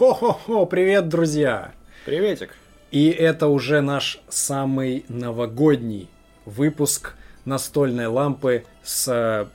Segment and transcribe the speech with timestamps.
[0.00, 1.74] Хо-хо-хо, привет, друзья!
[2.06, 2.56] Приветик!
[2.90, 6.08] И это уже наш самый новогодний
[6.46, 9.46] выпуск настольной лампы с э,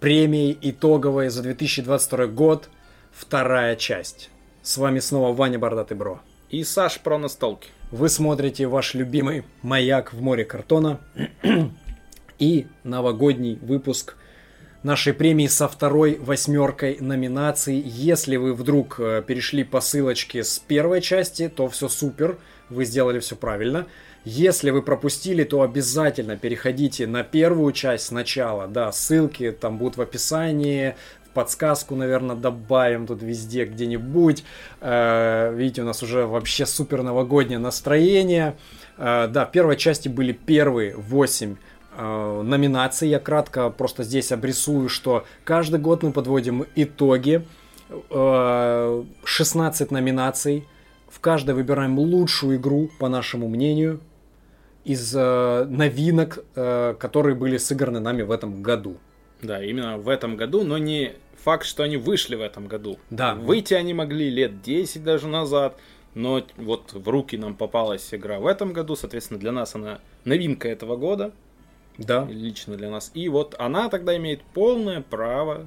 [0.00, 2.68] премией итоговой за 2022 год,
[3.12, 4.30] вторая часть.
[4.60, 6.18] С вами снова Ваня Бардатый Бро.
[6.50, 7.68] И Саш про настолки.
[7.92, 10.98] Вы смотрите ваш любимый «Маяк в море картона»
[12.40, 14.16] и новогодний выпуск
[14.82, 17.76] нашей премии со второй восьмеркой номинаций.
[17.76, 23.20] Если вы вдруг э, перешли по ссылочке с первой части, то все супер, вы сделали
[23.20, 23.86] все правильно.
[24.24, 28.68] Если вы пропустили, то обязательно переходите на первую часть сначала.
[28.68, 34.44] Да, ссылки там будут в описании, в подсказку, наверное, добавим тут везде где-нибудь.
[34.80, 38.56] Э, видите, у нас уже вообще супер новогоднее настроение.
[38.96, 43.08] Э, да, в первой части были первые восемь э, номинаций.
[43.08, 47.44] Я кратко просто здесь обрисую, что каждый год мы подводим итоги.
[48.10, 50.66] Э, 16 номинаций.
[51.08, 54.00] В каждой выбираем лучшую игру, по нашему мнению,
[54.84, 58.96] из э, новинок, э, которые были сыграны нами в этом году.
[59.42, 62.98] Да, именно в этом году, но не факт, что они вышли в этом году.
[63.10, 63.34] Да.
[63.34, 65.76] Выйти они могли лет 10 даже назад,
[66.14, 70.68] но вот в руки нам попалась игра в этом году, соответственно, для нас она новинка
[70.68, 71.32] этого года,
[71.98, 72.26] Да.
[72.28, 73.10] лично для нас.
[73.14, 75.66] И вот она тогда имеет полное право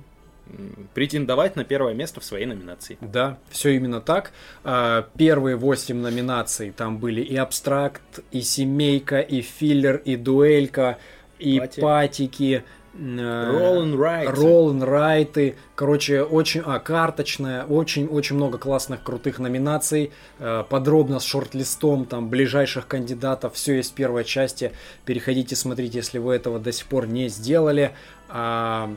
[0.94, 2.98] претендовать на первое место в своей номинации.
[3.02, 4.31] Да, все именно так.
[4.64, 11.00] А, Первые восемь номинаций там были и абстракт, и семейка, и филлер, и дуэлька,
[11.40, 11.80] и Пати.
[11.80, 12.64] патики.
[12.98, 14.34] Э, Write.
[14.34, 15.56] Roll and Write.
[15.76, 16.62] Короче, очень...
[16.66, 17.66] А, карточная.
[17.66, 20.12] Очень-очень много классных, крутых номинаций.
[20.40, 23.54] Э, Подробно с шорт-листом там ближайших кандидатов.
[23.54, 24.72] Все есть в первой части.
[25.06, 27.92] Переходите, смотрите, если вы этого до сих пор не сделали.
[28.30, 28.90] А,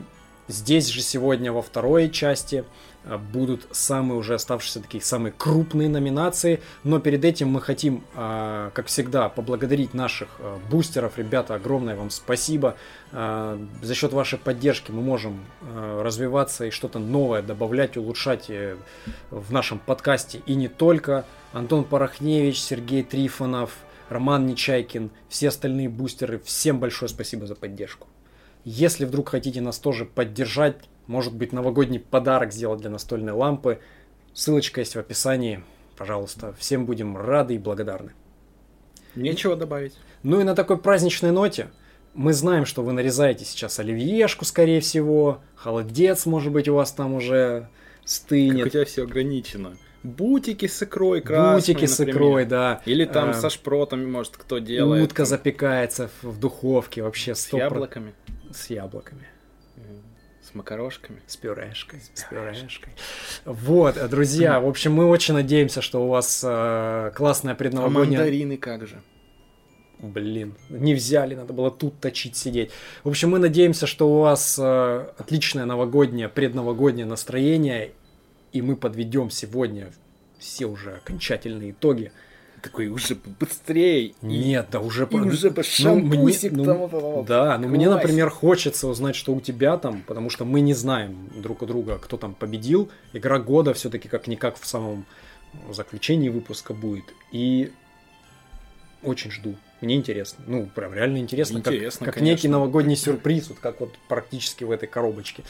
[0.49, 2.65] Здесь же сегодня во второй части
[3.31, 6.61] будут самые уже оставшиеся такие самые крупные номинации.
[6.83, 11.17] Но перед этим мы хотим, а, как всегда, поблагодарить наших а, бустеров.
[11.17, 12.75] Ребята, огромное вам спасибо.
[13.11, 18.77] За счет вашей поддержки мы можем развиваться и что-то новое добавлять, улучшать э,
[19.31, 20.41] в нашем подкасте.
[20.45, 21.25] И не только.
[21.51, 23.71] Антон Порохневич, Сергей Трифонов,
[24.09, 26.39] Роман Нечайкин, все остальные бустеры.
[26.39, 28.07] Всем большое спасибо за поддержку.
[28.63, 30.75] Если вдруг хотите нас тоже поддержать,
[31.09, 33.79] может быть новогодний подарок сделать для настольной лампы,
[34.35, 35.63] ссылочка есть в описании.
[35.97, 38.11] Пожалуйста, всем будем рады и благодарны.
[39.15, 39.97] Нечего добавить.
[40.21, 41.69] Ну и на такой праздничной ноте
[42.13, 47.15] мы знаем, что вы нарезаете сейчас оливьешку, скорее всего, холодец, может быть, у вас там
[47.15, 47.69] уже Как
[48.03, 49.77] у стынет, тебя все ограничено.
[50.03, 52.15] Бутики с икрой красной, бутики с например.
[52.15, 52.81] икрой, да.
[52.85, 55.05] Или там А, со шпротами, может, кто делает.
[55.05, 57.57] Утка там, запекается в духовке, вообще с 100%.
[57.57, 58.13] яблоками,
[58.53, 59.25] С яблоками.
[60.49, 61.21] С макарошками.
[61.27, 62.01] С пюрешкой.
[62.13, 62.93] С пюрешкой.
[63.45, 68.19] Вот, друзья, в общем, мы очень надеемся, что у вас э, классная А предновогодняя...
[68.19, 69.01] мандарины как же?
[69.99, 72.71] Блин, не взяли, надо было тут точить сидеть.
[73.03, 77.91] В общем, мы надеемся, что у вас э, отличное новогоднее, предновогоднее настроение,
[78.51, 79.91] и мы подведем сегодня
[80.39, 82.11] все уже окончательные итоги.
[82.61, 84.13] Такой уже быстрее.
[84.21, 85.07] Нет, да уже...
[85.09, 87.25] И уже бы Ну, мне- шампусик ну, там, вот это вот.
[87.25, 91.29] Да, но мне, например, хочется узнать, что у тебя там, потому что мы не знаем
[91.35, 92.89] друг у друга, кто там победил.
[93.13, 95.05] Игра года все-таки как-никак в самом
[95.71, 97.05] заключении выпуска будет.
[97.31, 97.71] И
[99.03, 99.55] очень жду.
[99.81, 100.43] Мне интересно.
[100.47, 101.61] Ну, прям реально интересно.
[101.61, 102.31] как- Интересно, как, конечно.
[102.35, 105.43] некий новогодний сюрприз, вот как вот практически в этой коробочке.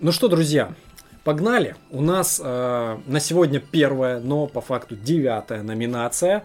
[0.00, 0.74] Ну что, друзья,
[1.24, 1.74] погнали.
[1.90, 6.44] У нас э, на сегодня первая, но по факту девятая номинация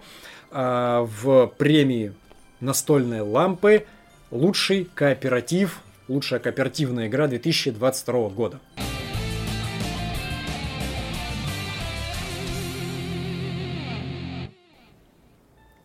[0.51, 2.13] э, в премии
[2.59, 3.85] настольные лампы
[4.31, 8.59] лучший кооператив, лучшая кооперативная игра 2022 года.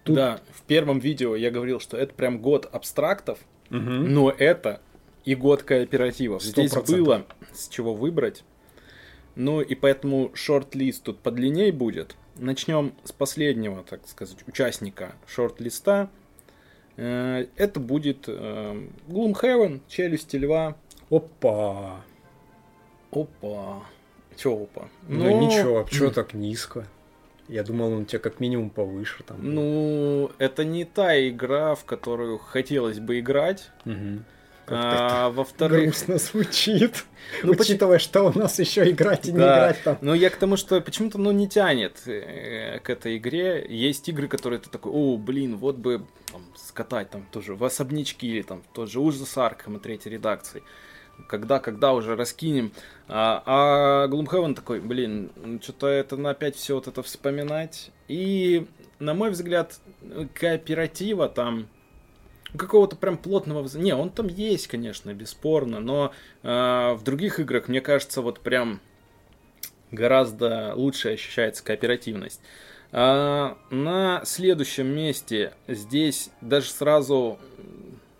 [0.04, 3.38] Тут- Да, в первом видео я говорил, что это прям год абстрактов,
[3.70, 4.12] Мгм.
[4.12, 4.80] но это
[5.24, 6.42] и год кооперативов.
[6.42, 7.04] Сто Здесь процентов.
[7.06, 7.24] было
[7.54, 8.44] с чего выбрать.
[9.36, 12.16] Ну и поэтому шорт-лист тут подлинней будет.
[12.36, 16.08] Начнем с последнего, так сказать, участника шорт-листа.
[16.96, 20.76] Э, Это будет э, Gloomhaven, Челюсти Льва.
[21.10, 22.04] Опа.
[23.10, 23.82] Опа.
[24.36, 24.88] Че опа?
[25.08, 26.86] Ну, ничего, а чё так низко?
[27.48, 29.36] Я думал, он у тебя как минимум повыше там.
[29.42, 33.70] Ну, это не та игра, в которую хотелось бы играть.
[33.84, 34.24] Мгм.
[34.68, 37.04] А, во-вторых, грустно звучит.
[37.42, 39.56] Ну, Учитывая, что у нас еще играть и не Да.
[39.56, 39.98] играть там.
[40.00, 43.64] Ну, я к тому, что почему-то, ну, не тянет э, к этой игре.
[43.68, 48.26] Есть игры, которые ты такой, о, блин, вот бы там, скатать там тоже в особнячки
[48.26, 50.62] или там тот же ужас Аркхема третьей редакции.
[51.28, 52.72] когда, когда уже раскинем.
[53.08, 55.30] А, а Gloomhaven такой, блин,
[55.62, 57.90] что-то это на опять все вот это вспоминать.
[58.08, 58.66] И,
[58.98, 59.78] на мой взгляд,
[60.34, 61.68] кооператива там
[62.56, 63.68] какого-то прям плотного...
[63.74, 66.12] Не, он там есть, конечно, бесспорно, но
[66.42, 66.48] э,
[66.94, 68.80] в других играх, мне кажется, вот прям
[69.90, 72.40] гораздо лучше ощущается кооперативность.
[72.92, 77.38] А, на следующем месте здесь даже сразу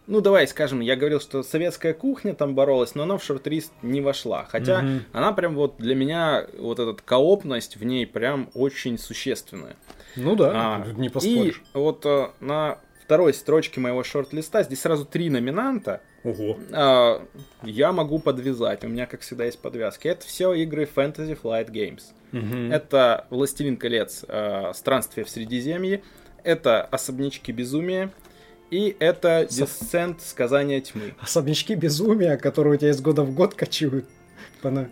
[0.07, 4.01] ну давай скажем, я говорил, что советская кухня там боролась, но она в шорт-лист не
[4.01, 4.45] вошла.
[4.45, 5.01] Хотя mm-hmm.
[5.13, 9.77] она прям вот для меня, вот эта коопность в ней прям очень существенная.
[10.17, 11.63] Ну да, а, не поспоришь.
[11.75, 16.01] И вот а, на второй строчке моего шорт-листа здесь сразу три номинанта.
[16.25, 16.59] Ого.
[16.73, 17.27] А,
[17.63, 20.09] я могу подвязать, у меня, как всегда, есть подвязки.
[20.09, 22.03] Это все игры Fantasy Flight Games.
[22.33, 22.73] Угу.
[22.73, 24.25] Это «Властелин колец.
[24.27, 26.03] А, Странствие в Средиземье».
[26.43, 28.11] Это «Особнячки безумия».
[28.71, 31.15] И это Descent Сказания Тьмы.
[31.21, 34.07] Особнячки безумия, которые у тебя из года в год кочуют.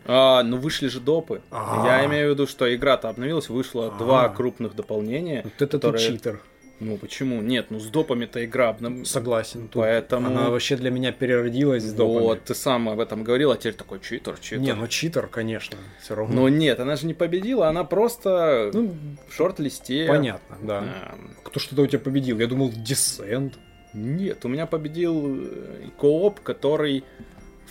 [0.07, 1.41] А, ну вышли же допы.
[1.51, 1.87] А-а-а.
[1.87, 3.99] Я имею в виду, что игра-то обновилась, вышло А-а-а.
[3.99, 5.43] два крупных дополнения.
[5.45, 6.07] Вот это которые...
[6.07, 6.41] ты читер.
[6.83, 7.41] Ну почему?
[7.41, 9.07] Нет, ну с допами-то игра обнов...
[9.07, 9.69] Согласен.
[9.69, 10.27] Тут Поэтому...
[10.27, 12.23] Она вообще для меня переродилась с допами.
[12.25, 14.59] Вот, ты сам об этом говорил, а теперь такой читер, читер.
[14.59, 16.35] Не, ну читер, конечно, все равно.
[16.35, 18.95] Но нет, она же не победила, она просто ну,
[19.29, 20.07] в шорт-листе.
[20.09, 20.79] Понятно, да.
[20.81, 21.19] А...
[21.45, 22.39] Кто что-то у тебя победил?
[22.41, 23.55] Я думал, Descent.
[23.95, 27.05] Нет, у меня победил э, кооп, который...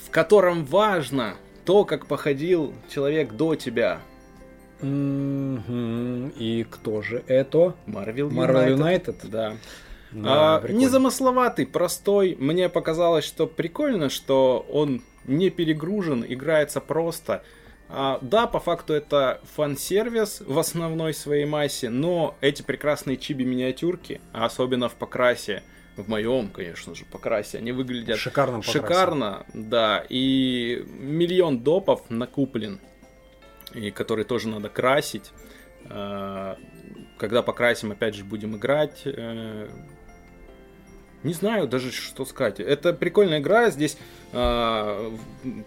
[0.05, 1.35] В котором важно
[1.65, 3.99] то, как походил человек до тебя.
[4.81, 6.33] Mm-hmm.
[6.37, 7.75] И кто же это?
[7.87, 8.33] Marvel United.
[8.33, 9.29] Marvel United?
[9.29, 9.53] Да.
[10.11, 12.35] Да, а, незамысловатый, простой.
[12.37, 17.43] Мне показалось, что прикольно, что он не перегружен, играется просто.
[17.87, 24.87] А, да, по факту это фан-сервис в основной своей массе, но эти прекрасные чиби-миниатюрки, особенно
[24.87, 25.63] в покрасе,
[25.97, 32.79] в моем, конечно же, покрасе, они выглядят Шикарно, шикарно, да, и миллион допов накуплен,
[33.73, 35.31] и который тоже надо красить.
[35.89, 36.57] А,
[37.17, 39.01] когда покрасим, опять же, будем играть.
[39.05, 39.67] Э,
[41.23, 42.59] не знаю даже, что сказать.
[42.59, 43.69] Это прикольная игра.
[43.69, 43.97] Здесь
[44.33, 45.11] э,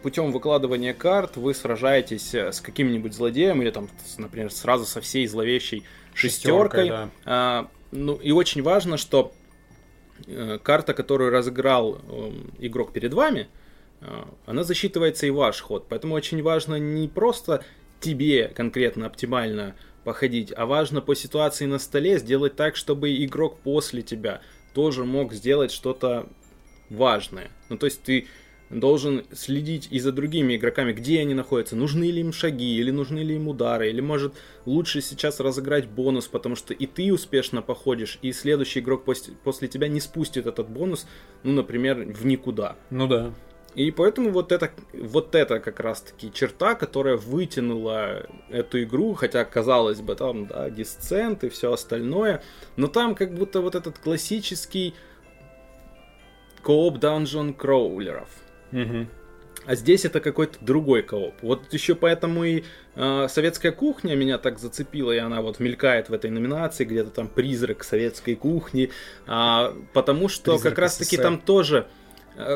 [0.02, 5.84] путем выкладывания карт вы сражаетесь с каким-нибудь злодеем или там, например, сразу со всей зловещей
[6.12, 6.88] шестеркой.
[6.88, 7.10] Да.
[7.24, 9.32] А, ну и очень важно, что
[10.26, 13.48] э, карта, которую разыграл э, игрок перед вами,
[14.00, 15.86] э, она засчитывается и ваш ход.
[15.88, 17.64] Поэтому очень важно не просто
[18.04, 19.74] тебе конкретно оптимально
[20.04, 24.42] походить, а важно по ситуации на столе сделать так, чтобы игрок после тебя
[24.74, 26.28] тоже мог сделать что-то
[26.90, 27.50] важное.
[27.70, 28.26] Ну, то есть ты
[28.68, 33.20] должен следить и за другими игроками, где они находятся, нужны ли им шаги, или нужны
[33.20, 34.34] ли им удары, или может
[34.66, 39.68] лучше сейчас разыграть бонус, потому что и ты успешно походишь, и следующий игрок после, после
[39.68, 41.06] тебя не спустит этот бонус,
[41.42, 42.76] ну, например, в никуда.
[42.90, 43.32] Ну да.
[43.74, 50.00] И поэтому вот это, вот это как раз-таки черта, которая вытянула эту игру, хотя, казалось
[50.00, 52.42] бы, там, да, дисцент и все остальное,
[52.76, 54.94] но там как будто вот этот классический
[56.62, 58.28] кооп данжон кроулеров.
[58.72, 59.06] Угу.
[59.66, 61.34] А здесь это какой-то другой кооп.
[61.42, 62.64] Вот еще поэтому и
[62.96, 67.28] э, советская кухня меня так зацепила, и она вот мелькает в этой номинации, где-то там
[67.28, 68.90] призрак советской кухни,
[69.26, 71.88] а, потому что призрак как раз-таки там тоже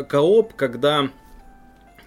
[0.09, 1.11] кооп, когда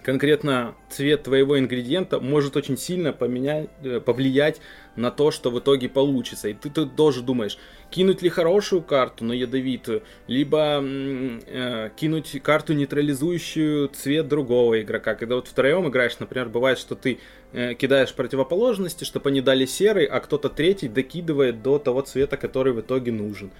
[0.02, 4.60] конкретно цвет твоего ингредиента может очень сильно поменять, э, повлиять
[4.96, 6.48] на то, что в итоге получится.
[6.48, 7.56] И ты тут тоже думаешь,
[7.90, 15.14] кинуть ли хорошую карту, но ядовитую, либо э, кинуть карту, нейтрализующую цвет другого игрока.
[15.14, 17.18] Когда вот втроем играешь, например, бывает, что ты
[17.52, 22.72] э, кидаешь противоположности, чтобы они дали серый, а кто-то третий докидывает до того цвета, который
[22.72, 23.50] в итоге нужен.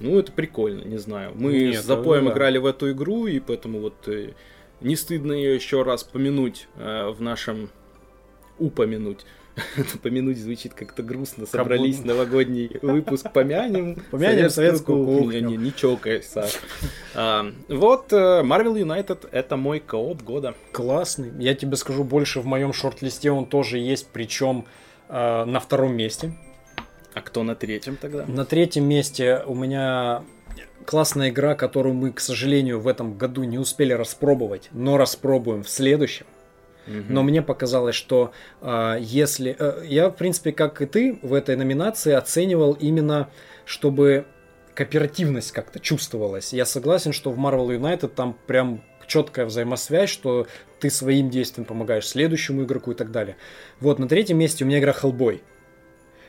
[0.00, 1.32] Ну, это прикольно, не знаю.
[1.34, 2.32] Мы Нет, с запоем да.
[2.32, 4.32] играли в эту игру, и поэтому вот э,
[4.80, 7.70] не стыдно ее еще раз помянуть э, в нашем
[8.58, 9.26] упомянуть.
[10.02, 11.46] Помянуть звучит как-то грустно.
[11.46, 14.02] Собрались новогодний выпуск, помянем.
[14.10, 15.40] Помянем советскую кухню.
[15.40, 16.46] Не, не чокайся.
[17.14, 20.54] А, вот э, Marvel United это мой кооп года.
[20.72, 21.32] Классный.
[21.38, 24.66] Я тебе скажу больше, в моем шорт-листе он тоже есть, причем
[25.08, 26.32] э, на втором месте.
[27.14, 28.24] А кто на третьем тогда?
[28.26, 30.22] На третьем месте у меня
[30.84, 35.68] классная игра, которую мы, к сожалению, в этом году не успели распробовать, но распробуем в
[35.68, 36.26] следующем.
[36.86, 39.54] Но мне показалось, что э, если...
[39.56, 43.30] Э, я, в принципе, как и ты, в этой номинации оценивал именно,
[43.64, 44.26] чтобы
[44.74, 46.52] кооперативность как-то чувствовалась.
[46.52, 50.46] Я согласен, что в Marvel United там прям четкая взаимосвязь, что
[50.80, 53.36] ты своим действием помогаешь следующему игроку и так далее.
[53.80, 55.42] Вот, на третьем месте у меня игра Hellboy.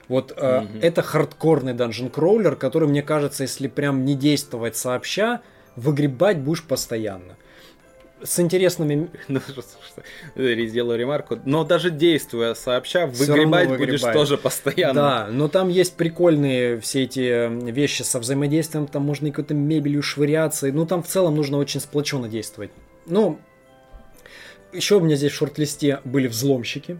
[0.08, 5.42] Вот э, это хардкорный данжен кроулер, который, мне кажется, если прям не действовать сообща,
[5.76, 7.38] выгребать будешь постоянно.
[8.24, 9.10] с интересными...
[10.36, 11.40] Ну, сделаю ремарку.
[11.46, 14.94] Но даже действуя сообща, выгребать будешь тоже постоянно.
[14.94, 20.02] Да, но там есть прикольные все эти вещи со взаимодействием, там можно и какой-то мебелью
[20.02, 20.72] швыряться.
[20.72, 22.72] Ну, там в целом нужно очень сплоченно действовать.
[23.06, 23.40] Ну,
[24.74, 27.00] еще у меня здесь в шорт-листе были взломщики.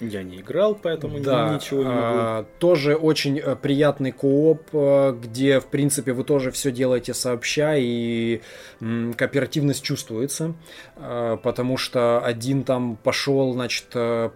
[0.00, 1.98] Я не играл, поэтому да, ничего не могу.
[1.98, 7.76] А, тоже очень э, приятный кооп, э, где, в принципе, вы тоже все делаете сообща,
[7.76, 8.40] и
[8.80, 10.54] м, кооперативность чувствуется,
[10.96, 13.86] э, потому что один там пошел, значит,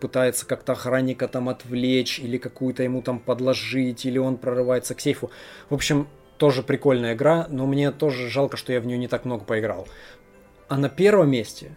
[0.01, 5.31] пытается как-то охранника там отвлечь, или какую-то ему там подложить, или он прорывается к сейфу.
[5.71, 9.25] В общем, тоже прикольная игра, но мне тоже жалко, что я в нее не так
[9.25, 9.89] много поиграл.
[10.69, 11.73] А на первом месте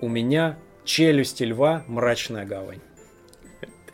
[0.00, 2.80] у меня Челюсти льва, мрачная гавань.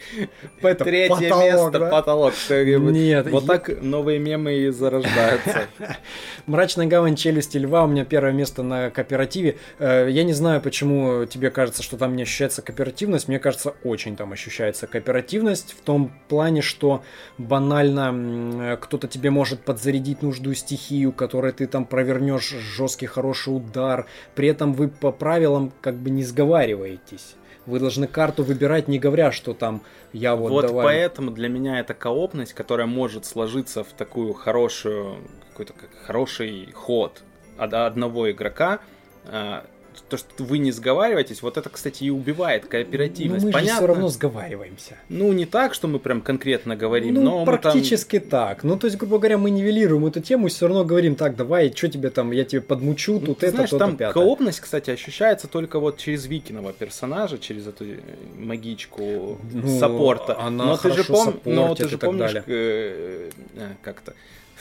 [0.63, 2.35] Это Третье место, потолок.
[2.49, 3.31] Нет.
[3.31, 5.67] Вот так новые мемы и зарождаются.
[6.47, 9.57] Мрачная гавань челюсти льва у меня первое место на кооперативе.
[9.79, 13.29] Э, я не знаю, почему тебе кажется, что там не ощущается кооперативность.
[13.29, 17.03] Мне кажется, очень там ощущается кооперативность в том плане, что
[17.39, 24.07] банально кто-то тебе может подзарядить нужную стихию, которой ты там провернешь жесткий хороший удар.
[24.35, 27.37] При этом вы по правилам как бы не сговариваетесь.
[27.71, 30.85] Вы должны карту выбирать, не говоря, что там я вот Вот давай...
[30.85, 35.19] поэтому для меня это коопность, которая может сложиться в такую хорошую,
[35.51, 37.23] какой-то как хороший ход
[37.57, 38.81] одного игрока,
[39.27, 39.65] а,
[40.09, 43.45] то, что вы не сговариваетесь, вот это, кстати, и убивает кооперативность.
[43.45, 43.73] Но мы Понятно?
[43.73, 44.97] же все равно сговариваемся.
[45.09, 48.31] Ну, не так, что мы прям конкретно говорим, ну, но практически там...
[48.31, 48.65] так.
[48.65, 51.73] Ну, то есть, грубо говоря, мы нивелируем эту тему и все равно говорим, так, давай,
[51.75, 54.13] что тебе там, я тебе подмучу, ну, тут это, знаешь, там пятое.
[54.13, 57.99] коопность, кстати, ощущается только вот через Викиного персонажа, через эту э,
[58.37, 60.39] магичку ну, саппорта.
[60.41, 61.41] Она но ты же пом...
[61.45, 64.15] но ты же помнишь, э, э, как-то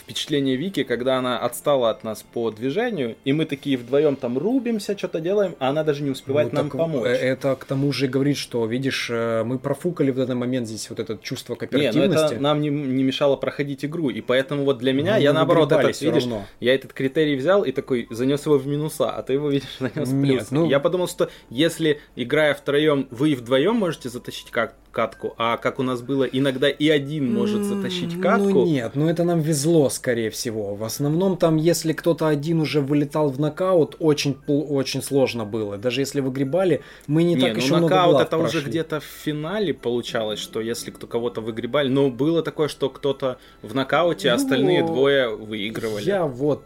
[0.09, 4.97] впечатление Вики, когда она отстала от нас по движению, и мы такие вдвоем там рубимся,
[4.97, 7.05] что-то делаем, а она даже не успевает ну, нам помочь.
[7.07, 10.89] Э, это к тому же говорит, что, видишь, э, мы профукали в этот момент здесь
[10.89, 12.09] вот это чувство кооперативности.
[12.09, 15.21] Не, но это нам не, не мешало проходить игру, и поэтому вот для меня, ну,
[15.21, 16.45] я наоборот, этот, видишь, равно.
[16.59, 20.09] я этот критерий взял и такой занес его в минуса, а ты его, видишь, занес
[20.09, 20.49] в плюс.
[20.49, 20.67] Ну...
[20.67, 25.83] Я подумал, что если, играя втроем, вы вдвоем можете затащить как катку, а как у
[25.83, 28.49] нас было, иногда и один может затащить ну катку.
[28.49, 30.75] Ну нет, ну это нам везло, скорее всего.
[30.75, 35.77] В основном там, если кто-то один уже вылетал в нокаут, очень, очень сложно было.
[35.77, 38.59] Даже если выгребали, мы не, не так ну, еще нокаут много это прошли.
[38.59, 43.37] уже где-то в финале получалось, что если кто кого-то выгребали, но было такое, что кто-то
[43.61, 46.03] в нокауте, а ну, остальные двое выигрывали.
[46.03, 46.63] Я вот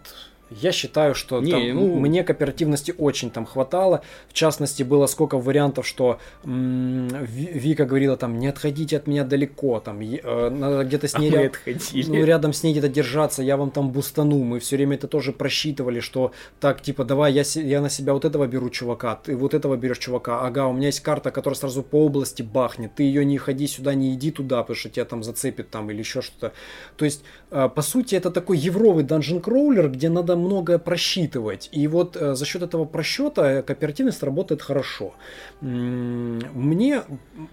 [0.49, 1.99] я считаю, что не, там, ну...
[1.99, 4.01] мне кооперативности очень там хватало.
[4.27, 9.79] В частности, было сколько вариантов, что м- Вика говорила там, не отходите от меня далеко,
[9.79, 11.53] там, э, надо где-то с ней а ряд...
[11.93, 14.43] ну, рядом с ней где-то держаться, я вам там бустану.
[14.43, 18.25] Мы все время это тоже просчитывали, что так, типа, давай, я, я на себя вот
[18.25, 20.41] этого беру чувака, ты вот этого берешь чувака.
[20.45, 22.95] Ага, у меня есть карта, которая сразу по области бахнет.
[22.95, 25.99] Ты ее не ходи сюда, не иди туда, потому что тебя там зацепит там или
[25.99, 26.53] еще что-то.
[26.97, 31.69] То есть, э, по сути, это такой евровый данжен кроулер, где надо многое просчитывать.
[31.71, 35.13] И вот э, за счет этого просчета кооперативность работает хорошо.
[35.61, 37.01] Мне,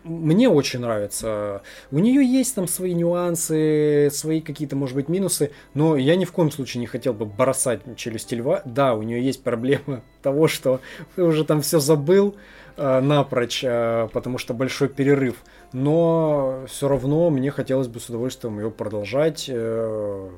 [0.04, 1.62] мне очень нравится.
[1.90, 6.32] У нее есть там свои нюансы, свои какие-то, может быть, минусы, но я ни в
[6.32, 8.62] коем случае не хотел бы бросать челюсти льва.
[8.64, 10.80] Да, у нее есть проблема того, что
[11.14, 12.36] ты уже там все забыл
[12.76, 15.36] э, напрочь, э, потому что большой перерыв.
[15.72, 19.46] Но все равно мне хотелось бы с удовольствием ее продолжать.
[19.48, 20.30] Э,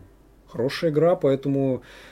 [0.47, 2.12] хорошая игра, поэтому Э,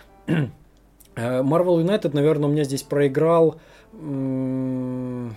[1.16, 3.60] Marvel United, наверное, у меня здесь проиграл.
[3.92, 5.36] Там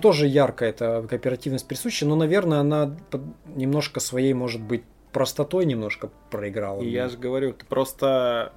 [0.00, 2.96] тоже ярко эта кооперативность присуща, но, наверное, она
[3.46, 6.82] немножко своей, может быть, простотой немножко проиграла.
[6.82, 8.52] И я же говорю, ты просто...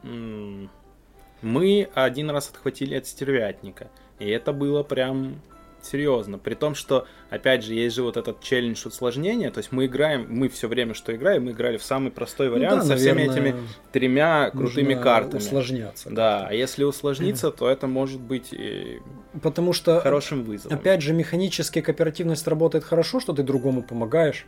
[1.41, 3.87] Мы один раз отхватили от стервятника.
[4.19, 5.41] И это было прям
[5.85, 6.37] серьезно.
[6.37, 9.51] При том, что, опять же, есть же вот этот челлендж усложнения.
[9.51, 12.83] То есть мы играем, мы все время, что играем, мы играли в самый простой вариант
[12.83, 13.55] ну, да, со всеми этими
[13.91, 15.39] тремя крутыми картами.
[15.39, 16.09] усложняться.
[16.09, 18.99] Да, а если усложниться, то это может быть и
[19.41, 20.75] Потому что, хорошим вызовом.
[20.77, 24.45] Опять же, механически кооперативность работает хорошо, что ты другому помогаешь.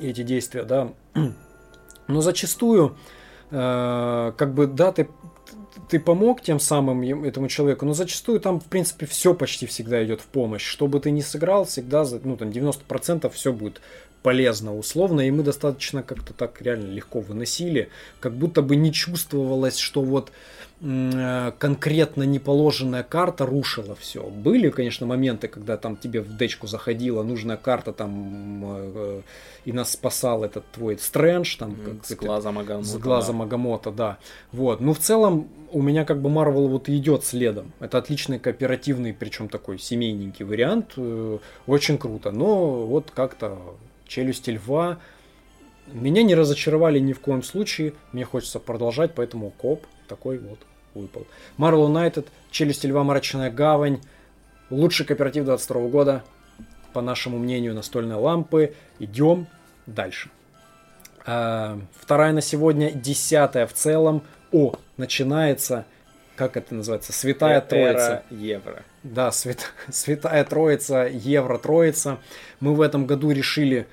[0.00, 0.92] И эти действия, да.
[2.08, 2.96] Но зачастую,
[3.50, 5.08] э, как бы, да, ты
[5.88, 10.20] ты помог тем самым этому человеку, но зачастую там, в принципе, все почти всегда идет
[10.20, 10.64] в помощь.
[10.64, 13.80] Что бы ты ни сыграл, всегда, ну, там, 90% все будет
[14.24, 17.90] полезно условно, и мы достаточно как-то так реально легко выносили,
[18.20, 20.32] как будто бы не чувствовалось, что вот
[20.80, 24.22] э, конкретно неположенная карта рушила все.
[24.22, 29.20] Были, конечно, моменты, когда там тебе в дечку заходила нужная карта, там э,
[29.66, 32.88] и нас спасал этот твой Стрэндж, там как, с глазом Агамота.
[32.88, 33.90] С глазом да.
[33.90, 34.18] Да.
[34.52, 34.80] Вот.
[34.80, 37.72] Ну, в целом, у меня как бы Марвел вот идет следом.
[37.78, 40.94] Это отличный кооперативный, причем такой семейненький вариант.
[40.96, 42.30] Э, очень круто.
[42.30, 43.58] Но вот как-то
[44.06, 44.98] челюсти льва
[45.86, 47.92] меня не разочаровали ни в коем случае.
[48.12, 50.58] Мне хочется продолжать, поэтому коп такой вот
[50.94, 51.26] выпал.
[51.58, 54.00] Marvel United, Челюсти Льва, Мрачная Гавань.
[54.70, 56.24] Лучший кооператив 22 года.
[56.92, 58.74] По нашему мнению, настольные лампы.
[58.98, 59.46] Идем
[59.86, 60.30] дальше.
[61.26, 64.22] А, вторая на сегодня, десятая в целом.
[64.52, 65.84] О, начинается,
[66.36, 68.22] как это называется, Святая Эра Троица.
[68.30, 68.84] Евро.
[69.04, 72.18] Да, свят, Святая Троица, Евро Троица.
[72.58, 73.86] Мы в этом году решили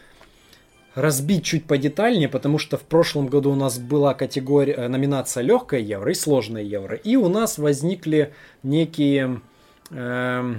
[0.96, 5.82] разбить чуть подетальнее, потому что в прошлом году у нас была категория, э, номинация легкая
[5.82, 6.96] евро и сложная евро.
[6.96, 9.41] И у нас возникли некие
[9.89, 10.56] э,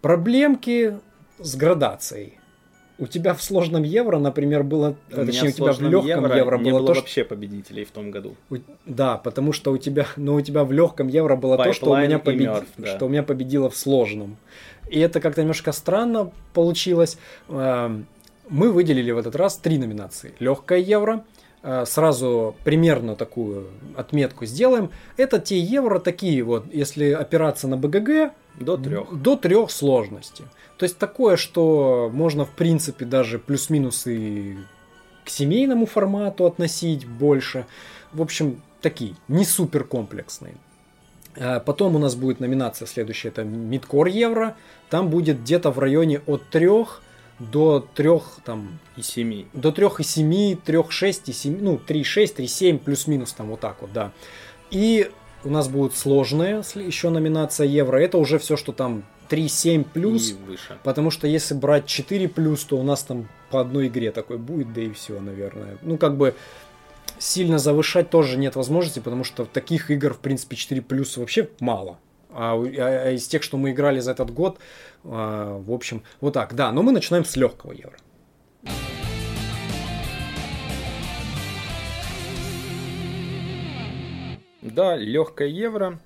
[0.00, 0.98] проблемки
[1.38, 2.39] с градацией.
[3.00, 6.58] У тебя в сложном евро, например, было, у точнее, у тебя в легком евро, евро
[6.58, 8.36] не было, было то, вообще победителей в том году.
[8.50, 11.72] У, да, потому что у тебя, ну, у тебя в легком евро было Pipeline то,
[11.72, 12.86] что у меня победило, да.
[12.86, 14.36] что у меня победило в сложном.
[14.90, 17.16] И это как-то немножко странно получилось.
[17.48, 18.06] Эм,
[18.50, 20.34] мы выделили в этот раз три номинации.
[20.38, 21.24] Легкое евро,
[21.62, 24.90] э, сразу примерно такую отметку сделаем.
[25.16, 29.22] Это те евро такие вот, если опираться на БГГ, до трех.
[29.22, 30.44] До трех сложности.
[30.80, 34.56] То есть такое, что можно в принципе даже плюс-минус и
[35.26, 37.66] к семейному формату относить больше.
[38.14, 40.54] В общем, такие, не супер комплексные.
[41.36, 44.56] Э, потом у нас будет номинация следующая, это Мидкор Евро.
[44.88, 47.02] Там будет где-то в районе от трех
[47.38, 52.04] до трех там и семи до трех и семи трех шесть и семи ну три
[52.04, 54.12] шесть три семь плюс-минус там вот так вот, да.
[54.70, 55.10] И
[55.44, 57.98] у нас будет сложная еще номинация евро.
[57.98, 60.30] Это уже все, что там 3-7 плюс.
[60.30, 60.78] И выше.
[60.82, 64.72] Потому что если брать 4 плюс, то у нас там по одной игре такой будет,
[64.72, 65.78] да и все, наверное.
[65.82, 66.34] Ну, как бы
[67.18, 71.98] сильно завышать тоже нет возможности, потому что таких игр, в принципе, 4 плюс вообще мало.
[72.32, 74.58] А, а, а из тех, что мы играли за этот год,
[75.04, 76.54] а, в общем, вот так.
[76.54, 77.96] Да, но мы начинаем с легкого евро.
[84.62, 85.98] Да, легкое евро.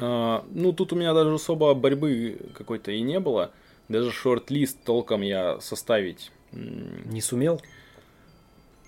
[0.00, 3.50] А, ну, тут у меня даже особо борьбы какой-то и не было.
[3.88, 6.30] Даже шорт-лист толком я составить...
[6.52, 7.60] Не сумел?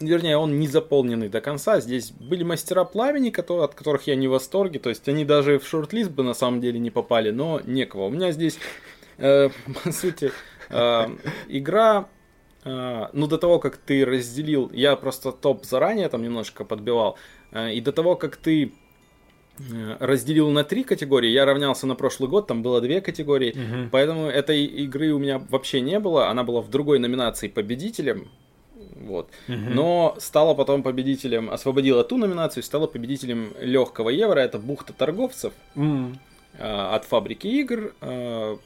[0.01, 1.81] вернее, он не заполненный до конца.
[1.81, 4.79] Здесь были мастера пламени, которые, от которых я не в восторге.
[4.79, 8.07] То есть они даже в шорт-лист бы на самом деле не попали, но некого.
[8.07, 8.59] У меня здесь,
[9.19, 9.51] э,
[9.85, 10.33] по сути,
[10.71, 11.07] э,
[11.49, 12.09] игра.
[12.65, 17.17] Э, ну, до того, как ты разделил, я просто топ заранее там немножко подбивал.
[17.53, 18.73] Э, и до того, как ты
[20.01, 21.31] разделил на три категории.
[21.31, 23.89] Я равнялся на прошлый год, там было две категории, угу.
[23.93, 26.29] поэтому этой игры у меня вообще не было.
[26.29, 28.29] Она была в другой номинации победителем,
[28.97, 29.29] вот.
[29.49, 29.57] Угу.
[29.57, 34.41] Но стала потом победителем, освободила ту номинацию, стала победителем легкого евро.
[34.41, 36.13] Это бухта торговцев угу.
[36.59, 37.95] от фабрики игр.
[38.01, 38.59] А,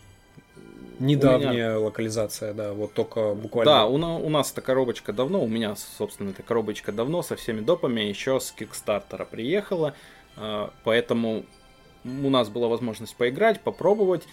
[0.99, 1.79] Недавняя меня...
[1.79, 3.73] локализация, да, вот только буквально.
[3.73, 7.61] Да, у, у нас эта коробочка давно, у меня, собственно, эта коробочка давно со всеми
[7.61, 10.18] допами еще с Кикстартера приехала, а,
[10.85, 11.45] поэтому
[12.05, 14.27] у нас была возможность поиграть, попробовать.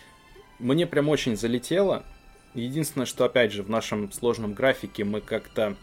[0.59, 2.03] Мне прям очень залетело.
[2.53, 5.75] Единственное, что, опять же, в нашем сложном графике мы как-то...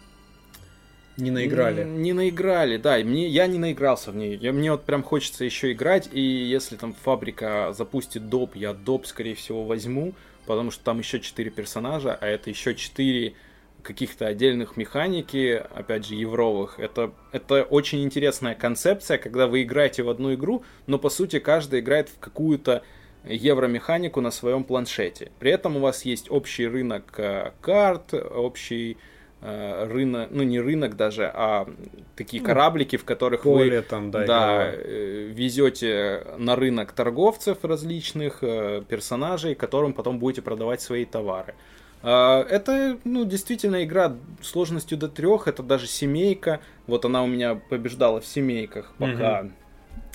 [1.18, 1.84] Не наиграли.
[1.84, 2.98] Не, не наиграли, да.
[2.98, 4.36] И мне, я не наигрался в ней.
[4.36, 6.08] Я, мне вот прям хочется еще играть.
[6.10, 10.14] И если там фабрика запустит доп, я доп, скорее всего, возьму.
[10.46, 13.34] Потому что там еще 4 персонажа, а это еще 4
[13.82, 16.78] каких-то отдельных механики, опять же, евровых.
[16.78, 21.80] Это, это очень интересная концепция, когда вы играете в одну игру, но по сути каждый
[21.80, 22.82] играет в какую-то
[23.24, 25.30] евромеханику на своем планшете.
[25.38, 28.96] При этом у вас есть общий рынок э, карт, общий
[29.40, 31.68] э, рынок, ну не рынок даже, а
[32.16, 37.58] такие ну, кораблики, в которых Поле, вы там, да, да, э, везете на рынок торговцев
[37.64, 41.54] различных, персонажей, которым потом будете продавать свои товары.
[42.02, 46.60] Это, ну, действительно игра сложностью до трех, это даже семейка.
[46.86, 49.52] Вот она у меня побеждала в семейках, пока угу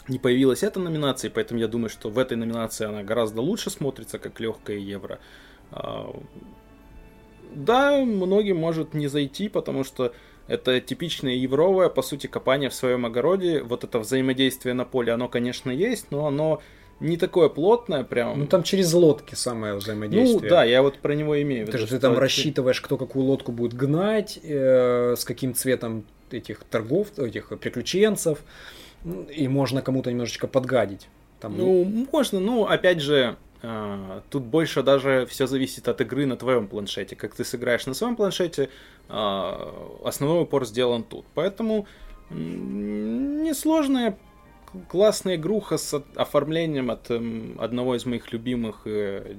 [0.08, 4.20] не появилась эта номинация, поэтому я думаю, что в этой номинации она гораздо лучше смотрится,
[4.20, 5.20] как легкая евро.
[5.72, 6.16] А,
[7.54, 10.14] да, многим может не зайти, потому что
[10.48, 13.64] это типичное евровое, по сути, копание в своем огороде.
[13.64, 16.62] Вот это взаимодействие на поле, оно, конечно, есть, но оно
[17.00, 18.40] не такое плотное прям.
[18.40, 20.42] Ну там через лодки самое взаимодействие.
[20.42, 21.86] Ну да, я вот про него имею в виду.
[21.86, 27.18] Ты, ты там рассчитываешь, кто какую лодку будет гнать, э, с каким цветом этих торгов,
[27.18, 28.40] этих приключенцев.
[29.34, 31.08] И можно кому-то немножечко подгадить.
[31.40, 31.56] Там...
[31.58, 36.68] Ну, можно, ну, опять же, а, тут больше даже все зависит от игры на твоем
[36.68, 37.16] планшете.
[37.16, 38.70] Как ты сыграешь на своем планшете,
[39.08, 41.26] а, основной упор сделан тут.
[41.34, 41.88] Поэтому
[42.30, 44.18] несложная,
[44.88, 49.36] классная игруха с оформлением от эм, одного из моих любимых э,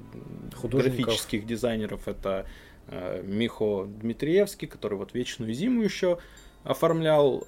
[0.61, 2.07] графических дизайнеров.
[2.07, 2.47] Это
[2.87, 6.19] э, Михо Дмитриевский, который вот Вечную Зиму еще
[6.63, 7.47] оформлял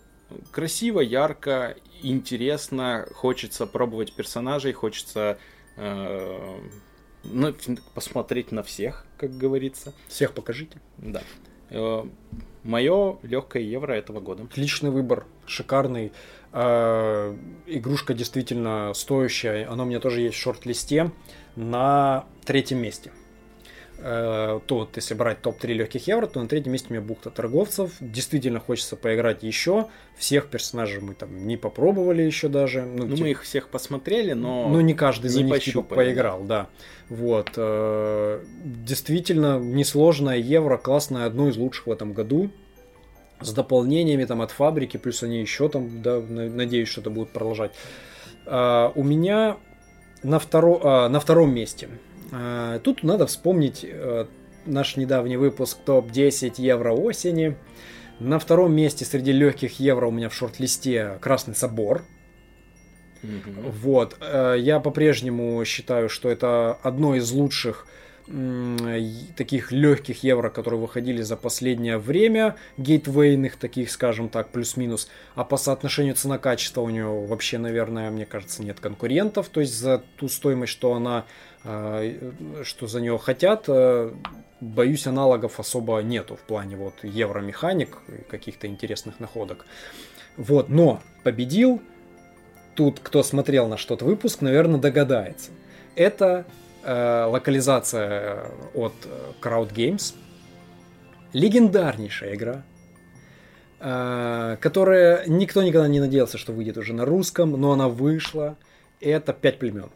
[0.52, 5.38] красиво, ярко, интересно, хочется пробовать персонажей, хочется
[5.78, 6.60] э,
[7.24, 7.54] ну,
[7.94, 9.94] посмотреть на всех, как говорится.
[10.08, 10.80] Всех покажите.
[10.98, 11.24] Да.
[12.64, 14.44] Мое легкое евро этого года.
[14.44, 16.12] Отличный выбор, шикарный.
[16.54, 19.68] Э, игрушка действительно стоящая.
[19.68, 21.12] Она у меня тоже есть в шорт-листе
[21.56, 23.12] на третьем месте.
[24.04, 27.30] Э, то вот если брать топ-3 легких евро, то на третьем месте у меня бухта
[27.30, 27.92] торговцев.
[28.00, 29.90] Действительно хочется поиграть еще.
[30.18, 32.82] Всех персонажей мы там не попробовали еще даже.
[32.82, 33.22] Ну, ну типа...
[33.22, 34.68] мы их всех посмотрели, но...
[34.70, 36.68] Ну, не каждый из них типа, поиграл, да.
[37.10, 37.52] Вот.
[37.58, 42.50] Э, действительно, несложная евро, классная, одно из лучших в этом году.
[43.40, 47.72] С дополнениями там от фабрики, плюс они еще там, да, надеюсь, что-то будут продолжать.
[48.48, 49.58] Э, у меня
[50.24, 51.08] на, второ...
[51.08, 51.88] на втором месте
[52.84, 54.26] тут надо вспомнить э,
[54.66, 57.58] наш недавний выпуск топ-10 евро осени.
[58.20, 62.04] На втором месте среди легких евро у меня в шорт-листе Красный Собор.
[63.24, 63.72] Mm-hmm.
[63.82, 64.18] Вот.
[64.22, 67.88] Э, я по-прежнему считаю, что это одно из лучших
[69.36, 75.58] таких легких евро, которые выходили за последнее время, гейтвейных таких, скажем так, плюс-минус, а по
[75.58, 80.72] соотношению цена-качество у нее вообще, наверное, мне кажется, нет конкурентов, то есть за ту стоимость,
[80.72, 81.26] что она
[81.64, 84.12] что за нее хотят, э,
[84.62, 87.98] боюсь, аналогов особо нету в плане вот евромеханик
[88.30, 89.66] каких-то интересных находок.
[90.38, 91.82] Вот, но победил,
[92.76, 95.52] тут кто смотрел на что-то выпуск, наверное, догадается.
[95.96, 96.46] Это
[96.84, 98.94] э, локализация от
[99.40, 100.16] Crowd Games,
[101.34, 102.64] легендарнейшая игра,
[103.80, 108.58] э, которая никто никогда не надеялся, что выйдет уже на русском, но она вышла.
[109.00, 109.92] Это «Пять племен».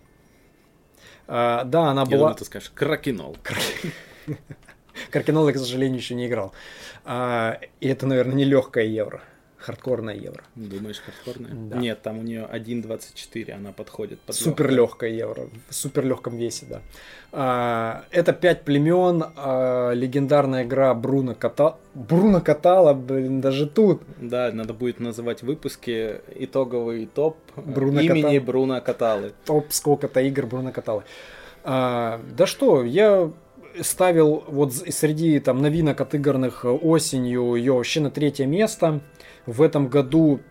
[1.27, 2.29] А, да, она была...
[2.29, 3.37] Я ты скажешь Кракенол.
[5.11, 6.53] Кракенол я, к сожалению, еще не играл.
[7.03, 9.21] А, и это, наверное, не легкое евро.
[9.65, 10.43] Хардкорная евро.
[10.53, 11.51] Думаешь, хардкорная?
[11.51, 11.77] Да.
[11.77, 16.67] Нет, там у нее 1.24, она подходит под Супер легкое евро, в супер легком весе,
[16.69, 16.81] да.
[17.31, 21.79] А, это пять племен, а, легендарная игра Бруно Катала.
[21.95, 24.03] Бруно Катала, блин, даже тут.
[24.21, 28.45] Да, надо будет называть выпуски итоговый топ Бруно имени Катал...
[28.45, 29.33] Бруно Каталы.
[29.45, 31.05] Топ сколько-то игр Бруно Каталы.
[31.63, 33.31] А, да что, я
[33.81, 39.01] ставил вот среди там новинок от игорных осенью ее вообще на третье место
[39.45, 40.41] в этом году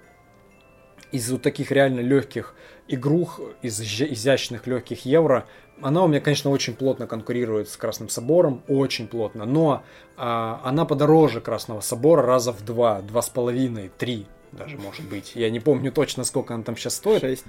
[1.13, 2.55] из вот таких реально легких
[2.89, 5.47] игрух, из изящных легких евро,
[5.81, 9.85] она у меня, конечно, очень плотно конкурирует с Красным Собором, очень плотно, но
[10.17, 15.33] а, она подороже Красного Собора раза в два, два с половиной, три даже, может быть.
[15.35, 17.21] Я не помню точно, сколько она там сейчас стоит.
[17.21, 17.45] 6,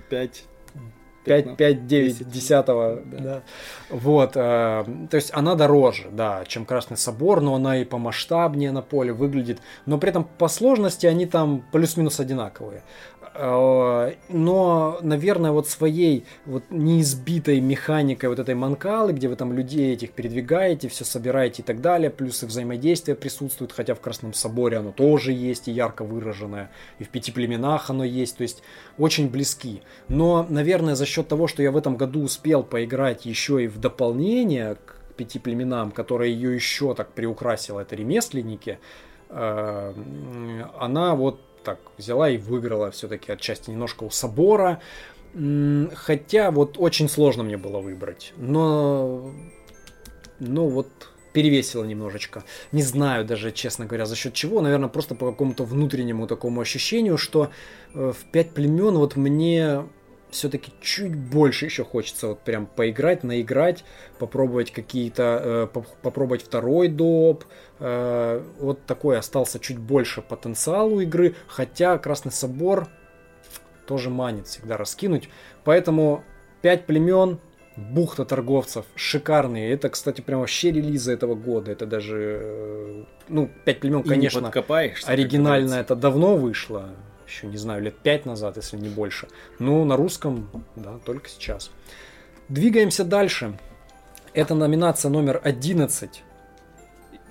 [1.25, 1.45] 5.
[1.45, 2.95] 5, 5 9 10, 10 да.
[3.11, 3.41] да.
[3.89, 8.81] Вот, э, то есть она дороже, да, чем Красный Собор, но она и помасштабнее на
[8.81, 12.83] поле выглядит, но при этом по сложности они там плюс-минус одинаковые.
[13.38, 19.93] Э, но, наверное, вот своей вот неизбитой механикой вот этой манкалы, где вы там людей
[19.93, 24.78] этих передвигаете, все собираете и так далее, плюс и взаимодействие присутствует, хотя в Красном Соборе
[24.78, 28.63] оно тоже есть и ярко выраженное, и в Пяти племенах оно есть, то есть
[28.98, 29.82] очень близки.
[30.08, 33.80] Но, наверное, за счет того, что я в этом году успел поиграть еще и в
[33.80, 38.80] дополнение к Пяти племенам, которое ее еще так приукрасило, это ремесленники,
[39.30, 39.93] э,
[40.78, 44.80] она вот так взяла и выиграла все-таки отчасти немножко у собора.
[45.93, 48.34] Хотя вот очень сложно мне было выбрать.
[48.38, 49.32] Но,
[50.39, 50.88] ну вот
[51.34, 52.45] перевесило немножечко.
[52.71, 54.62] Не знаю даже, честно говоря, за счет чего.
[54.62, 57.49] Наверное, просто по какому-то внутреннему такому ощущению, что
[57.93, 59.84] э, в пять племен вот мне
[60.36, 63.84] все-таки чуть больше еще хочется вот прям поиграть, наиграть,
[64.19, 67.45] попробовать какие-то, э, попробовать второй доп.
[67.80, 72.88] Э, вот такой остался чуть больше потенциал у игры, хотя Красный Собор
[73.88, 75.30] тоже манит всегда раскинуть.
[75.63, 76.24] Поэтому
[76.62, 77.39] 5 племен,
[77.78, 79.71] бухта торговцев, шикарные.
[79.71, 81.71] Это, кстати, прям вообще релизы этого года.
[81.71, 84.52] Это даже, э, ну, 5 племен, конечно,
[85.06, 86.89] оригинально это давно вышло
[87.36, 89.28] еще, не знаю, лет пять назад, если не больше.
[89.60, 91.71] Ну, на русском, да, только сейчас.
[92.48, 93.58] Двигаемся дальше.
[94.34, 96.24] Это номинация номер 11.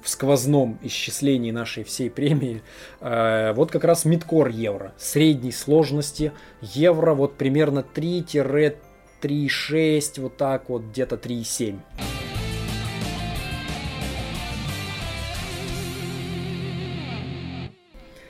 [0.03, 2.63] в сквозном исчислении нашей всей премии.
[3.01, 4.93] Э, вот как раз мидкор евро.
[4.99, 11.79] Средней сложности евро вот примерно 3-3,6, вот так вот, где-то 3,7.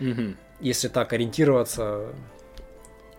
[0.01, 0.35] Угу.
[0.61, 2.15] Если так ориентироваться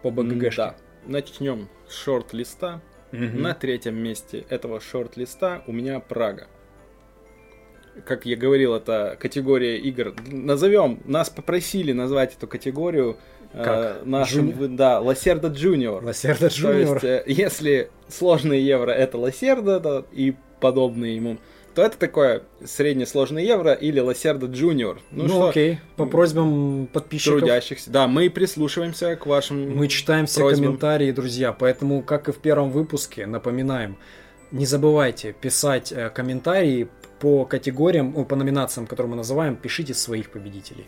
[0.01, 0.55] по БГГ.
[0.55, 0.75] Да.
[1.05, 2.81] Начнем с шорт-листа.
[3.11, 3.23] Угу.
[3.23, 6.47] На третьем месте этого шорт-листа у меня Прага.
[8.05, 10.13] Как я говорил, это категория игр.
[10.27, 13.17] Назовем, нас попросили назвать эту категорию
[13.53, 13.77] э, как?
[13.77, 14.75] Э, нашим, Juni...
[14.75, 16.03] да, Ласерда Junior.
[16.03, 16.99] Ласерда Junior.
[16.99, 21.37] То есть, э, если сложные евро это Ласерда да, и подобные ему,
[21.75, 25.01] то это такое среднесложный евро или Ласерда Junior.
[25.11, 27.39] Ну, ну что, окей, по просьбам подписчиков.
[27.39, 27.91] Трудящихся.
[27.91, 30.63] Да, мы прислушиваемся к вашим Мы читаем все просьбам.
[30.63, 33.97] комментарии, друзья, поэтому, как и в первом выпуске, напоминаем,
[34.51, 36.87] не забывайте писать э, комментарии
[37.19, 40.85] по категориям, по номинациям, которые мы называем, пишите своих победителей.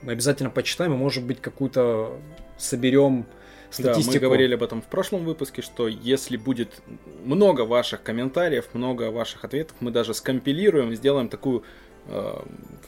[0.00, 2.18] Мы обязательно почитаем и, может быть, какую-то
[2.56, 3.26] соберем
[3.74, 4.12] статистику.
[4.12, 6.82] Да, мы говорили об этом в прошлом выпуске, что если будет
[7.24, 11.62] много ваших комментариев, много ваших ответов, мы даже скомпилируем, сделаем такую
[12.06, 12.42] э,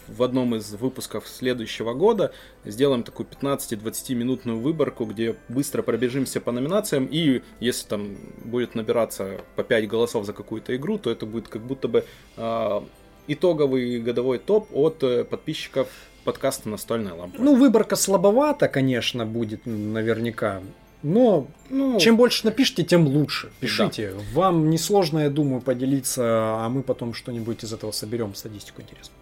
[0.08, 2.32] в одном из выпусков следующего года
[2.64, 9.40] сделаем такую 15-20 минутную выборку, где быстро пробежимся по номинациям, и если там будет набираться
[9.56, 12.04] по 5 голосов за какую-то игру, то это будет как будто бы
[12.36, 12.80] э,
[13.26, 15.88] итоговый годовой топ от э, подписчиков
[16.24, 17.40] подкаста «Настольная лампа».
[17.40, 20.60] Ну, выборка слабовата, конечно, будет наверняка.
[21.02, 23.52] Но ну, чем больше напишите, тем лучше.
[23.60, 24.12] Пишите.
[24.12, 24.22] Да.
[24.32, 29.20] Вам несложно, я думаю, поделиться, а мы потом что-нибудь из этого соберем, статистику интересную.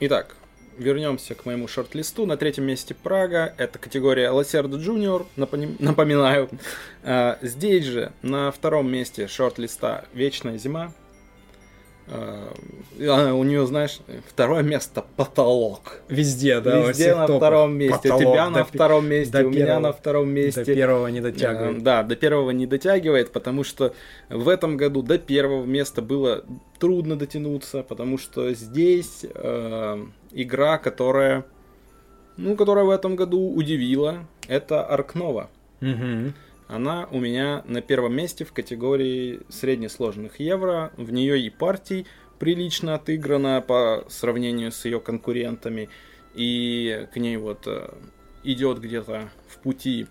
[0.00, 0.36] Итак,
[0.76, 2.26] вернемся к моему шорт-листу.
[2.26, 3.54] На третьем месте Прага.
[3.58, 6.50] Это категория Лассердо Джуниор, напоминаю.
[7.06, 10.92] А, здесь же на втором месте шорт-листа Вечная зима.
[12.06, 12.52] А,
[13.32, 16.00] у нее, знаешь, второе место потолок.
[16.08, 16.88] Везде, да.
[16.88, 17.36] Везде на топах.
[17.38, 17.96] втором месте.
[17.96, 20.64] Потолок, у тебя на втором месте, до у первого, меня на втором месте.
[20.64, 21.82] До первого не дотягивает.
[21.82, 23.94] Да, до первого не дотягивает, потому что
[24.28, 26.44] в этом году до первого места было
[26.78, 31.46] трудно дотянуться, потому что здесь э, игра, которая,
[32.36, 35.48] ну, которая в этом году удивила, это Аркнова.
[35.80, 36.32] Угу.
[36.68, 40.92] Она у меня на первом месте в категории среднесложных евро.
[40.96, 42.06] В нее и партий
[42.38, 45.88] прилично отыграно по сравнению с ее конкурентами.
[46.34, 47.94] И к ней вот э,
[48.42, 50.06] идет где-то в пути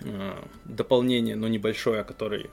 [0.00, 2.50] э, дополнение, но небольшое, который...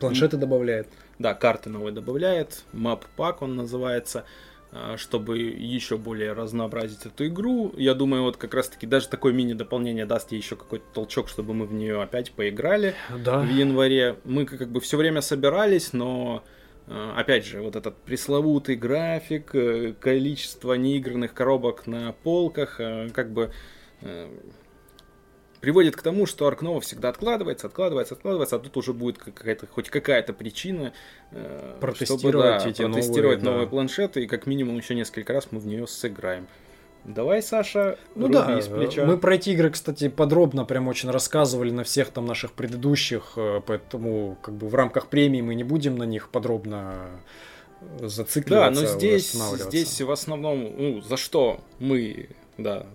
[0.00, 0.88] Планшеты добавляет.
[1.18, 2.62] Да, карты новые добавляет.
[2.72, 4.24] Map Pack он называется.
[4.70, 7.72] А, чтобы еще более разнообразить эту игру.
[7.78, 11.64] Я думаю, вот как раз-таки даже такое мини-дополнение даст ей еще какой-то толчок, чтобы мы
[11.64, 13.40] в нее опять поиграли да.
[13.40, 14.16] в январе.
[14.24, 16.44] Мы как бы все время собирались, но
[16.86, 23.32] а, опять же, вот этот пресловутый график, э, количество неигранных коробок на полках, э, как
[23.32, 23.50] бы
[24.02, 24.28] э,
[25.60, 29.90] приводит к тому, что Аркнова всегда откладывается, откладывается, откладывается, а тут уже будет какая-то, хоть
[29.90, 30.92] какая-то причина,
[31.30, 33.70] э, протестировать, чтобы, да, эти протестировать новые, новые да.
[33.70, 36.46] планшеты, и как минимум еще несколько раз мы в нее сыграем.
[37.04, 39.04] Давай, Саша, ну да, из плеча.
[39.06, 43.60] Мы про эти игры, кстати, подробно прям очень рассказывали на всех там наших предыдущих, э,
[43.66, 47.08] поэтому как бы в рамках премии мы не будем на них подробно
[48.00, 48.82] зацикливаться.
[48.82, 52.86] Да, но здесь, здесь в основном, ну, за что мы, да,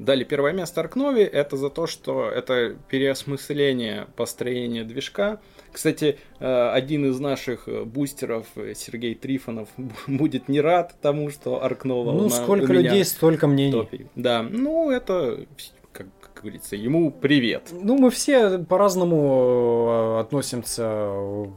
[0.00, 5.40] дали первое место Аркнове, это за то, что это переосмысление построения движка.
[5.72, 9.68] Кстати, э, один из наших бустеров, Сергей Трифонов,
[10.06, 14.08] будет не рад тому, что Аркнова Ну, сколько людей, столько мнений.
[14.14, 15.46] Да, ну, это,
[15.92, 17.68] как, говорится, ему привет.
[17.70, 20.82] Ну, мы все по-разному э, относимся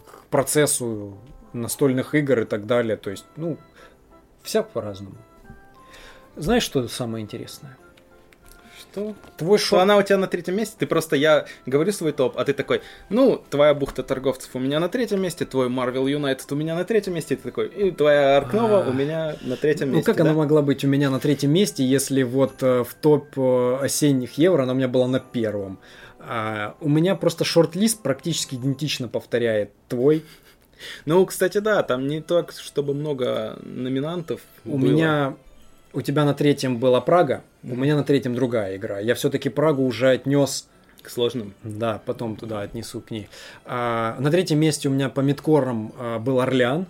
[0.06, 1.18] к процессу
[1.54, 2.98] настольных игр и так далее.
[2.98, 3.58] То есть, ну,
[4.42, 5.16] всяк по-разному.
[6.36, 7.78] Знаешь, что самое интересное?
[8.94, 9.16] Что?
[9.38, 9.80] Твой шоу.
[9.80, 10.76] Она у тебя на третьем месте.
[10.78, 14.80] Ты просто, я говорю свой топ, а ты такой, ну, твоя бухта торговцев у меня
[14.80, 17.90] на третьем месте, твой Marvel United у меня на третьем месте, и ты такой, и
[17.90, 20.12] твоя Аркнова у меня на третьем месте.
[20.12, 23.30] Ну, как она могла быть у меня на третьем месте, если вот э, в топ
[23.36, 25.80] э, осенних евро она у меня была на первом?
[26.20, 30.24] А, у меня просто шорт-лист практически идентично повторяет твой.
[31.06, 34.42] Ну, кстати, да, там не так, чтобы много номинантов.
[34.66, 34.88] У было.
[34.88, 35.36] меня
[35.94, 39.00] у тебя на третьем была Прага, у меня на третьем другая игра.
[39.00, 40.68] Я все-таки Прагу уже отнес
[41.02, 41.54] к сложным.
[41.64, 43.30] Да, потом туда отнесу к ней.
[43.66, 46.88] А, на третьем месте у меня по мидкорам а, был Орлеан.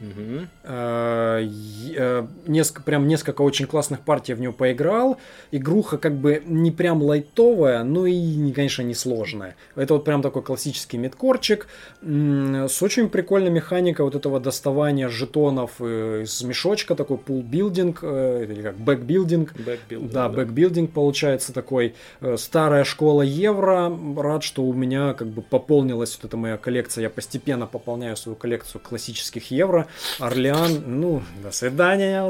[0.00, 0.48] Мгм.
[0.62, 1.48] Э,
[1.96, 5.18] э, несколько, прям несколько очень классных партий в него поиграл.
[5.50, 9.56] Игруха как бы не прям лайтовая, но и, не, конечно, не сложная.
[9.74, 11.66] Это вот прям такой классический медкорчик
[12.00, 18.62] с очень прикольной механикой вот этого доставания жетонов э, из мешочка, такой pool building, или
[18.62, 19.54] как bag building.
[19.58, 21.94] Bag build, Да, bag building получается такой.
[22.36, 23.92] Старая школа евро.
[24.16, 27.02] Рад, что у меня как бы пополнилась вот эта моя коллекция.
[27.02, 29.87] Я постепенно пополняю свою коллекцию классических евро.
[30.18, 32.22] Орлеан, ну, до свидания.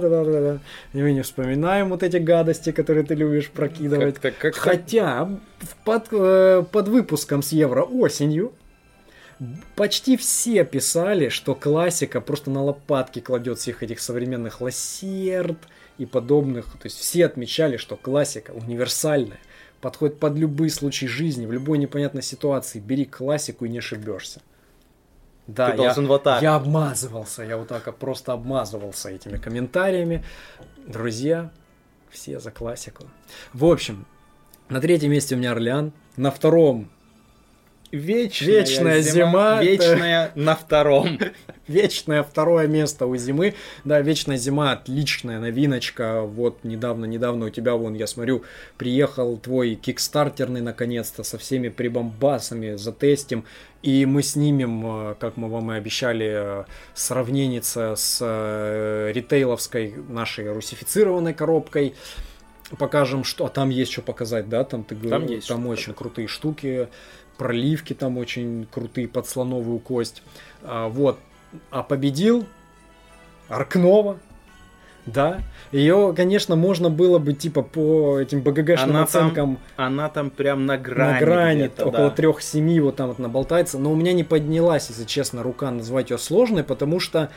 [0.92, 4.14] Мы не вспоминаем вот эти гадости, которые ты любишь прокидывать.
[4.14, 5.28] Как-то, как Хотя
[5.84, 8.52] под, э, под выпуском с евро осенью
[9.76, 15.58] почти все писали, что классика просто на лопатки кладет всех этих современных лассерд
[15.98, 16.66] и подобных.
[16.72, 19.38] То есть все отмечали, что классика универсальная,
[19.80, 22.80] подходит под любые случаи жизни, в любой непонятной ситуации.
[22.80, 24.40] Бери классику и не ошибешься.
[25.48, 26.42] Да, Ты я, должен вот так.
[26.42, 30.22] я обмазывался, я вот так просто обмазывался этими комментариями.
[30.86, 31.50] Друзья,
[32.10, 33.04] все за классику.
[33.54, 34.04] В общем,
[34.68, 36.90] на третьем месте у меня Орлеан, на втором
[37.90, 41.18] Вечная, Вечная зима, Вечная на втором.
[41.68, 43.54] Вечное второе место у зимы.
[43.84, 46.20] Да, Вечная зима, отличная новиночка.
[46.20, 48.44] Вот недавно, недавно у тебя, вон, я смотрю,
[48.76, 53.44] приехал твой кикстартерный наконец-то со всеми прибамбасами, затестим.
[53.82, 60.52] И мы снимем, э, как мы вам и обещали, э, сравнение с э, ритейловской нашей
[60.52, 61.94] русифицированной коробкой.
[62.76, 64.62] Покажем, что а там есть что показать, да?
[64.62, 66.88] Там ты говорил, Там есть там очень крутые штуки,
[67.38, 70.22] проливки там очень крутые под слоновую кость.
[70.62, 71.18] А, вот.
[71.70, 72.44] А победил
[73.48, 74.18] Аркнова.
[75.06, 75.38] Да.
[75.72, 80.66] Ее, конечно, можно было бы типа по этим БГГшным Она оценкам там, она там прям
[80.66, 81.12] на грани.
[81.12, 82.14] на грани, около да.
[82.14, 83.78] 3-7 вот там вот наболтается.
[83.78, 87.30] Но у меня не поднялась, если честно, рука назвать ее сложной, потому что,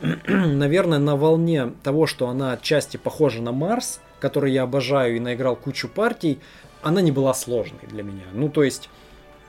[0.26, 5.56] наверное, на волне того, что она отчасти похожа на Марс, который я обожаю и наиграл
[5.56, 6.40] кучу партий,
[6.82, 8.24] она не была сложной для меня.
[8.32, 8.90] Ну, то есть,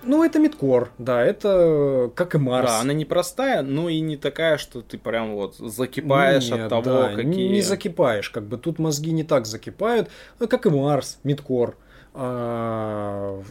[0.06, 2.70] ну, это мидкор, да, это как и Марс.
[2.70, 6.84] Да, она непростая, но и не такая, что ты прям вот закипаешь Нет, от того,
[6.84, 7.50] да, какие...
[7.50, 11.76] Не, закипаешь, как бы тут мозги не так закипают, ну, как и Марс, Мидкор.
[12.14, 13.42] А,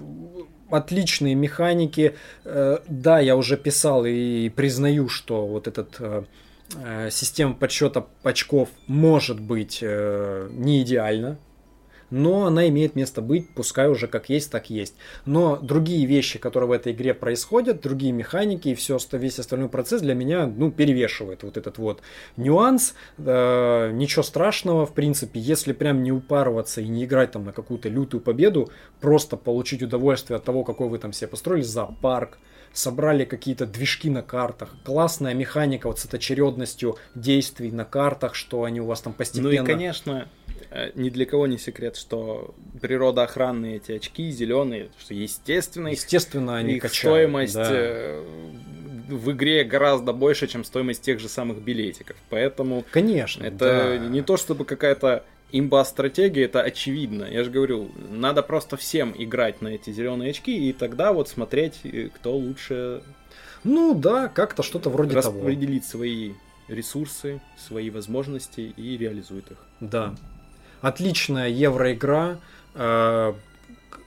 [0.70, 2.14] Отличные механики.
[2.44, 6.24] Э, Да, я уже писал и признаю, что вот этот э,
[6.76, 11.38] э, система подсчета очков может быть э, не идеальна,
[12.14, 14.94] но она имеет место быть, пускай уже как есть, так есть.
[15.26, 20.00] Но другие вещи, которые в этой игре происходят, другие механики и все, весь остальной процесс
[20.00, 22.02] для меня, ну, перевешивает вот этот вот
[22.36, 22.94] нюанс.
[23.18, 27.88] Э, ничего страшного, в принципе, если прям не упарываться и не играть там на какую-то
[27.88, 32.38] лютую победу, просто получить удовольствие от того, какой вы там себе построили зоопарк,
[32.72, 38.62] собрали какие-то движки на картах, классная механика вот с этой очередностью действий на картах, что
[38.62, 39.62] они у вас там постепенно...
[39.62, 40.28] Ну и, конечно,
[40.94, 46.74] ни для кого не секрет, что природоохранные эти очки зеленые, что естественно их, Естественно, они
[46.74, 47.68] их качают, стоимость да.
[47.70, 48.24] э,
[49.08, 52.16] в игре гораздо больше, чем стоимость тех же самых билетиков.
[52.30, 54.06] Поэтому Конечно, это да.
[54.08, 57.24] не то чтобы какая-то имба-стратегия, это очевидно.
[57.24, 61.80] Я же говорю, надо просто всем играть на эти зеленые очки, и тогда вот смотреть,
[61.84, 63.02] э, кто лучше
[63.62, 65.38] Ну да, как-то что-то вроде того.
[65.38, 66.32] распределит свои
[66.66, 69.58] ресурсы, свои возможности и реализует их.
[69.80, 70.14] Да.
[70.84, 72.38] Отличная евроигра.
[72.74, 73.32] Э,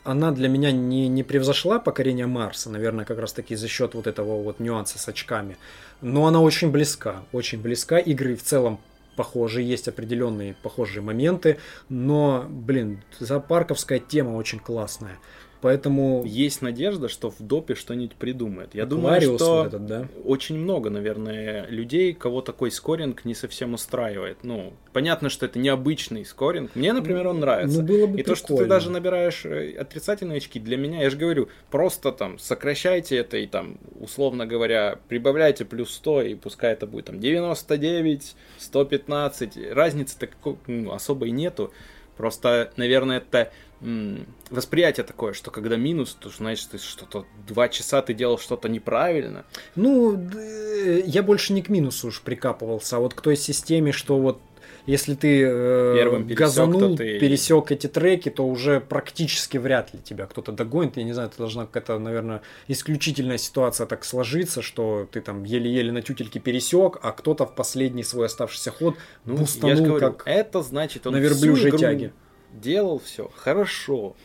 [0.03, 4.05] Она для меня не, не превзошла покорение Марса, наверное, как раз таки за счет вот
[4.05, 5.57] этого вот нюанса с очками.
[6.01, 7.97] Но она очень близка, очень близка.
[7.97, 8.79] Игры в целом
[9.15, 11.57] похожи, есть определенные похожие моменты,
[11.89, 15.17] но, блин, зоопарковская тема очень классная.
[15.61, 18.75] Поэтому Есть надежда, что в допе что-нибудь придумают.
[18.75, 20.07] Я Aquarius думаю, что вот этот, да?
[20.23, 24.37] очень много, наверное, людей, кого такой скоринг не совсем устраивает.
[24.43, 26.75] Ну, понятно, что это необычный скоринг.
[26.75, 27.81] Мне, например, он нравится.
[27.81, 28.69] Ну, было бы И то, что ты прикольно.
[28.69, 33.47] даже набираешь э, отрицательные очки, для меня, я же говорю, просто там сокращайте это и
[33.47, 39.71] там, условно говоря, прибавляйте плюс 100, и пускай это будет там 99, 115.
[39.71, 40.27] Разницы-то
[40.67, 41.73] ну, особой нету.
[42.17, 43.51] Просто, наверное, это
[44.49, 49.45] восприятие такое, что когда минус, то значит, ты что-то два часа ты делал что-то неправильно.
[49.75, 54.17] Ну, д- я больше не к минусу уж прикапывался, а вот к той системе, что
[54.17, 54.39] вот
[54.85, 59.99] если ты э, Первым пересек, газанул, ты- пересек эти треки, то уже практически вряд ли
[60.01, 60.95] тебя кто-то догонит.
[60.97, 65.91] Я не знаю, это должна какая-то, наверное, исключительная ситуация так сложиться, что ты там еле-еле
[65.91, 70.13] на тютельке пересек, а кто-то в последний свой оставшийся ход Ну, бустанул я же говорю,
[70.13, 70.23] как...
[70.25, 72.13] это значит, он на верблюжьей игру тяге.
[72.53, 74.15] Делал все хорошо.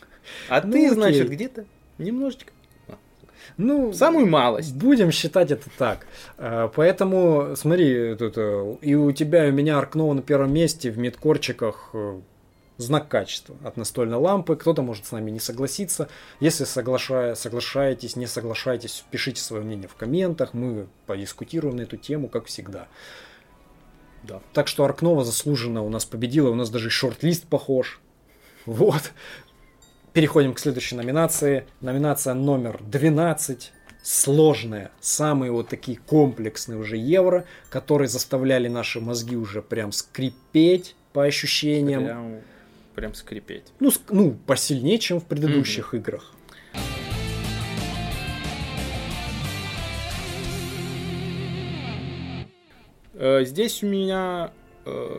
[0.48, 0.90] А Ну, ты, окей.
[0.94, 1.64] значит, где-то
[1.98, 2.52] немножечко.
[3.56, 4.74] Ну, Самую малость.
[4.74, 6.06] Будем считать это так.
[6.38, 10.90] Э, Поэтому, смотри, тут э, и у тебя, и у меня Аркнова на первом месте
[10.90, 12.20] в медкорчиках э,
[12.78, 14.54] знак качества от настольной лампы.
[14.56, 16.08] Кто-то может с нами не согласиться.
[16.38, 20.54] Если соглашая, соглашаетесь, не соглашаетесь, пишите свое мнение в комментах.
[20.54, 22.86] Мы подискутируем на эту тему, как всегда.
[24.22, 24.40] Да.
[24.52, 26.50] Так что Аркнова заслуженно у нас победила.
[26.50, 28.00] У нас даже шорт-лист похож.
[28.66, 29.12] Вот.
[30.12, 31.64] Переходим к следующей номинации.
[31.80, 33.72] Номинация номер 12.
[34.02, 34.90] Сложная.
[35.00, 42.04] Самые вот такие комплексные уже евро, которые заставляли наши мозги уже прям скрипеть по ощущениям.
[42.04, 42.34] Прям,
[42.94, 43.64] прям скрипеть.
[43.80, 46.32] Ну, ск- ну, посильнее, чем в предыдущих играх.
[53.14, 54.52] Э, Здесь у меня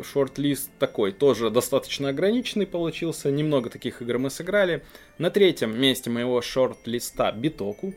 [0.04, 3.32] шорт-лист такой, тоже достаточно ограниченный получился.
[3.32, 4.84] Немного таких игр мы сыграли.
[5.18, 7.94] На третьем месте моего шорт-листа Битоку.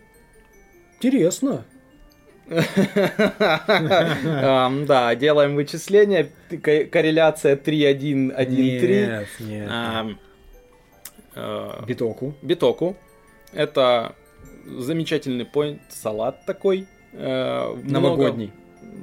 [0.97, 1.65] Интересно.
[4.87, 6.31] Да, делаем вычисления.
[6.63, 9.27] Ко- Корреляция 3-1-1-3.
[9.41, 9.69] Нет,
[11.35, 12.35] э, Битоку.
[12.43, 12.97] Битоку.
[13.53, 14.15] Это
[14.67, 16.87] замечательный point салат такой.
[17.13, 18.53] э, Новогодний.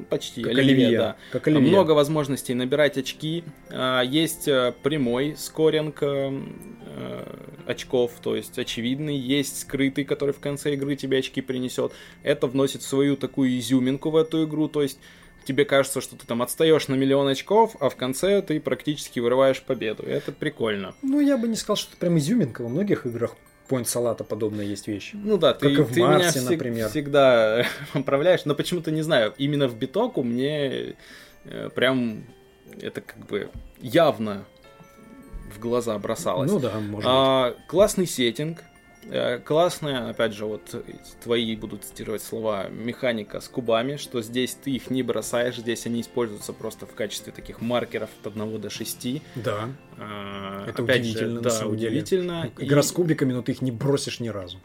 [0.10, 0.42] Почти.
[0.42, 0.98] Как оливье, оливье.
[0.98, 1.16] да.
[1.32, 1.70] Как оливье.
[1.70, 3.44] Много возможностей набирать очки.
[3.70, 6.42] А, Есть э, прямой скоринг э,
[6.86, 7.36] э,
[7.68, 9.18] очков, то есть очевидный.
[9.18, 11.94] Есть скрытый, который в конце игры тебе очки принесет.
[12.24, 15.00] Это вносит свою такую изюминку в эту игру, то есть
[15.46, 19.62] тебе кажется, что ты там отстаешь на миллион очков, а в конце ты практически вырываешь
[19.62, 20.04] победу.
[20.04, 20.96] И это прикольно.
[21.02, 22.62] Ну, я бы не сказал, что это прям изюминка.
[22.62, 23.36] Во многих играх
[23.70, 25.16] Point салата подобные есть вещи.
[25.16, 26.90] Ну да, ты, Как и в ты меня Марсе, всег- например.
[26.90, 30.96] всегда поправляешь, но почему-то не знаю, именно в битоку мне
[31.46, 32.24] э, прям
[32.82, 33.50] это как бы
[33.80, 34.44] явно
[35.56, 36.52] в глаза бросалось.
[36.52, 37.06] Ну да, может быть.
[37.06, 38.64] А, классный сеттинг,
[39.46, 40.84] классная, опять же, вот
[41.24, 46.02] твои будут цитировать слова, механика с кубами, что здесь ты их не бросаешь, здесь они
[46.02, 49.22] используются просто в качестве таких маркеров от 1 до 6.
[49.36, 49.70] Да.
[49.98, 51.90] А, Это удивительно, же, на да, самом деле.
[51.92, 52.52] удивительно.
[52.58, 54.58] Игра И- с кубиками, но ты их не бросишь ни разу.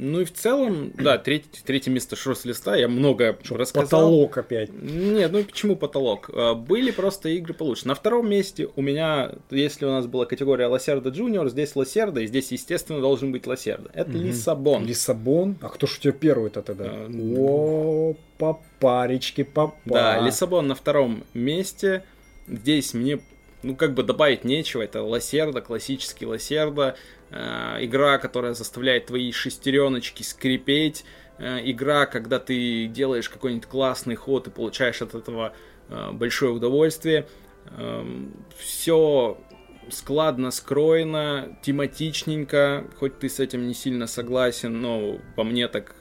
[0.00, 3.84] Ну и в целом, да, третье, третье место шорт-листа, я много рассказал.
[3.84, 4.70] Потолок опять.
[4.72, 6.30] Нет, ну почему потолок?
[6.32, 7.88] А, Были просто игры получше.
[7.88, 12.26] На втором месте у меня, если у нас была категория Лосерда Джуниор, здесь Лосерда, и
[12.28, 13.90] здесь, естественно, должен быть Лосерда.
[13.92, 14.22] Это Мгм.
[14.26, 14.86] Лиссабон.
[14.86, 15.56] Лиссабон.
[15.60, 16.84] А кто ж у тебя первый-то тогда?
[16.86, 19.74] Э, О, папаречки, папа.
[19.84, 22.04] Да, Лиссабон на втором месте.
[22.46, 23.18] Здесь мне,
[23.64, 24.82] ну, как бы добавить нечего.
[24.82, 26.94] Это Лосерда, классический Лосерда.
[27.30, 31.04] Э, игра, которая заставляет твои шестереночки скрипеть.
[31.38, 35.52] Э, игра, когда ты делаешь какой-нибудь классный ход и получаешь от этого
[35.88, 37.26] э, большое удовольствие.
[38.56, 39.38] Все
[39.90, 45.94] складно скроено, тематичненько, хоть ты с этим не сильно согласен, но по мне так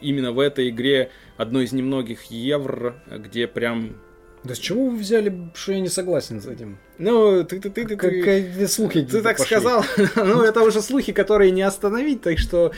[0.00, 3.96] именно в этой игре одно из немногих евро, где прям...
[4.44, 6.78] Да с чего вы взяли, что я не согласен с этим?
[6.98, 9.56] Ну, ты, ты, ты, ты, Как, ты, слухи ты так пошли.
[9.56, 9.84] сказал,
[10.16, 12.72] ну это уже слухи, которые не остановить, так что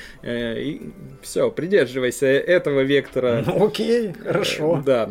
[1.22, 3.44] все, придерживайся этого вектора.
[3.46, 4.78] Ну, окей, хорошо.
[4.80, 5.10] Э, Да.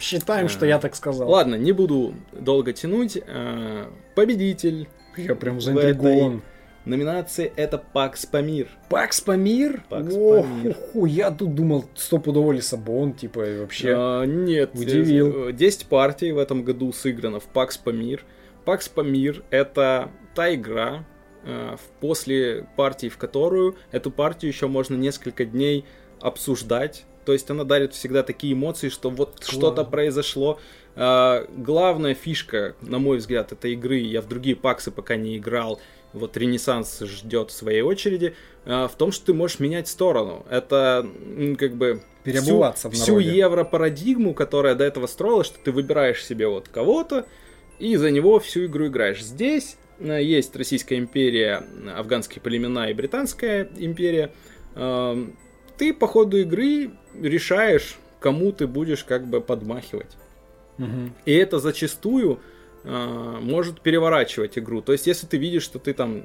[0.00, 1.28] Считаем, что я так сказал.
[1.30, 3.16] Ладно, не буду долго тянуть.
[3.26, 6.42] Э, Победитель Я прям заинтригован.
[6.88, 8.68] Номинации это Пакс Памир.
[8.88, 9.82] Пакс Памир?
[9.88, 10.74] Пакс О, Памир.
[10.74, 13.94] ху-ху, я тут думал, стопудово Лиссабон, типа, вообще.
[13.96, 15.48] А, нет, Удивил.
[15.48, 18.24] э, 10 партий в этом году сыграно в Пакс Памир.
[18.64, 21.04] Пакс Памир это та игра,
[21.44, 25.84] э, после партии, в которую эту партию еще можно несколько дней
[26.20, 27.04] обсуждать.
[27.24, 30.58] То есть она дарит всегда такие эмоции, что вот что-то произошло.
[30.96, 35.80] А, главная фишка, на мой взгляд, этой игры, я в другие паксы пока не играл,
[36.18, 40.44] вот Ренессанс ждет своей очереди, а, в том, что ты можешь менять сторону.
[40.50, 41.08] Это
[41.58, 46.46] как бы Переобуваться в всю, всю евро-парадигму, которая до этого строилась, что ты выбираешь себе
[46.48, 47.26] вот кого-то,
[47.78, 49.22] и за него всю игру играешь.
[49.22, 51.64] Здесь э, есть Российская империя,
[51.96, 54.32] афганские племена и Британская империя.
[54.74, 55.36] Эм,
[55.76, 56.90] Ты по ходу игры
[57.20, 60.16] решаешь, кому ты будешь как бы подмахивать.
[60.76, 61.14] Мгм.
[61.24, 62.40] И это зачастую
[62.84, 64.82] э, может переворачивать игру.
[64.82, 66.24] То есть, если ты видишь, что ты там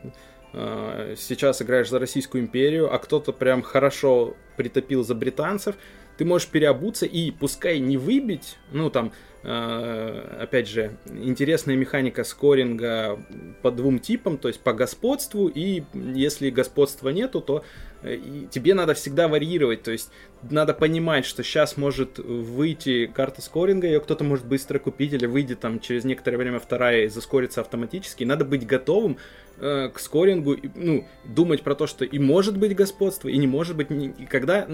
[0.54, 5.76] э, сейчас играешь за Российскую империю, а кто-то прям хорошо притопил за британцев,
[6.18, 9.12] ты можешь переобуться и пускай не выбить, ну там,
[9.44, 13.20] э, опять же, интересная механика скоринга
[13.62, 17.64] по двум типам, то есть по господству, и если господства нету, то
[18.06, 20.10] и тебе надо всегда варьировать, то есть
[20.50, 25.60] надо понимать, что сейчас может выйти карта скоринга, ее кто-то может быстро купить, или выйдет
[25.62, 28.24] там через некоторое время вторая и заскорится автоматически.
[28.24, 29.18] И надо быть готовым
[29.58, 33.76] э, к скорингу, ну, думать про то, что и может быть господство, и не может
[33.76, 34.68] быть, и когда...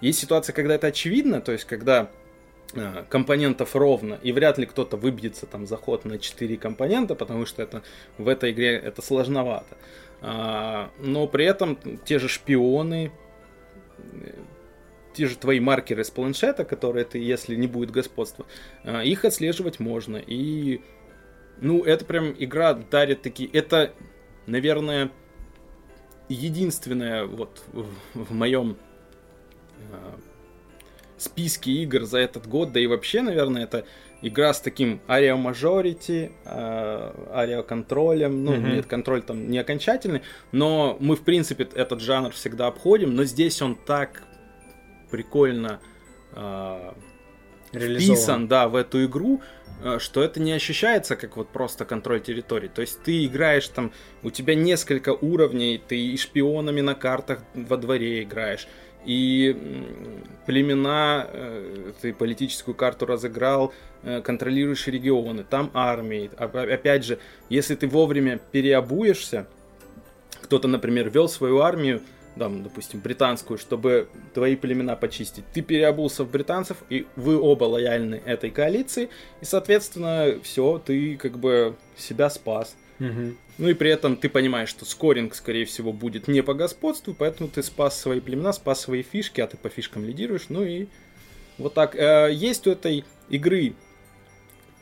[0.00, 2.10] Есть ситуация, когда это очевидно, то есть когда
[2.74, 7.62] э, компонентов ровно, и вряд ли кто-то выбьется там заход на 4 компонента, потому что
[7.62, 7.82] это
[8.18, 9.76] в этой игре это сложновато.
[10.20, 13.12] А, но при этом те же шпионы,
[15.14, 18.46] те же твои маркеры с планшета, которые ты, если не будет господства,
[18.84, 20.16] а, их отслеживать можно.
[20.16, 20.80] И,
[21.60, 23.48] ну, это прям игра дарит такие...
[23.50, 23.92] Это,
[24.46, 25.10] наверное,
[26.28, 28.76] единственная вот в, в моем
[29.92, 30.18] а,
[31.16, 33.84] списке игр за этот год, да и вообще, наверное, это
[34.22, 38.74] игра с таким арио мажорити, арио контролем, ну, mm-hmm.
[38.74, 43.62] нет, контроль там не окончательный, но мы, в принципе, этот жанр всегда обходим, но здесь
[43.62, 44.22] он так
[45.10, 45.80] прикольно
[46.32, 46.92] э,
[47.72, 49.40] вписан, да, в эту игру,
[49.82, 52.68] э, что это не ощущается как вот просто контроль территории.
[52.68, 53.92] То есть ты играешь там,
[54.22, 58.68] у тебя несколько уровней, ты и шпионами на картах во дворе играешь,
[59.04, 59.84] и
[60.46, 63.72] племена, э, ты политическую карту разыграл,
[64.02, 66.30] э, контролируешь регионы, там армии.
[66.36, 67.18] Опять же,
[67.48, 69.46] если ты вовремя переобуешься,
[70.42, 72.00] кто-то, например, вел свою армию,
[72.38, 75.44] там, допустим, британскую, чтобы твои племена почистить.
[75.52, 81.38] Ты переобулся в британцев, и вы оба лояльны этой коалиции, и, соответственно, все, ты как
[81.38, 82.76] бы себя спас.
[83.00, 83.34] Угу.
[83.58, 87.48] Ну и при этом ты понимаешь, что скоринг, скорее всего, будет не по господству, поэтому
[87.48, 90.46] ты спас свои племена, спас свои фишки, а ты по фишкам лидируешь.
[90.48, 90.86] Ну и
[91.58, 91.94] вот так.
[91.94, 93.74] Э, есть у этой игры,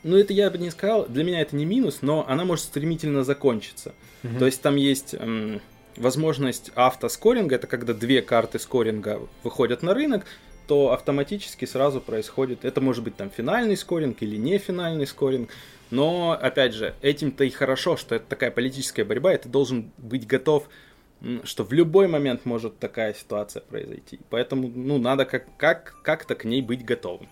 [0.03, 3.25] ну это я бы не сказал, для меня это не минус, но она может стремительно
[3.25, 3.95] закончиться.
[4.25, 4.39] Угу.
[4.39, 5.61] То есть там есть эм,
[5.97, 10.25] возможность автоскоринга, это когда две карты скоринга выходят на рынок,
[10.67, 15.51] то автоматически сразу происходит, это может быть там финальный скоринг или не финальный скоринг,
[15.91, 20.27] но, опять же, этим-то и хорошо, что это такая политическая борьба, и ты должен быть
[20.27, 20.69] готов,
[21.45, 24.21] что в любой момент может такая ситуация произойти.
[24.31, 27.29] Поэтому, ну, надо как- как- как-то к ней быть готовым.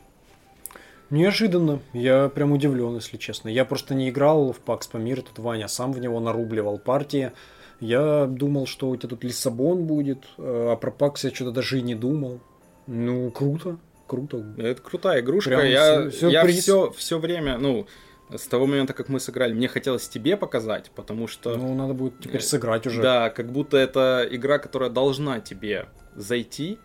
[1.10, 1.80] Неожиданно.
[1.92, 3.48] Я прям удивлен, если честно.
[3.48, 7.32] Я просто не играл в Пакс Памир, тут Ваня сам в него нарубливал партии.
[7.80, 11.78] Я думал, что у тебя тут Лиссабон будет, э, а про Пакс я что-то даже
[11.78, 12.40] и не думал.
[12.86, 14.44] Ну, круто, круто.
[14.56, 15.50] Это крутая игрушка.
[15.50, 17.86] Прям я все, я все, все время, ну,
[18.30, 21.56] с того момента, как мы сыграли, мне хотелось тебе показать, потому что...
[21.56, 23.02] Ну, надо будет теперь сыграть уже.
[23.02, 26.78] Да, как будто это игра, которая должна тебе зайти,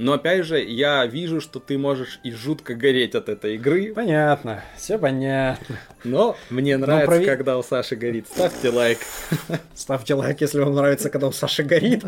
[0.00, 3.92] но опять же, я вижу, что ты можешь и жутко гореть от этой игры.
[3.94, 5.76] Понятно, все понятно.
[6.04, 7.26] Но мне нравится, Но прови...
[7.26, 8.26] когда у Саши горит.
[8.26, 8.98] Ставьте лайк.
[9.74, 12.02] Ставьте лайк, если вам нравится, когда у Саши горит.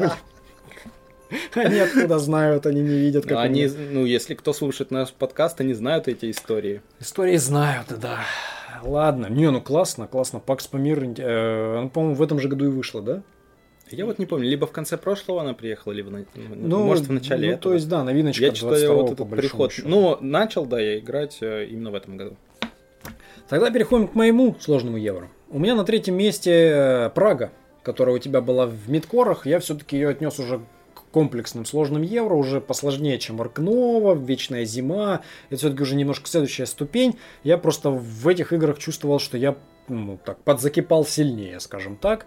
[1.55, 3.27] Они откуда знают, они не видят.
[3.27, 6.81] Как они, ну, если кто слушает наш подкаст, они знают эти истории.
[6.99, 8.21] Истории знают, да.
[8.83, 10.41] Ладно, не, ну классно, классно.
[10.41, 13.23] Пакс Памир, э, он, по-моему, в этом же году и вышла, да?
[13.91, 17.13] Я вот не помню, либо в конце прошлого она приехала, либо на, ну, может в
[17.13, 17.63] начале ну, этого.
[17.63, 19.73] то есть, да, новиночка Я читаю вот этот приход.
[19.73, 19.89] Счету.
[19.89, 22.37] Ну, начал, да, я играть э, именно в этом году.
[23.49, 25.29] Тогда переходим к моему сложному евро.
[25.51, 27.53] У меня на третьем месте э, Прага,
[27.83, 29.47] которая у тебя была в мидкорах.
[29.47, 30.63] Я все-таки ее отнес уже
[31.13, 35.21] комплексным сложным евро, уже посложнее, чем Аркнова, Вечная зима.
[35.51, 37.19] Это все-таки уже немножко следующая ступень.
[37.45, 39.57] Я просто в этих играх чувствовал, что я
[39.89, 42.27] ну, так, подзакипал сильнее, скажем так.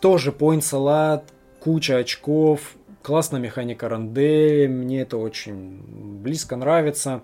[0.00, 5.82] Тоже point салат, куча очков, классная механика ранде, мне это очень
[6.22, 7.22] близко нравится.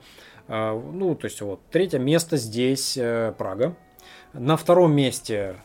[0.49, 3.77] А, ну, то есть вот, третье место здесь э, Прага.
[4.33, 5.57] На втором месте,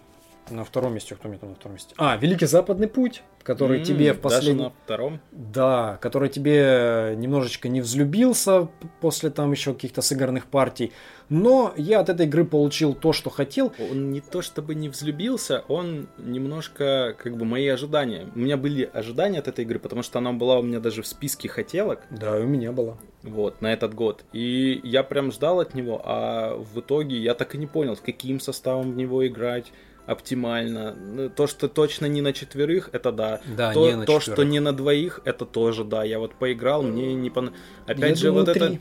[0.50, 1.94] на втором месте, кто мне там на втором месте?
[1.98, 4.58] А, Великий Западный путь, который mm, тебе в последнем...
[4.58, 5.20] Даже на втором?
[5.32, 8.70] Да, который тебе немножечко не взлюбился
[9.02, 10.92] после там еще каких-то сыгранных партий.
[11.30, 13.74] Но я от этой игры получил то, что хотел.
[13.80, 18.28] Он не то чтобы не взлюбился, он немножко, как бы, мои ожидания.
[18.36, 21.08] У меня были ожидания от этой игры, потому что она была у меня даже в
[21.08, 22.02] списке хотелок.
[22.12, 22.98] Да, у меня была.
[23.24, 24.24] Вот, на этот год.
[24.34, 28.00] И я прям ждал от него, а в итоге я так и не понял, с
[28.00, 29.72] каким составом в него играть
[30.06, 30.94] оптимально.
[30.94, 33.42] Ну, то, что точно не на четверых, это да.
[33.58, 36.04] Да, то, не на то что не на двоих, это тоже да.
[36.04, 37.62] Я вот поиграл, мне не понравилось.
[37.86, 38.66] Опять я же, думаю, вот три.
[38.66, 38.80] это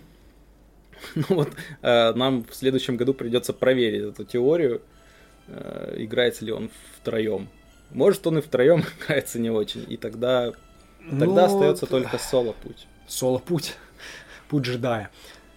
[1.15, 1.51] Ну вот
[1.83, 4.83] э, нам в следующем году придется проверить эту теорию,
[5.49, 6.71] э, играется ли он
[7.01, 7.49] втроем.
[7.91, 10.53] Может, он и втроем играется не очень, и тогда,
[11.09, 12.87] тогда ну, остается только соло-путь.
[13.07, 13.77] Соло-путь,
[14.49, 15.11] путь джедая.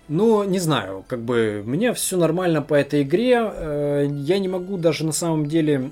[0.10, 3.40] Ну, не знаю, как бы мне все нормально по этой игре.
[3.40, 5.92] Э, я не могу даже на самом деле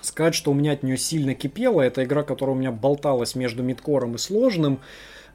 [0.00, 1.80] сказать, что у меня от нее сильно кипело.
[1.80, 4.80] Это игра, которая у меня болталась между мидкором и сложным.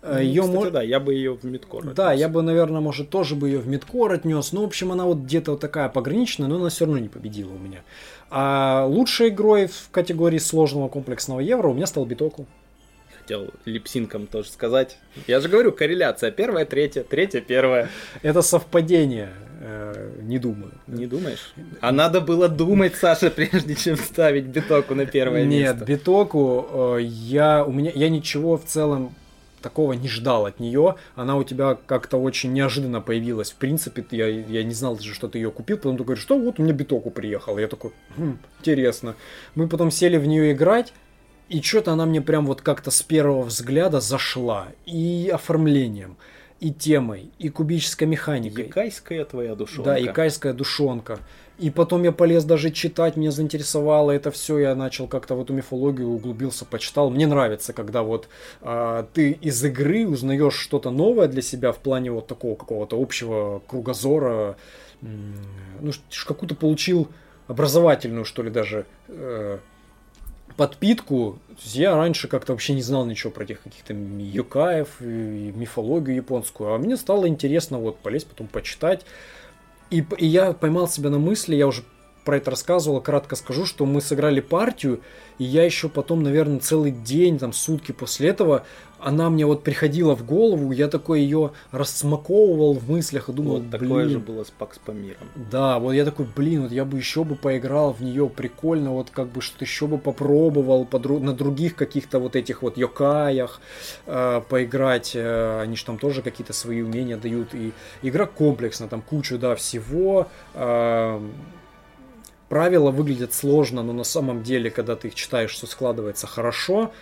[0.01, 0.69] Ну, ее кстати, мо...
[0.69, 3.67] да, я бы ее в мидкор Да, я бы, наверное, может, тоже бы ее в
[3.67, 4.51] мидкор отнес.
[4.51, 7.53] Ну, в общем, она вот где-то вот такая пограничная, но она все равно не победила
[7.53, 7.84] у меня.
[8.29, 12.47] А лучшей игрой в категории сложного комплексного евро у меня стал Битоку.
[13.24, 14.97] Хотел липсинком тоже сказать.
[15.28, 16.30] Я же говорю, корреляция.
[16.30, 17.89] Первая, третья, третья, первая.
[18.21, 19.30] Это совпадение.
[19.61, 20.74] Э, не думаю.
[20.88, 21.53] Не думаешь?
[21.80, 25.78] А надо было думать, Саша, прежде чем ставить битоку на первое место.
[25.78, 29.15] Нет, битоку э, я у меня я ничего в целом
[29.61, 30.95] такого не ждал от нее.
[31.15, 33.51] Она у тебя как-то очень неожиданно появилась.
[33.51, 35.78] В принципе, я, я не знал даже, что ты ее купил.
[35.78, 37.57] Потом ты говоришь, что вот у меня битоку приехал.
[37.57, 39.15] Я такой, хм, интересно.
[39.55, 40.91] Мы потом сели в нее играть.
[41.49, 44.67] И что-то она мне прям вот как-то с первого взгляда зашла.
[44.85, 46.17] И оформлением,
[46.59, 48.65] и темой, и кубической механикой.
[48.65, 49.91] Якайская твоя душонка.
[49.91, 51.19] Да, якайская душонка.
[51.59, 55.53] И потом я полез даже читать, меня заинтересовало это все, я начал как-то в эту
[55.53, 57.11] мифологию углубился, почитал.
[57.11, 58.27] Мне нравится, когда вот
[58.61, 63.61] а, ты из игры узнаешь что-то новое для себя в плане вот такого какого-то общего
[63.67, 64.57] кругозора,
[65.01, 65.91] ну,
[66.25, 67.07] какую-то получил
[67.47, 69.59] образовательную, что ли, даже э,
[70.57, 71.39] подпитку.
[71.63, 76.97] Я раньше как-то вообще не знал ничего про этих каких-то юкаев, мифологию японскую, а мне
[76.97, 79.05] стало интересно вот полезть потом почитать.
[79.89, 81.83] И, и я поймал себя на мысли, я уже
[82.24, 85.01] про это рассказывал, кратко скажу, что мы сыграли партию,
[85.38, 88.65] и я еще потом, наверное, целый день, там, сутки после этого,
[88.99, 93.69] она мне вот приходила в голову, я такой ее рассмаковывал в мыслях и думал, вот
[93.69, 95.28] такое же было с Пакс по мирам.
[95.36, 99.09] Да, вот я такой, блин, вот я бы еще бы поиграл в нее, прикольно, вот
[99.09, 103.59] как бы что-то еще бы попробовал подру- на других каких-то вот этих вот йокаях
[104.05, 109.01] э, поиграть, э, они же там тоже какие-то свои умения дают, и игра комплексная, там
[109.01, 111.21] кучу, да, всего, э,
[112.53, 116.93] правила выглядят сложно, но на самом деле, когда ты их читаешь, все складывается хорошо,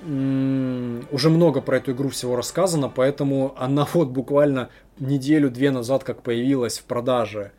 [0.00, 4.70] уже много про эту игру всего рассказано, поэтому она вот буквально
[5.00, 7.50] неделю-две назад как появилась в продаже.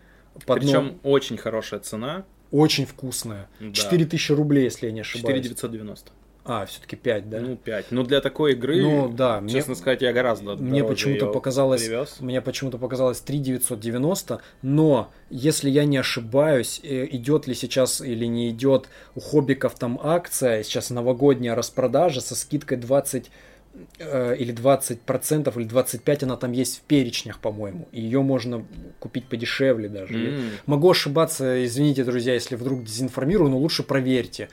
[0.45, 2.23] Под Причем очень хорошая цена.
[2.51, 3.49] Очень вкусная.
[3.59, 3.73] Да.
[3.73, 5.43] 4000 рублей, если я не ошибаюсь.
[5.43, 6.11] 4990.
[6.47, 7.39] А, все-таки 5, да?
[7.41, 7.87] Ну, 5.
[7.91, 12.17] Ну, для такой игры, ну, да, честно мне, сказать, я гораздо Мне почему-то показалось, привез.
[12.21, 18.49] мне почему-то показалось 3990, но, если я не ошибаюсь, э, идет ли сейчас или не
[18.49, 23.29] идет у хоббиков там акция, сейчас новогодняя распродажа со скидкой 20 Э,
[23.99, 27.87] или 20% или 25% она там есть в перечнях, по-моему.
[27.91, 28.65] Ее можно
[28.99, 30.13] купить подешевле даже.
[30.13, 30.49] Mm.
[30.65, 34.49] Могу ошибаться, извините, друзья, если вдруг дезинформирую, но лучше проверьте.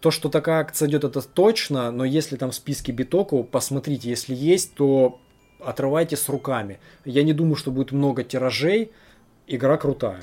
[0.00, 4.34] То, что такая акция идет, это точно, но если там в списке битоку, посмотрите, если
[4.34, 5.20] есть, то
[5.60, 6.78] отрывайте с руками.
[7.04, 8.90] Я не думаю, что будет много тиражей.
[9.46, 10.22] Игра крутая.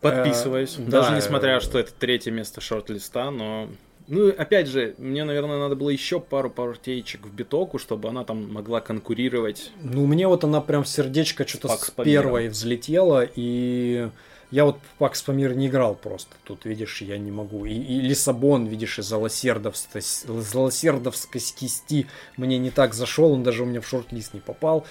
[0.00, 0.76] Подписываюсь.
[0.78, 3.68] Э, Даже да, несмотря, что это третье место шорт-листа, но
[4.08, 8.52] ну, опять же, мне, наверное, надо было еще пару партеечек в битоку, чтобы она там
[8.52, 9.72] могла конкурировать.
[9.82, 14.08] Ну, мне вот она прям сердечко что-то с первой взлетела, и
[14.52, 16.36] я вот в Пакс Памир не играл просто.
[16.44, 17.64] Тут, видишь, я не могу.
[17.64, 23.66] И, и Лиссабон, видишь, из Золосердовской, Золосердовской кисти мне не так зашел, он даже у
[23.66, 24.86] меня в шорт-лист не попал.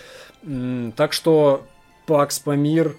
[0.98, 1.66] Так что
[2.06, 2.98] Пакс Памир,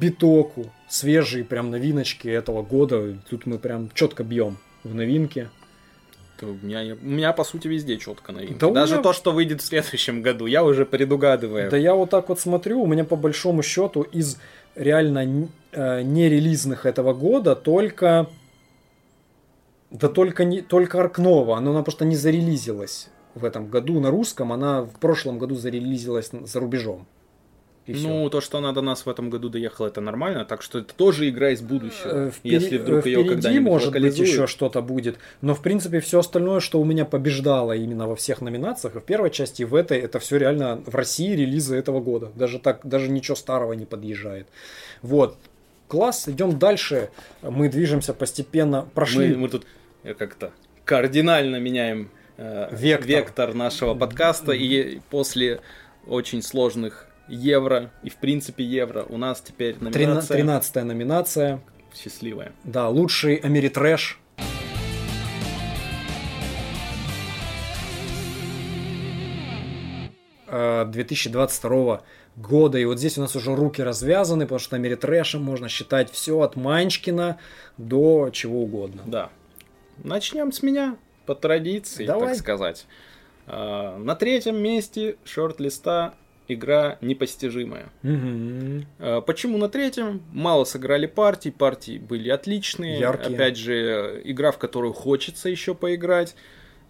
[0.00, 3.18] Битоку, свежие прям новиночки этого года.
[3.28, 5.48] Тут мы прям четко бьем в новинке.
[6.42, 8.58] у меня, у меня, по сути, везде четко новинки.
[8.58, 9.02] Да Даже меня...
[9.02, 11.70] то, что выйдет в следующем году, я уже предугадываю.
[11.70, 14.38] Да я вот так вот смотрю, у меня по большому счету из
[14.74, 18.28] реально э, нерелизных этого года только...
[19.90, 24.52] Да только, не, только Аркнова, она, она просто не зарелизилась в этом году на русском,
[24.52, 27.06] она в прошлом году зарелизилась за рубежом.
[27.88, 28.28] И ну, все.
[28.28, 31.26] то, что она до нас в этом году доехала, это нормально, так что это тоже
[31.30, 32.26] игра из будущего.
[32.26, 36.18] Э, впереди, если вдруг ее когда-нибудь может быть еще что-то будет, но в принципе все
[36.18, 39.74] остальное, что у меня побеждало именно во всех номинациях, и в первой части, и в
[39.74, 42.30] этой, это все реально в России релизы этого года.
[42.34, 44.48] Даже так, даже ничего старого не подъезжает.
[45.00, 45.38] Вот.
[45.88, 47.08] Класс, идем дальше.
[47.40, 48.86] Мы движемся постепенно.
[48.92, 49.28] Прошли.
[49.28, 49.64] Мы, мы тут
[50.02, 50.52] э, как-то
[50.84, 53.08] кардинально меняем э, вектор.
[53.08, 55.62] вектор нашего подкаста, и после
[56.06, 59.04] очень сложных евро и в принципе евро.
[59.08, 60.36] У нас теперь номинация.
[60.36, 61.60] Тринадцатая номинация.
[61.94, 62.52] Счастливая.
[62.64, 64.20] Да, лучший Америтрэш.
[70.46, 72.02] Uh, 2022
[72.36, 72.78] года.
[72.78, 76.56] И вот здесь у нас уже руки развязаны, потому что Америтрэшем можно считать все от
[76.56, 77.38] Манчкина
[77.76, 79.02] до чего угодно.
[79.04, 79.30] Да.
[80.02, 82.28] Начнем с меня, по традиции, Давай.
[82.28, 82.86] так сказать.
[83.46, 86.14] Uh, на третьем месте шорт-листа
[86.48, 87.90] игра непостижимая.
[88.02, 90.22] Э, Почему на третьем?
[90.32, 92.98] Мало сыграли партий, партии были отличные.
[92.98, 93.34] Яркие.
[93.34, 96.34] Опять же, игра, в которую хочется еще поиграть.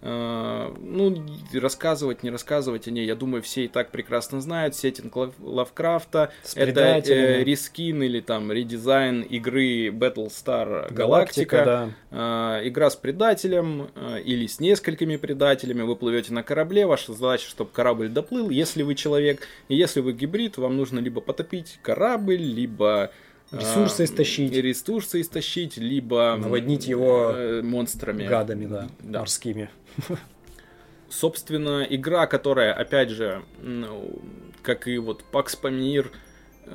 [0.01, 1.15] Э, Ну,
[1.53, 4.75] рассказывать, не рассказывать о ней, я думаю, все и так прекрасно знают.
[4.75, 6.31] Сеттинг Лав- Лавкрафта.
[6.55, 11.65] Это э, рескин или там редизайн игры Battlestar Galactica.
[11.65, 11.89] да.
[12.61, 15.81] Э, игра с предателем э, или с несколькими предателями.
[15.81, 18.49] Вы плывете на корабле, ваша задача, чтобы корабль доплыл.
[18.49, 23.11] Если вы человек, и если вы гибрид, вам нужно либо потопить корабль, либо
[23.51, 24.53] э, Ресурсы истощить.
[24.53, 28.25] ресурсы истощить, либо Наводнить его э, монстрами.
[28.27, 29.19] Гадами, да, Да.
[29.19, 29.69] морскими.
[31.09, 34.21] Собственно, игра, которая, опять же, ну,
[34.61, 36.11] как и вот Pax Pamir,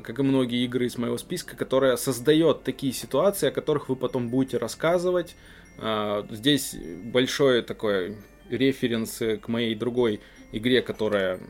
[0.02, 4.28] как и многие игры из моего списка, которая создает такие ситуации, о которых вы потом
[4.28, 5.36] будете рассказывать.
[5.78, 8.18] А, Здесь большой такой
[8.48, 10.20] референс к моей другой
[10.52, 11.40] игре, которая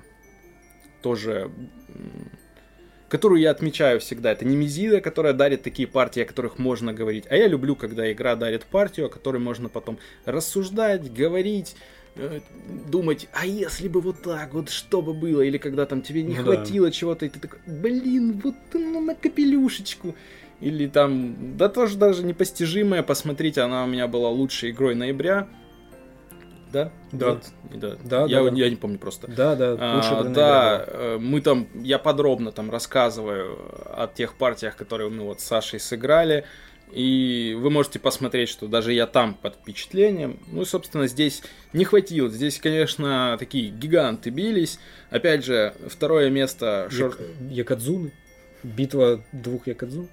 [1.03, 1.51] тоже
[3.09, 4.33] которую я отмечаю всегда.
[4.33, 7.25] Это не Мизида, которая дарит такие партии, о которых можно говорить.
[7.29, 11.77] А я люблю, когда игра дарит партию, о которой можно потом рассуждать, говорить,
[12.17, 12.41] э,
[12.91, 16.37] думать, а если бы вот так, вот что бы было, или когда там тебе не
[16.37, 16.57] Ну да.
[16.57, 20.15] хватило чего-то, и ты такой, блин, вот ну, на капелюшечку.
[20.61, 25.49] Или там, да тоже даже непостижимая, посмотрите, она у меня была лучшей игрой ноября.
[26.75, 26.91] Да?
[27.13, 27.31] Да.
[27.31, 27.97] Вот, да.
[28.03, 28.57] Да, я, да, да.
[28.57, 29.29] я не помню просто.
[29.29, 33.57] Да, да, А, да, э, мы там, я подробно там рассказываю
[33.87, 36.45] о тех партиях, которые мы вот с Сашей сыграли.
[36.91, 40.41] И вы можете посмотреть, что даже я там под впечатлением.
[40.49, 42.29] Ну, и, собственно, здесь не хватило.
[42.29, 44.79] Здесь, конечно, такие гиганты бились.
[45.11, 46.89] Опять же, второе место...
[46.91, 47.17] Шор...
[47.51, 48.13] Якадзуны.
[48.65, 50.09] Битва двух Якадзун.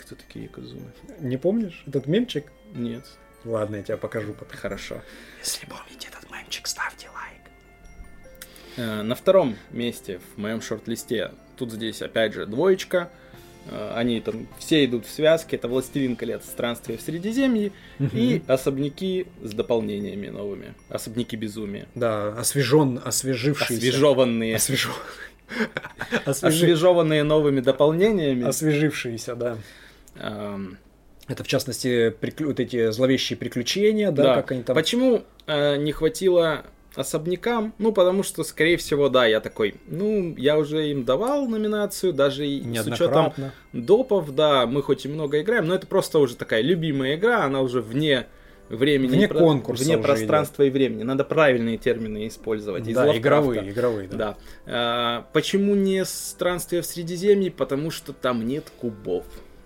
[0.00, 0.92] Кто такие Якузумы?
[1.20, 2.44] Не помнишь этот мемчик?
[2.74, 3.04] Нет.
[3.44, 4.56] Ладно, я тебе покажу потом.
[4.58, 5.02] Хорошо.
[5.40, 7.40] Если помните этот мемчик, ставьте лайк.
[8.76, 13.10] Э, На втором месте в моем шорт-листе, тут здесь опять же двоечка,
[13.70, 16.44] Э, они там все идут в связке, это «Властелин колец.
[16.46, 17.70] Странствие в Средиземье»
[18.00, 21.86] и «Особняки с дополнениями новыми», «Особняки безумия».
[21.94, 23.74] Да, освежен, освежившийся.
[23.74, 24.90] Освежеванные, Освежу.
[26.24, 28.44] Освежи- освежеванные новыми дополнениями.
[28.44, 29.58] Освежившиеся, да.
[30.16, 30.76] Эм,
[31.32, 34.34] Это, в частности, приклю- вот эти зловещие приключения, да, Да.
[34.34, 34.74] как они там...
[34.76, 36.64] Почему э, не хватило
[36.94, 37.72] особнякам?
[37.78, 42.46] Ну, потому что, скорее всего, да, я такой, ну, я уже им давал номинацию, даже
[42.46, 43.32] и с учетом
[43.72, 47.62] допов, да, мы хоть и много играем, но это просто уже такая любимая игра, она
[47.62, 48.26] уже вне
[48.68, 51.02] времени, Вне про- конкурса вне пространства и времени.
[51.02, 52.84] Надо правильные термины использовать.
[52.84, 53.18] Да, Лавкрафта.
[53.20, 54.16] игровые, игровые, да.
[54.16, 54.36] Да.
[54.66, 57.50] А, почему не странствие в Средиземье?
[57.50, 59.24] Потому что там нет кубов.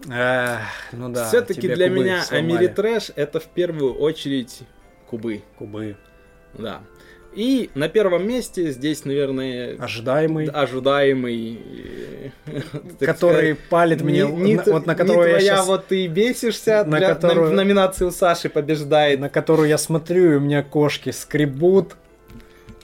[0.09, 0.61] Эх,
[0.93, 1.27] ну да.
[1.29, 2.57] Все-таки для меня сломали.
[2.57, 4.61] Америтрэш это в первую очередь
[5.09, 5.43] кубы.
[5.59, 5.97] Кубы.
[6.55, 6.83] Да.
[7.35, 10.47] И на первом месте здесь, наверное, Ожидаемый.
[10.47, 11.61] ожидаемый,
[12.47, 12.61] э,
[12.99, 16.07] который сказать, палит мне, не, на- вот на не которую я твоя щас- вот ты
[16.07, 21.11] бесишься, на для- которую- номинацию Саши побеждает, на которую я смотрю, и у меня кошки
[21.11, 21.97] скребут.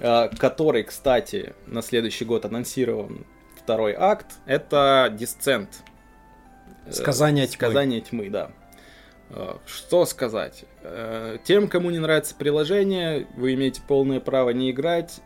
[0.05, 3.25] э, который, кстати, на следующий год анонсирован
[3.57, 5.69] второй акт, это Дисцент.
[6.87, 7.55] Э, Сказание тьмы.
[7.55, 8.51] Сказание тьмы, да.
[9.31, 10.65] Э, Что сказать?
[10.83, 15.21] Э, Тем, кому не нравится приложение, вы имеете полное право не играть.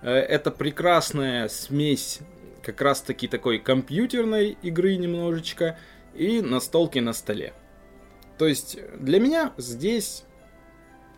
[0.00, 2.20] Это прекрасная смесь
[2.62, 5.76] как раз-таки такой компьютерной игры немножечко
[6.14, 7.52] и настолки на столе.
[8.36, 10.24] То есть для меня здесь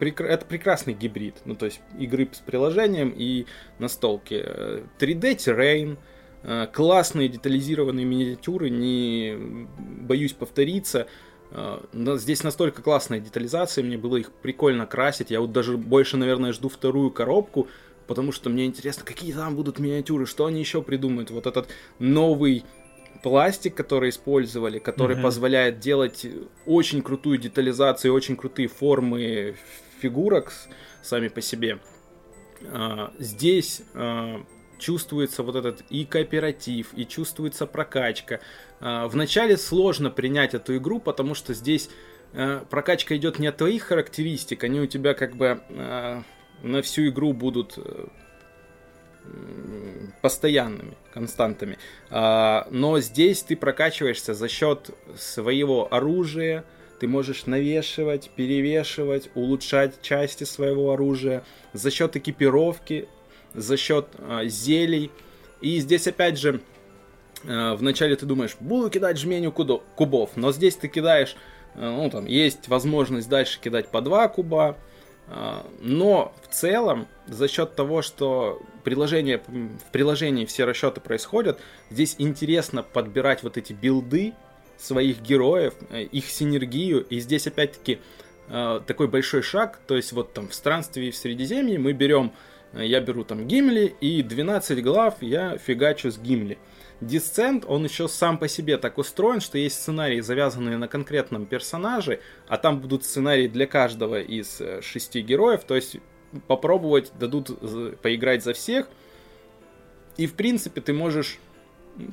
[0.01, 1.37] это прекрасный гибрид.
[1.45, 3.47] Ну, то есть игры с приложением и
[3.79, 4.43] настолки.
[4.43, 5.99] Э, 3D Terrain,
[6.73, 11.07] классные детализированные миниатюры, не боюсь повториться.
[11.51, 11.81] Э,
[12.17, 15.31] Здесь настолько классная детализация, мне было их прикольно красить.
[15.31, 17.69] Я вот даже больше, наверное, жду вторую коробку,
[18.07, 21.31] потому что мне интересно, какие там будут миниатюры, что они еще придумают.
[21.31, 21.69] Вот этот
[21.99, 22.65] новый
[23.23, 25.25] пластик, который использовали, который Мгм.
[25.25, 26.27] позволяет делать
[26.65, 29.57] очень крутую детализацию, очень крутые формы
[30.01, 30.53] фигурок
[31.03, 31.81] сами по себе.
[32.73, 33.83] А, Здесь
[34.81, 38.41] чувствуется вот этот и кооператив, и чувствуется прокачка.
[38.81, 41.89] А, Вначале сложно принять эту игру, потому что здесь
[42.33, 46.23] а, прокачка идет не от твоих характеристик, они у тебя как бы а,
[46.63, 48.07] на всю игру будут э,
[50.21, 51.79] постоянными, константами.
[52.11, 56.65] А, Но здесь ты прокачиваешься за счет своего оружия,
[57.01, 63.09] ты можешь навешивать, перевешивать, улучшать части своего оружия, за счет экипировки,
[63.55, 65.11] за счет а, зелий.
[65.61, 66.61] И здесь опять же,
[67.47, 71.37] а, вначале ты думаешь, буду кидать жменю кудо- кубов, но здесь ты кидаешь,
[71.75, 74.77] а, ну там есть возможность дальше кидать по два куба,
[75.33, 82.17] А, но в целом, за счет того, что приложение, в приложении все расчеты происходят, здесь
[82.19, 84.33] интересно подбирать вот эти билды
[84.77, 87.05] своих героев, э, их синергию.
[87.05, 88.01] И здесь опять-таки
[88.49, 92.50] э, такой большой шаг, то есть вот там в странстве в Средиземье мы берем, э,
[92.73, 96.59] я беру там Гимли и 12 глав я фигачу с Гимли.
[97.01, 102.21] Дисцент, он еще сам по себе так устроен, что есть сценарии, завязанные на конкретном персонаже,
[102.47, 105.97] а там будут сценарии для каждого из шести героев, то есть
[106.47, 107.49] попробовать дадут
[108.03, 108.87] поиграть за всех,
[110.19, 111.39] и в принципе ты можешь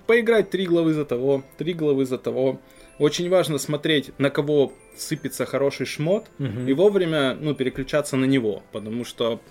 [0.05, 2.59] поиграть три главы за того, три главы за того.
[2.99, 6.61] Очень важно смотреть, на кого сыпется хороший шмот, угу.
[6.65, 9.41] и вовремя ну, переключаться на него, потому что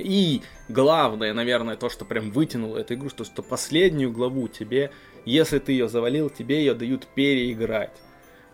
[0.00, 4.90] и главное, наверное, то, что прям вытянуло эту игру, что, что последнюю главу тебе,
[5.24, 7.96] если ты ее завалил, тебе ее дают переиграть.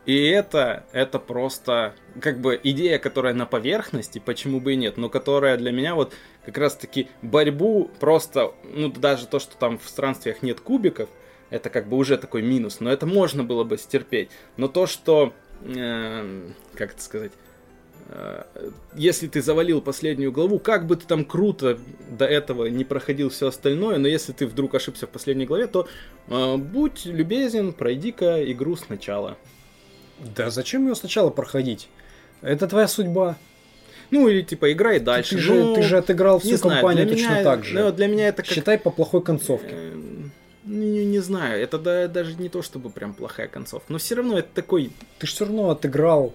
[0.06, 5.08] И это, это просто как бы идея, которая на поверхности, почему бы и нет, но
[5.08, 9.88] которая для меня вот как раз таки борьбу просто, ну даже то, что там в
[9.88, 11.08] странствиях нет кубиков,
[11.50, 14.30] это как бы уже такой минус, но это можно было бы стерпеть.
[14.56, 15.32] Но то, что,
[15.62, 17.32] э, как это сказать,
[18.94, 21.78] если ты завалил последнюю главу, как бы ты там круто
[22.08, 25.88] до этого не проходил все остальное, но если ты вдруг ошибся в последней главе, то
[26.28, 29.36] э, будь любезен, пройди-ка игру сначала.
[30.36, 31.88] Да зачем ее сначала проходить?
[32.42, 33.36] Это твоя судьба.
[34.10, 35.36] Ну, или типа играй дальше.
[35.36, 37.78] Ты, ну, же, ты же отыграл всю знаю, компанию точно меня, так же.
[37.78, 38.52] Ну, для меня это как...
[38.52, 39.70] Считай по плохой концовке.
[39.72, 39.94] Э,
[40.64, 43.92] не, не знаю, это да, даже не то чтобы прям плохая концовка.
[43.92, 44.92] Но все равно это такой.
[45.18, 46.32] Ты же все равно отыграл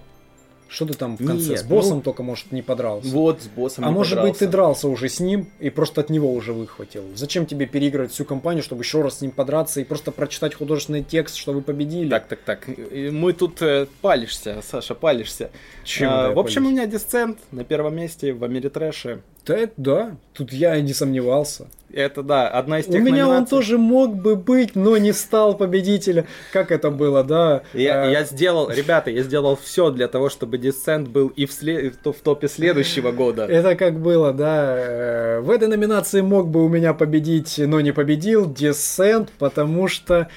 [0.72, 1.50] что ты там в конце?
[1.50, 3.10] Нет, с боссом ну, только, может, не подрался.
[3.10, 4.32] Вот, с боссом А не может подрался.
[4.32, 7.04] быть, ты дрался уже с ним и просто от него уже выхватил.
[7.14, 11.04] Зачем тебе переигрывать всю компанию, чтобы еще раз с ним подраться и просто прочитать художественный
[11.04, 12.10] текст, что вы победили?
[12.10, 12.68] Так, так, так.
[12.68, 15.52] Мы тут э, палишься, Саша, палишься.
[15.84, 16.70] Чем а, в общем, палюсь?
[16.70, 19.24] у меня дисцент на первом месте в Америтрэше.
[19.46, 21.68] Да, да, тут я и не сомневался.
[21.94, 23.38] Это да, одна из тех У меня номинаций...
[23.38, 26.26] он тоже мог бы быть, но не стал победителем.
[26.54, 27.64] Как это было, да?
[27.74, 28.10] Я, а...
[28.10, 31.96] я сделал, ребята, я сделал все для того, чтобы Descent был и в, след...
[32.04, 33.46] в топе следующего года.
[33.46, 34.76] Это как было, да.
[34.78, 40.30] Э, в этой номинации мог бы у меня победить, но не победил Descent, потому что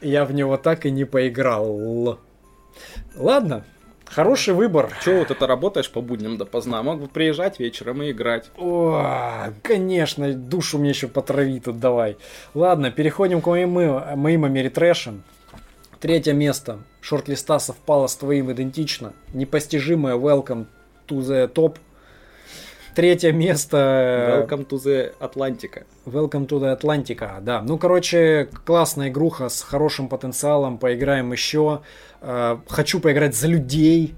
[0.00, 2.18] я в него так и не поиграл.
[3.16, 3.64] Ладно,
[4.10, 4.92] Хороший выбор.
[5.04, 6.82] Че вот это работаешь по будням допоздна?
[6.82, 8.50] Мог бы приезжать вечером и играть.
[8.58, 12.16] О, конечно, душу мне еще потрави тут давай.
[12.52, 15.22] Ладно, переходим к моим, моим Америтрэшам.
[16.00, 16.78] Третье место.
[17.00, 19.12] Шорт-листа совпало с твоим идентично.
[19.32, 20.66] Непостижимое Welcome
[21.06, 21.76] to the Top.
[22.94, 24.46] Третье место...
[24.48, 25.84] Welcome to the Atlantica.
[26.06, 27.62] Welcome to the Atlantica, да.
[27.62, 30.78] Ну, короче, классная игруха с хорошим потенциалом.
[30.78, 31.82] Поиграем еще.
[32.20, 34.14] Э, хочу поиграть за людей.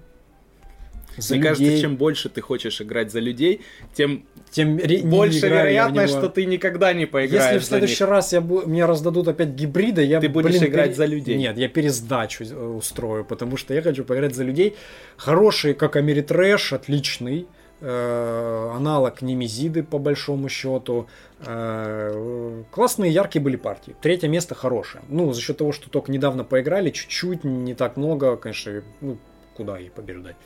[1.19, 1.49] За Мне людей.
[1.49, 3.61] кажется, чем больше ты хочешь играть за людей,
[3.95, 7.53] тем, тем больше вероятность, что ты никогда не поиграешь.
[7.53, 10.97] Если в следующий раз я, мне раздадут опять гибрида, я ты будешь блин, играть пере...
[10.97, 11.37] за людей.
[11.37, 14.75] Нет, я пересдачу устрою, потому что я хочу поиграть за людей.
[15.19, 17.47] Хороший, как Америтрэш, отличный.
[17.85, 21.09] Э, аналог Немезиды, по большому счету.
[21.41, 23.97] Э, классные, яркие были партии.
[24.01, 25.03] Третье место хорошее.
[25.09, 29.19] Ну, за счет того, что только недавно поиграли, чуть-чуть, не так много, конечно, ну,
[29.57, 30.37] куда и побеждать.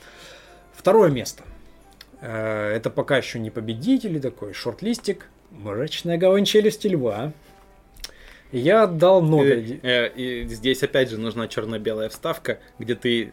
[0.73, 1.43] Второе место.
[2.21, 5.27] Э, это пока еще не победители, такой шорт-листик.
[5.51, 7.33] Мрачная гавань челюсти льва.
[8.51, 9.79] Я Нобель.
[9.83, 13.31] И, и, и здесь опять же нужна черно-белая вставка, где ты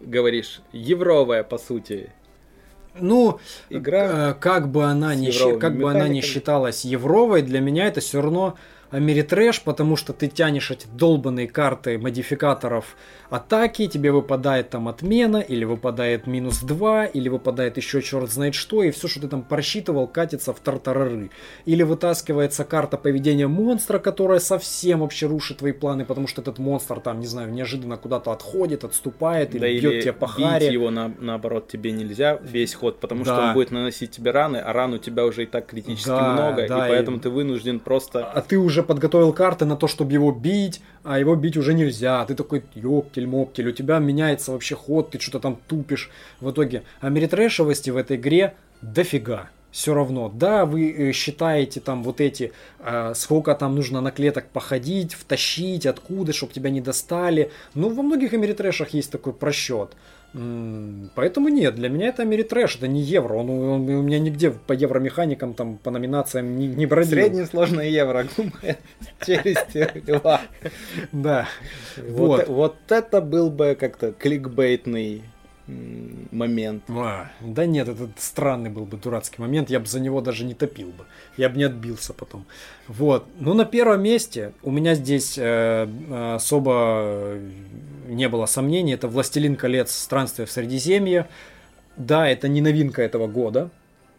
[0.00, 2.10] говоришь евровая, по сути,
[3.00, 3.40] ну,
[3.70, 8.00] игра, э, как бы она не как бы она не считалась евровой, для меня это
[8.00, 8.56] все равно
[8.94, 12.94] Америтрэш, потому что ты тянешь эти долбанные карты модификаторов
[13.28, 18.84] атаки, тебе выпадает там отмена, или выпадает минус 2, или выпадает еще черт знает что,
[18.84, 21.30] и все, что ты там просчитывал, катится в тартарары.
[21.64, 27.00] Или вытаскивается карта поведения монстра, которая совсем вообще рушит твои планы, потому что этот монстр
[27.00, 30.72] там, не знаю, неожиданно куда-то отходит, отступает, да или бьет тебя по харе.
[30.72, 33.34] его на, наоборот тебе нельзя весь ход, потому да.
[33.34, 36.32] что он будет наносить тебе раны, а ран у тебя уже и так критически да,
[36.32, 37.20] много, да, и поэтому и...
[37.20, 38.24] ты вынужден просто...
[38.24, 42.24] А ты уже подготовил карты на то, чтобы его бить, а его бить уже нельзя.
[42.24, 46.10] Ты такой, ёптель-моптель, у тебя меняется вообще ход, ты что-то там тупишь.
[46.40, 49.48] В итоге америтрэшевости в этой игре дофига.
[49.70, 54.46] Все равно, да, вы э, считаете там вот эти, э, сколько там нужно на клеток
[54.50, 57.50] походить, втащить, откуда, чтобы тебя не достали.
[57.74, 59.96] Ну, во многих америтрэшах есть такой просчет.
[61.14, 63.34] Поэтому нет, для меня это Америтрэш, это не евро.
[63.34, 67.12] Он, он, у меня нигде по евромеханикам, там, по номинациям не, не бродил.
[67.12, 68.26] Среднесложное евро,
[69.24, 70.40] челюсти льва.
[71.12, 71.46] Да.
[71.96, 72.48] Вот.
[72.48, 75.22] вот это был бы как-то кликбейтный
[75.66, 76.84] момент.
[76.88, 80.54] А, да нет, это странный был бы дурацкий момент, я бы за него даже не
[80.54, 81.06] топил бы,
[81.36, 82.44] я бы не отбился потом.
[82.86, 85.88] Вот, ну на первом месте у меня здесь э,
[86.34, 87.38] особо
[88.08, 89.92] не было сомнений, это «Властелин колец.
[89.92, 91.28] Странствие в Средиземье».
[91.96, 93.70] Да, это не новинка этого года,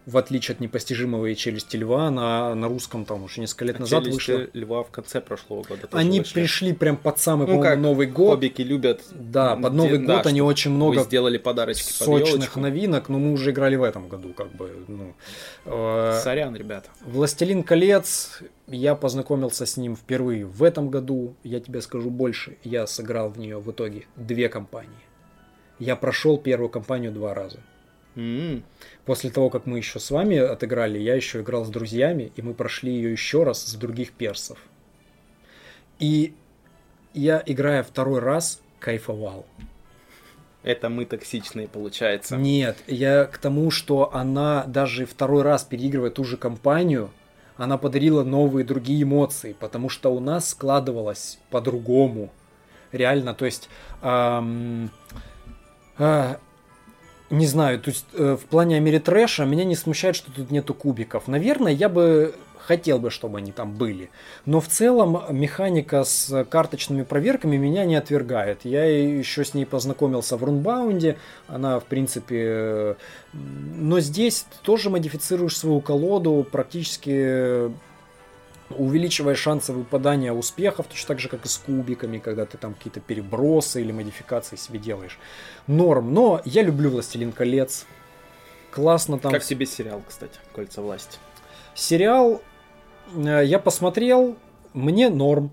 [0.05, 3.79] в отличие от непостижимого и челюсти льва, на, на русском там уже несколько лет а
[3.79, 4.47] назад вышло.
[4.53, 5.87] льва в конце прошлого года.
[5.91, 6.33] Они вышли.
[6.33, 8.35] пришли прям под самый, ну, как Новый год.
[8.35, 9.01] Хоббики любят.
[9.11, 13.51] Да, под Новый да, год они очень много сделали подарочки сочных новинок, но мы уже
[13.51, 14.71] играли в этом году, как бы.
[14.87, 15.13] Ну,
[15.65, 16.89] э, Сорян, ребята.
[17.01, 18.39] Властелин колец.
[18.67, 21.35] Я познакомился с ним впервые в этом году.
[21.43, 22.57] Я тебе скажу больше.
[22.63, 24.91] Я сыграл в нее в итоге две кампании.
[25.79, 27.59] Я прошел первую кампанию два раза.
[28.15, 28.63] Mm-hmm.
[29.05, 32.53] После того, как мы еще с вами отыграли, я еще играл с друзьями, и мы
[32.53, 34.57] прошли ее еще раз с других персов.
[35.99, 36.33] И
[37.13, 39.45] я, играя второй раз, кайфовал.
[40.63, 42.37] Это мы токсичные, получается.
[42.37, 47.11] Нет, я к тому, что она даже второй раз переигрывая ту же компанию,
[47.55, 52.31] она подарила новые другие эмоции, потому что у нас складывалось по-другому.
[52.91, 53.69] Реально, то есть
[54.01, 54.89] эм,
[55.97, 56.35] э,
[57.29, 61.27] не знаю, то есть э, в плане Америтрэша меня не смущает, что тут нету кубиков.
[61.27, 64.09] Наверное, я бы хотел бы, чтобы они там были.
[64.45, 68.61] Но в целом механика с карточными проверками меня не отвергает.
[68.63, 71.17] Я еще с ней познакомился в рунбаунде.
[71.47, 72.43] Она, в принципе...
[72.43, 72.95] Э,
[73.33, 77.71] но здесь тоже модифицируешь свою колоду практически
[78.69, 82.99] увеличивая шансы выпадания успехов, точно так же, как и с кубиками, когда ты там какие-то
[82.99, 85.19] перебросы или модификации себе делаешь.
[85.67, 86.13] Норм.
[86.13, 87.85] Но я люблю «Властелин колец».
[88.71, 89.31] Классно там.
[89.31, 91.17] Как тебе сериал, кстати, «Кольца власти»?
[91.75, 92.41] Сериал
[93.15, 94.35] э, я посмотрел,
[94.73, 95.51] мне норм.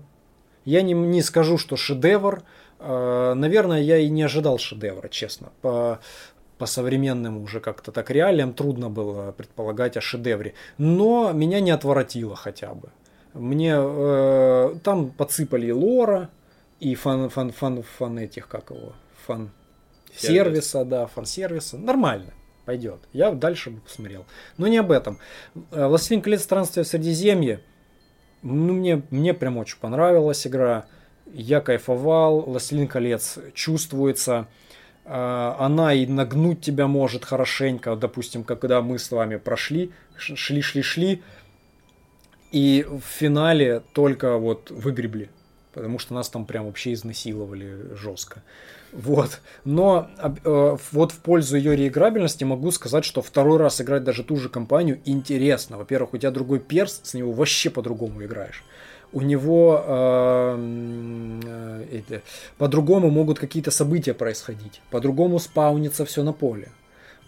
[0.65, 2.43] Я не, не скажу, что шедевр.
[2.79, 5.51] Э, наверное, я и не ожидал шедевра, честно.
[5.61, 5.99] По,
[6.57, 10.53] по современным уже как-то так реалиям трудно было предполагать о шедевре.
[10.77, 12.89] Но меня не отворотило хотя бы.
[13.33, 16.29] Мне э, там подсыпали lore а
[16.79, 18.93] и fan, fan, fan, fan этих, как его,
[19.25, 19.49] fan
[20.15, 21.77] service а, да, fan service а.
[21.77, 22.33] Нормально,
[22.65, 22.99] пойдет.
[23.11, 24.25] Я дальше бы посмотрел.
[24.57, 25.17] Но не об этом.
[25.71, 27.61] Э, Властелин колец странствия в Средиземье.
[28.43, 30.85] Ну, мне, мне прям очень понравилась игра.
[31.25, 32.41] Я кайфовал.
[32.41, 34.47] Властелин колец чувствуется.
[35.05, 37.95] Э, она и нагнуть тебя может хорошенько.
[37.95, 41.23] Допустим, когда мы с вами прошли, шли, шли, шли
[42.53, 45.29] и в финале только вот выгребли,
[45.73, 48.43] потому что нас там прям вообще изнасиловали жестко.
[48.91, 49.41] Вот.
[49.65, 54.35] Но э, вот в пользу ее реиграбельности могу сказать, что второй раз играть даже ту
[54.37, 55.79] же компанию интересно.
[55.79, 58.63] Во-первых, у тебя другой перс, с него вообще по-другому играешь.
[59.11, 60.57] У него э,
[61.89, 62.19] э,
[62.59, 66.69] по-другому могут какие-то события происходить, по-другому спаунится все на поле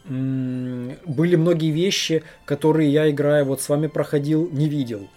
[0.07, 5.07] были многие вещи, которые я, играя вот с вами проходил, не видел.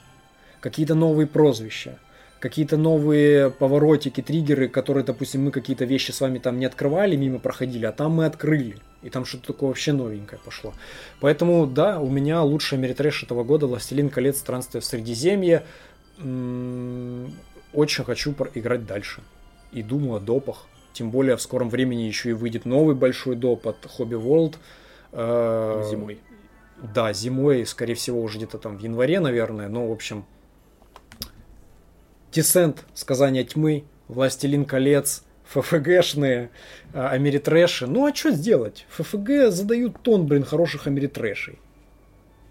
[0.61, 1.99] Какие-то новые прозвища,
[2.41, 7.39] какие-то новые поворотики, триггеры, которые, допустим, мы какие-то вещи с вами там не открывали, мимо
[7.39, 8.76] проходили, а там мы открыли.
[9.03, 10.74] И там что-то такое вообще новенькое пошло.
[11.20, 14.39] Поэтому, да, у меня лучший Америтрэш этого года «Властелин колец.
[14.39, 15.64] Странствие в Средиземье».
[16.18, 19.20] Очень хочу играть дальше.
[19.70, 20.66] И думаю о допах.
[20.99, 24.57] Тем более в скором времени еще и выйдет новый большой доп от Hobby World.
[25.13, 26.19] Э, зимой.
[26.93, 29.69] Да, зимой, скорее всего, уже где-то там в январе, наверное.
[29.69, 30.25] Но, в общем,
[32.33, 36.51] Десент, Сказания тьмы, Властелин колец, ФФГшные,
[36.93, 37.87] а, Америтрэши.
[37.87, 38.85] Ну а что сделать?
[38.89, 41.61] ФФГ задают тон, блин, хороших Америтрэшей.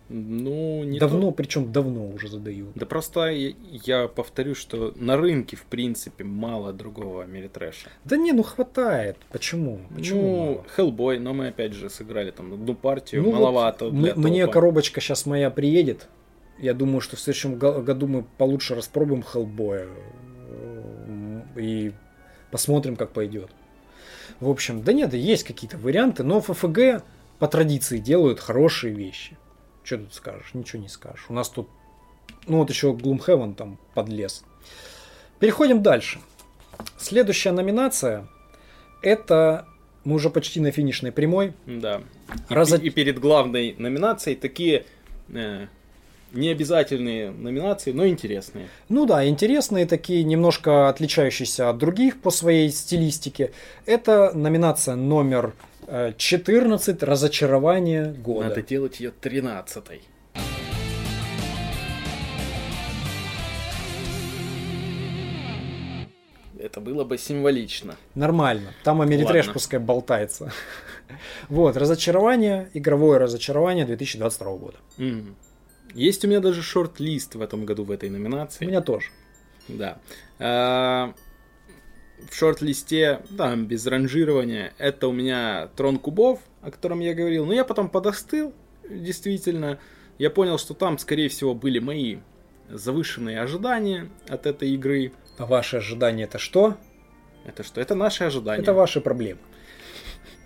[0.10, 1.32] Ну, не давно, то...
[1.32, 2.70] причем давно уже задают.
[2.76, 7.90] Да просто я, повторю, что на рынке, в принципе, мало другого Америтрэша.
[8.06, 9.18] Да не, ну хватает.
[9.32, 9.82] Почему?
[9.94, 10.66] Почему ну, мало?
[10.78, 14.54] Hellboy, но мы опять же сыграли там одну партию, ну, маловато вот для Мне топа.
[14.54, 16.08] коробочка сейчас моя приедет.
[16.58, 19.88] Я думаю, что в следующем году мы получше распробуем Хеллбоя
[21.56, 21.92] и
[22.50, 23.50] посмотрим, как пойдет.
[24.40, 27.04] В общем, да нет, есть какие-то варианты, но ФФГ
[27.40, 29.38] по традиции делают хорошие вещи.
[29.88, 30.54] Что тут скажешь?
[30.54, 31.28] Ничего не скажешь.
[31.30, 31.70] У нас тут,
[32.46, 34.44] ну вот еще Gloomhaven там подлез.
[35.40, 36.20] Переходим дальше.
[36.98, 38.28] Следующая номинация
[39.02, 39.66] это
[40.04, 41.54] мы уже почти на финишной прямой.
[41.66, 42.02] Да.
[42.50, 42.74] И, Раз...
[42.74, 44.86] и перед главной номинацией такие
[45.30, 45.68] э,
[46.32, 48.68] необязательные номинации, но интересные.
[48.90, 53.52] Ну да, интересные такие, немножко отличающиеся от других по своей стилистике.
[53.86, 55.54] Это номинация номер
[56.18, 58.50] 14 «Разочарование года».
[58.50, 60.02] Надо делать ее 13-й.
[66.60, 67.96] Это было бы символично.
[68.16, 68.74] Нормально.
[68.84, 69.54] Там Америтреш Ладно.
[69.54, 70.52] пускай болтается.
[71.48, 74.78] Вот, разочарование, игровое разочарование 2022 года.
[74.98, 75.38] Мгм.
[75.94, 78.66] Есть у меня даже шорт-лист в этом году в этой У номинации.
[78.66, 79.08] меня тоже.
[79.68, 80.00] Да.
[80.40, 81.14] А,
[82.30, 87.46] В шорт-листе, там, без ранжирования, это у меня Трон Кубов, о котором я говорил.
[87.46, 88.54] Но я потом подостыл,
[88.90, 89.80] действительно.
[90.18, 92.18] Я понял, что там, скорее всего, были мои
[92.70, 95.12] завышенные ожидания от этой игры.
[95.38, 96.76] А ваши ожидания это что?
[97.46, 97.80] Это что?
[97.80, 98.62] Это наши ожидания.
[98.62, 99.40] Это ваши проблемы.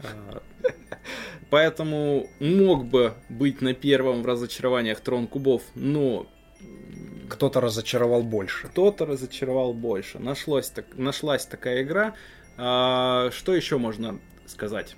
[1.04, 6.28] А, Поэтому мог бы быть на первом в разочарованиях Трон Кубов, но
[7.30, 8.68] Кто-то разочаровал больше.
[8.68, 10.20] кто-то разочаровал больше.
[10.20, 12.14] Нашлось, так, нашлась такая игра.
[12.58, 14.95] А, что еще можно сказать?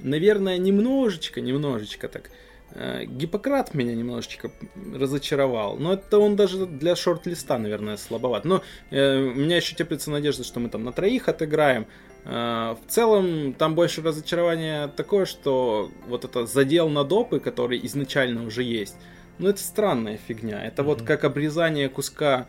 [0.00, 2.30] Наверное, немножечко, немножечко так.
[2.72, 4.50] э, Гиппократ меня немножечко
[4.94, 5.76] разочаровал.
[5.76, 8.44] Но это он даже для шорт-листа, наверное, слабоват.
[8.44, 11.86] Но э, у меня еще теплится надежда, что мы там на троих отыграем.
[12.28, 18.44] Э, в целом, там больше разочарования такое, что вот это задел на допы, который изначально
[18.44, 18.96] уже есть,
[19.38, 20.62] ну это странная фигня.
[20.62, 21.06] Это вот Мгм.
[21.06, 22.46] как обрезание куска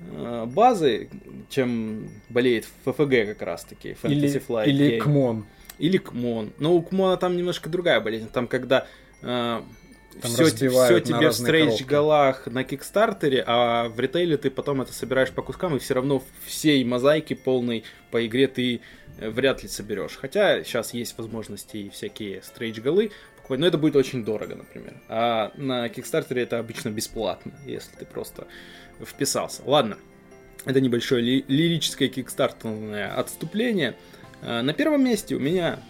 [0.00, 1.08] э, базы,
[1.48, 4.98] чем болеет ФФГ как раз таки, Fantasy Или, Flight или Game.
[4.98, 5.46] КМОН.
[5.78, 6.52] Или КМОН.
[6.58, 8.28] Но у КМОНа там немножко другая болезнь.
[8.28, 8.86] Там когда
[10.20, 10.50] Там все, на
[11.00, 15.78] тебе в стрейч-голах на Кикстартере, а в ритейле ты потом это собираешь по кускам, и
[15.78, 18.80] все равно всей мозаики полной по игре ты э,
[19.18, 20.16] вряд ли соберешь.
[20.20, 25.00] Хотя сейчас есть возможности и всякие стрейч-голы покупать, но это будет очень дорого, например.
[25.08, 28.46] А на Кикстартере это обычно бесплатно, если ты просто
[29.04, 29.62] вписался.
[29.64, 29.98] Ладно,
[30.64, 33.96] это небольшое ли- лирическое кикстартерное отступление.
[34.42, 35.80] А, На первом месте у меня...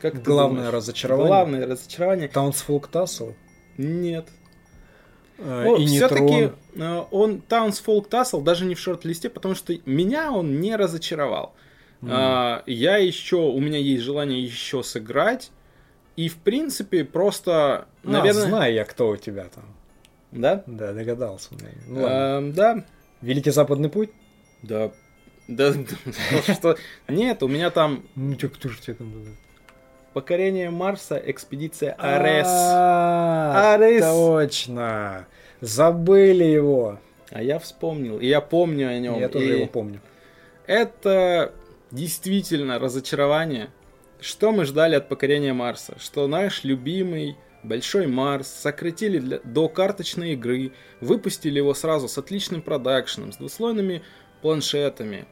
[0.00, 0.72] Как Главное думаешь?
[0.74, 1.26] разочарование.
[1.28, 2.28] Главное разочарование.
[2.28, 3.34] Townsfolk Tassel.
[3.76, 4.26] Нет.
[5.40, 7.06] Э, Ну, и все-таки Нейтрон.
[7.10, 11.54] он Townsfolk Tassel даже не в шорт-листе, потому что меня он не разочаровал.
[12.02, 15.50] А, я еще, у меня есть желание еще сыграть.
[16.16, 18.46] И, в принципе, просто, А, наверное...
[18.46, 19.64] знаю я, кто у тебя там.
[20.32, 20.62] Да?
[20.66, 21.50] Да, догадался.
[21.86, 22.06] Ну.
[22.06, 22.84] Эм, да.
[23.20, 24.10] Великий Западный путь?
[24.62, 24.92] Да.
[25.48, 25.72] Да,
[26.54, 26.76] что...
[27.08, 29.36] Нет, у меня там Ну, кто же тебе там...
[30.12, 32.46] покорение Марса, экспедиция Арес.
[32.48, 34.04] А, Арес.
[34.04, 35.26] Точно.
[35.60, 36.98] Забыли его.
[37.30, 39.18] А я вспомнил, и я помню о нем.
[39.18, 40.00] Я тоже его помню.
[40.66, 41.52] Это
[41.90, 43.68] действительно разочарование.
[44.20, 45.96] Что мы ждали от покорения Марса?
[45.98, 52.62] Что наш любимый Большой Марс сократили для, до карточной игры, выпустили его сразу с отличным
[52.62, 54.02] продакшеном, с двуслойными
[54.40, 55.26] планшетами.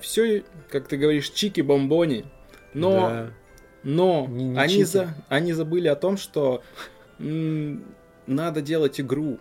[0.00, 2.24] Все, как ты говоришь, чики-бомбони.
[2.72, 3.30] Но Да.
[3.82, 6.62] Но Не- не они, за, они забыли о том, что
[7.18, 7.84] м,
[8.26, 9.38] надо делать игру.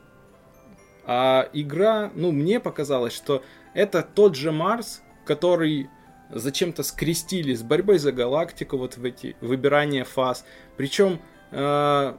[1.06, 5.90] А игра, ну, мне показалось, что это тот же Марс, который
[6.30, 10.46] зачем-то скрестили с борьбой за галактику, вот в эти выбирания фаз.
[10.78, 11.20] Причем
[11.52, 12.14] э,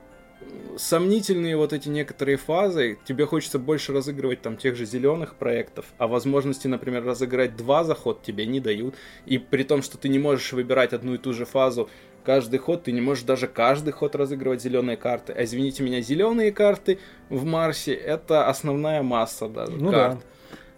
[0.77, 6.07] сомнительные вот эти некоторые фазы, тебе хочется больше разыгрывать там тех же зеленых проектов, а
[6.07, 8.95] возможности, например, разыграть два заход тебе не дают.
[9.27, 11.89] И при том, что ты не можешь выбирать одну и ту же фазу
[12.25, 15.33] каждый ход, ты не можешь даже каждый ход разыгрывать зеленые карты.
[15.33, 20.19] А извините меня, зеленые карты в Марсе это основная масса даже Ну карт.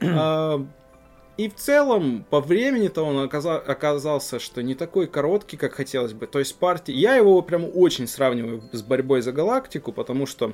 [0.00, 0.66] А,
[1.36, 6.26] И в целом, по времени-то он оказа- оказался, что не такой короткий, как хотелось бы.
[6.26, 6.92] То есть партии...
[6.92, 10.52] Я его прям очень сравниваю с борьбой за галактику, потому что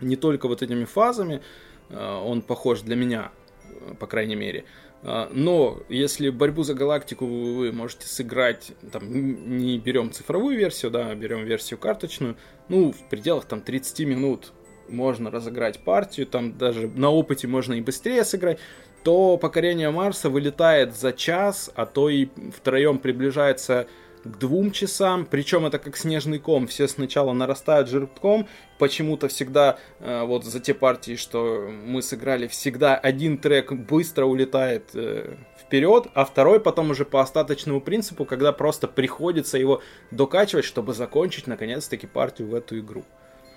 [0.00, 1.42] не только вот этими фазами
[1.90, 3.30] э, он похож для меня,
[3.64, 4.64] э, по крайней мере.
[5.02, 11.10] Э, Но если борьбу за галактику вы можете сыграть, там, не берем цифровую версию, да,
[11.10, 12.36] а берем версию карточную,
[12.68, 14.52] ну, в пределах там 30 минут
[14.88, 18.58] можно разыграть партию, там даже на опыте можно и быстрее сыграть,
[19.02, 23.86] то покорение Марса вылетает за час, а то и втроем приближается
[24.24, 28.46] к двум часам, причем это как снежный ком, все сначала нарастают жирком,
[28.78, 34.90] почему-то всегда э, вот за те партии, что мы сыграли, всегда один трек быстро улетает
[34.94, 40.92] э, вперед, а второй потом уже по остаточному принципу, когда просто приходится его докачивать, чтобы
[40.92, 43.04] закончить наконец-таки партию в эту игру.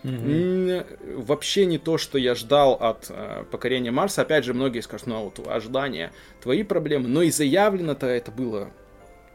[0.03, 0.83] М,
[1.17, 4.21] Вообще не то, что я ждал от э, покорения Марса.
[4.23, 7.07] Опять же, многие скажут, ну, а вот ожидания, твои проблемы.
[7.07, 8.69] Но и заявлено-то это было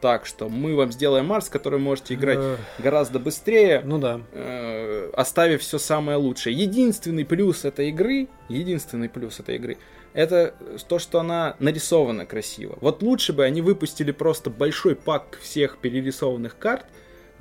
[0.01, 4.21] так, что мы вам сделаем Марс, который можете играть Э, гораздо быстрее, Ну да.
[4.33, 6.55] э, оставив все самое лучшее.
[6.57, 9.77] Единственный плюс этой игры, единственный плюс этой игры,
[10.13, 10.55] это
[10.89, 12.79] то, что она нарисована красиво.
[12.81, 16.87] Вот лучше бы они выпустили просто большой пак всех перерисованных карт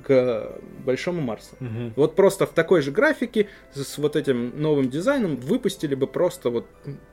[0.02, 1.56] к Большому Марсу.
[1.60, 1.92] Мгм.
[1.96, 6.66] Вот просто в такой же графике с вот этим новым дизайном выпустили бы просто вот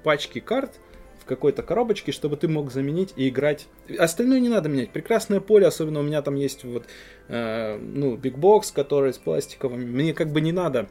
[0.03, 0.79] пачки карт,
[1.25, 3.65] в какой-то коробочке, чтобы ты мог заменить и играть.
[3.97, 4.91] Остальное не надо менять.
[4.91, 6.85] Прекрасное поле, особенно у меня там есть вот,
[7.29, 9.81] э, ну, бигбокс, который с пластиковым.
[9.81, 10.87] Мне как бы не надо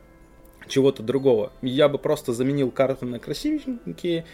[0.67, 1.53] чего-то другого.
[1.63, 4.25] Я бы просто заменил карты на красивенькие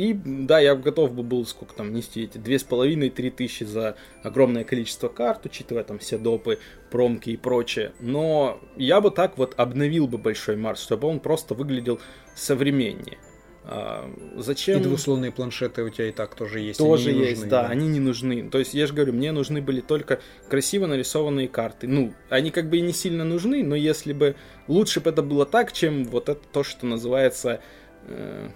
[0.00, 3.64] и да, я готов бы был сколько там нести эти две с половиной, три тысячи
[3.64, 6.58] за огромное количество карт, учитывая там все допы,
[6.90, 7.92] промки и прочее.
[8.00, 12.00] Но я бы так вот обновил бы Большой Марс, чтобы он просто выглядел
[12.34, 13.18] современнее.
[13.64, 14.80] А, зачем?
[14.80, 16.78] И двуслойные планшеты у тебя и так тоже есть.
[16.78, 18.48] Тоже есть, нужны, да, да, они не нужны.
[18.48, 21.88] То есть я же говорю, мне нужны были только красиво нарисованные карты.
[21.88, 24.34] Ну, они как бы и не сильно нужны, но если бы
[24.66, 27.60] лучше бы это было так, чем вот это то, что называется
[28.06, 28.48] э,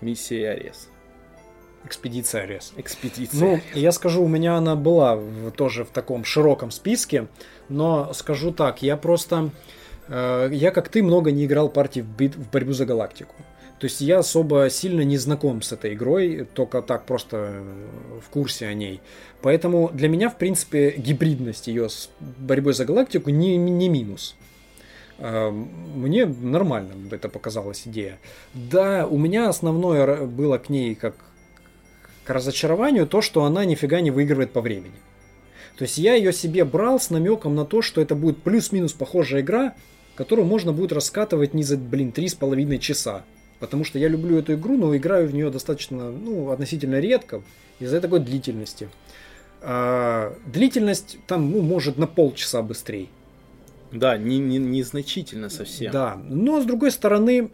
[0.00, 0.88] Миссия Арес.
[1.84, 2.72] Экспедиция Арес.
[2.76, 3.40] Экспедиция.
[3.40, 7.28] Ну, я скажу, у меня она была в, тоже в таком широком списке,
[7.68, 9.50] но скажу так, я просто,
[10.08, 13.34] э, я как ты много не играл партий в, бит, в борьбу за галактику.
[13.78, 18.30] То есть я особо сильно не знаком с этой игрой, только так просто э, в
[18.30, 19.00] курсе о ней.
[19.42, 24.34] Поэтому для меня, в принципе, гибридность ее с борьбой за галактику не, не минус.
[25.18, 28.18] Эм, мне нормально это показалась идея.
[28.54, 31.14] Да, у меня основное было к ней как
[32.24, 34.96] к разочарованию то, что она нифига не выигрывает по времени.
[35.76, 39.42] То есть я ее себе брал с намеком на то, что это будет плюс-минус похожая
[39.42, 39.74] игра,
[40.16, 43.24] которую можно будет раскатывать не за, блин, три с половиной часа.
[43.60, 47.42] Потому что я люблю эту игру, но играю в нее достаточно, ну, относительно редко,
[47.78, 48.88] из-за такой длительности.
[49.62, 53.08] А, длительность там, ну, может на полчаса быстрее.
[53.92, 55.92] Да, не, не, незначительно совсем.
[55.92, 57.50] Да, но с другой стороны,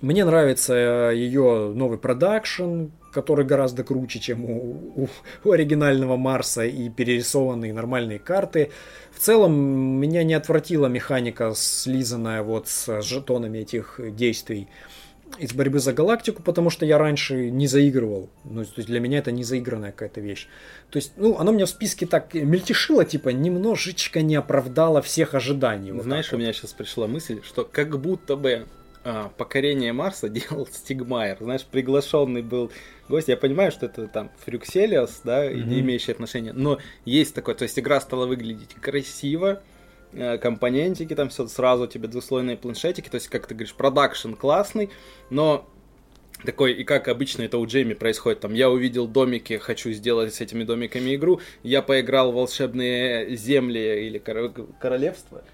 [0.00, 0.74] мне нравится
[1.12, 5.08] э, ее новый продакшн, который гораздо круче, чем у, у,
[5.44, 8.70] у оригинального Марса и перерисованные нормальные карты.
[9.12, 14.68] В целом, меня не отвратила механика, слизанная вот с жетонами этих действий
[15.38, 18.30] из борьбы за галактику, потому что я раньше не заигрывал.
[18.44, 20.48] Ну, то есть для меня это не заигранная какая-то вещь.
[20.90, 25.92] То есть, ну, оно меня в списке так мельтешило, типа, немножечко не оправдало всех ожиданий.
[25.92, 28.66] Вот Знаешь, у меня сейчас пришла мысль, что как будто бы
[29.04, 31.38] а, покорение Марса делал Стигмайер.
[31.40, 32.70] Знаешь, приглашенный был
[33.08, 33.28] гость.
[33.28, 35.64] Я понимаю, что это там Фрюкселиос, да, mm-hmm.
[35.64, 36.52] не имеющий отношения.
[36.52, 39.62] Но есть такое, то есть игра стала выглядеть красиво,
[40.40, 44.90] компонентики, там все сразу тебе двуслойные планшетики, то есть, как ты говоришь, продакшн классный,
[45.30, 45.68] но
[46.44, 50.40] такой, и как обычно это у Джейми происходит, там, я увидел домики, хочу сделать с
[50.40, 55.44] этими домиками игру, я поиграл в волшебные земли или королевства,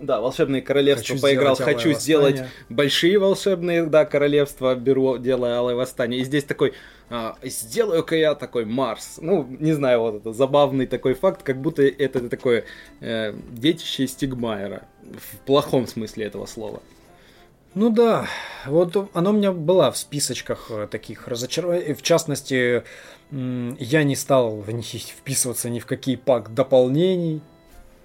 [0.00, 6.20] да, волшебные королевства хочу поиграл, хочу сделать большие волшебные, да, королевства, беру, делаю Алое Восстание,
[6.20, 6.74] и здесь такой,
[7.42, 9.18] сделаю-ка я такой Марс.
[9.20, 12.64] Ну, не знаю, вот это забавный такой факт, как будто это такое
[13.00, 14.84] э, детище Стигмайера.
[15.02, 16.82] В плохом смысле этого слова.
[17.74, 18.26] Ну да,
[18.66, 21.94] вот оно у меня было в списочках э, таких разочарований.
[21.94, 22.82] В частности,
[23.30, 27.40] я не стал в них вписываться ни в какие пак дополнений.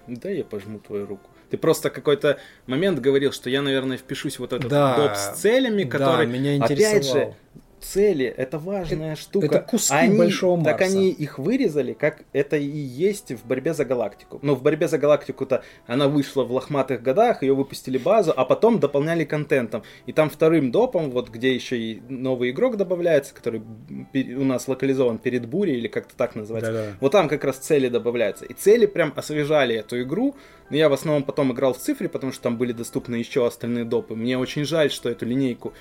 [0.06, 1.30] Да, я пожму твою руку.
[1.50, 5.84] Ты просто какой-то момент говорил, что я, наверное, впишусь вот этот да, доп с целями,
[5.84, 6.96] который, да, меня интересовал.
[6.96, 7.34] опять же,
[7.80, 9.46] цели, это важная это, штука.
[9.46, 10.70] Это куски они, большого Марса.
[10.70, 14.38] Так они их вырезали, как это и есть в борьбе за галактику.
[14.42, 18.78] Но в борьбе за галактику-то она вышла в лохматых годах, ее выпустили базу, а потом
[18.80, 19.82] дополняли контентом.
[20.06, 23.62] И там вторым допом, вот где еще и новый игрок добавляется, который
[24.02, 26.72] у нас локализован перед бурей, или как-то так называется.
[26.72, 26.96] Да-да.
[27.00, 28.44] Вот там как раз цели добавляются.
[28.44, 30.34] И цели прям освежали эту игру.
[30.70, 33.84] Но я в основном потом играл в цифре, потому что там были доступны еще остальные
[33.84, 34.14] допы.
[34.14, 35.72] Мне очень жаль, что эту линейку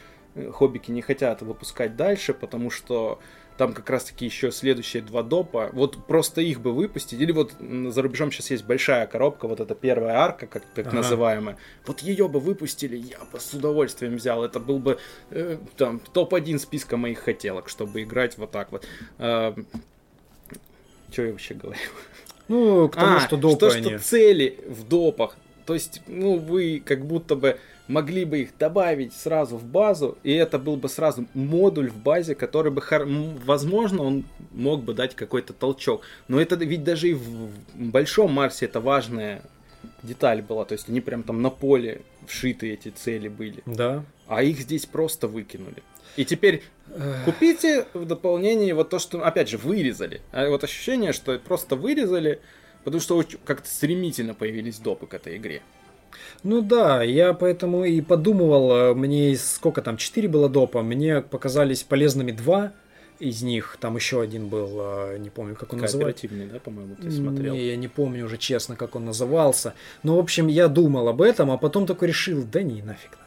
[0.51, 3.19] хоббики не хотят выпускать дальше, потому что
[3.57, 5.69] там как раз-таки еще следующие два допа.
[5.73, 7.19] Вот просто их бы выпустить.
[7.19, 10.97] Или вот за рубежом сейчас есть большая коробка, вот эта первая арка, как так ага.
[10.97, 11.57] называемая.
[11.85, 14.43] Вот ее бы выпустили, я бы с удовольствием взял.
[14.43, 14.99] Это был бы
[15.31, 18.85] э, там топ-1 списка моих хотелок, чтобы играть вот так вот.
[19.17, 19.55] Э,
[21.11, 21.79] что я вообще говорю?
[22.47, 23.89] Ну, к тому, а, что допы что, они...
[23.89, 25.35] что цели в допах.
[25.65, 30.33] То есть, ну, вы как будто бы могли бы их добавить сразу в базу, и
[30.33, 32.81] это был бы сразу модуль в базе, который бы,
[33.45, 36.01] возможно, он мог бы дать какой-то толчок.
[36.27, 39.41] Но это ведь даже и в большом Марсе это важная
[40.03, 43.63] деталь была, то есть они прям там на поле вшиты эти цели были.
[43.65, 44.03] Да.
[44.27, 45.83] А их здесь просто выкинули.
[46.17, 46.63] И теперь
[47.25, 50.21] купите в дополнение вот то, что, опять же, вырезали.
[50.31, 52.41] А вот ощущение, что просто вырезали,
[52.83, 55.61] потому что как-то стремительно появились допы к этой игре.
[56.43, 61.83] Ну да, я поэтому и подумывал, э, мне сколько там, 4 было допа, мне показались
[61.83, 62.73] полезными два
[63.19, 66.27] из них, там еще один был, э, не помню, как он назывался.
[66.51, 67.53] да, по-моему, ты смотрел?
[67.53, 69.73] Не, я не помню уже честно, как он назывался.
[70.03, 73.26] Но, в общем, я думал об этом, а потом такой решил, да не, нафиг надо.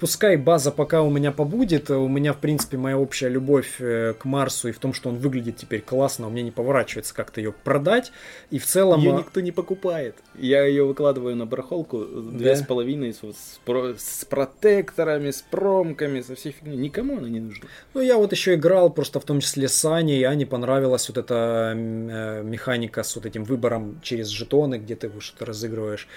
[0.00, 4.24] Пускай база пока у меня побудет, у меня, в принципе, моя общая любовь э, к
[4.24, 7.52] Марсу и в том, что он выглядит теперь классно, у меня не поворачивается как-то ее
[7.52, 8.12] продать.
[8.50, 9.00] И в целом...
[9.00, 10.16] Ее никто не покупает.
[10.34, 16.52] Я ее выкладываю на барахолку две с половиной с, с протекторами, с промками, со всей
[16.52, 16.76] фигней.
[16.76, 17.66] Никому она не нужна.
[17.94, 21.18] Ну, я вот еще играл просто в том числе с Аней, и Ане понравилась вот
[21.18, 26.08] эта э, механика с вот этим выбором через жетоны, где ты что-то разыгрываешь.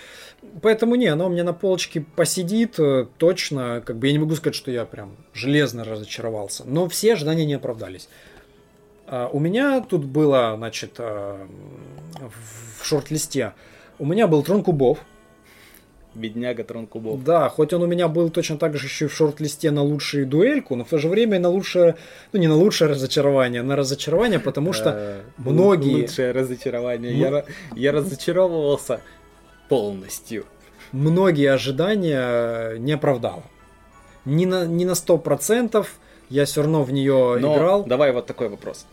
[0.62, 3.82] Поэтому не, она у меня на полочке посидит э, точно.
[3.86, 6.64] Как бы я не могу сказать, что я прям железно разочаровался.
[6.66, 8.07] Но все ожидания не оправдались.
[9.07, 11.45] А у меня тут было, значит, э,
[12.80, 13.53] в шорт-листе,
[13.99, 14.99] у меня был Трон Кубов.
[16.16, 17.24] Бедняга Трон Кубов.
[17.24, 20.76] Да, хоть он у меня был точно так же еще в шорт-листе на лучшую дуэльку,
[20.76, 21.98] но в то же время на лучшее,
[22.32, 26.03] ну не на лучшее разочарование, на разочарование, потому что э, многие...
[26.03, 27.14] Лучшее разочарование.
[27.18, 27.45] Я,
[27.76, 29.02] я разочаровывался
[29.69, 30.45] полностью.
[30.91, 33.43] Многие ожидания не оправдала.
[34.25, 35.85] Не на, не на 100%,
[36.29, 37.83] я все равно в нее Но играл.
[37.83, 38.85] Давай вот такой вопрос.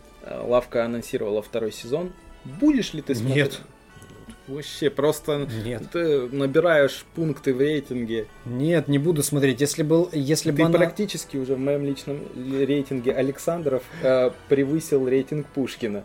[0.43, 2.13] Лавка анонсировала второй сезон.
[2.45, 3.37] Будешь ли ты смотреть?
[3.37, 3.61] Нет.
[4.47, 5.83] Вообще, просто Нет.
[5.93, 8.27] ты набираешь пункты в рейтинге.
[8.43, 9.61] Нет, не буду смотреть.
[9.61, 10.77] Если был, если ты бы она...
[10.77, 16.03] практически уже в моем личном рейтинге Александров э, превысил рейтинг Пушкина.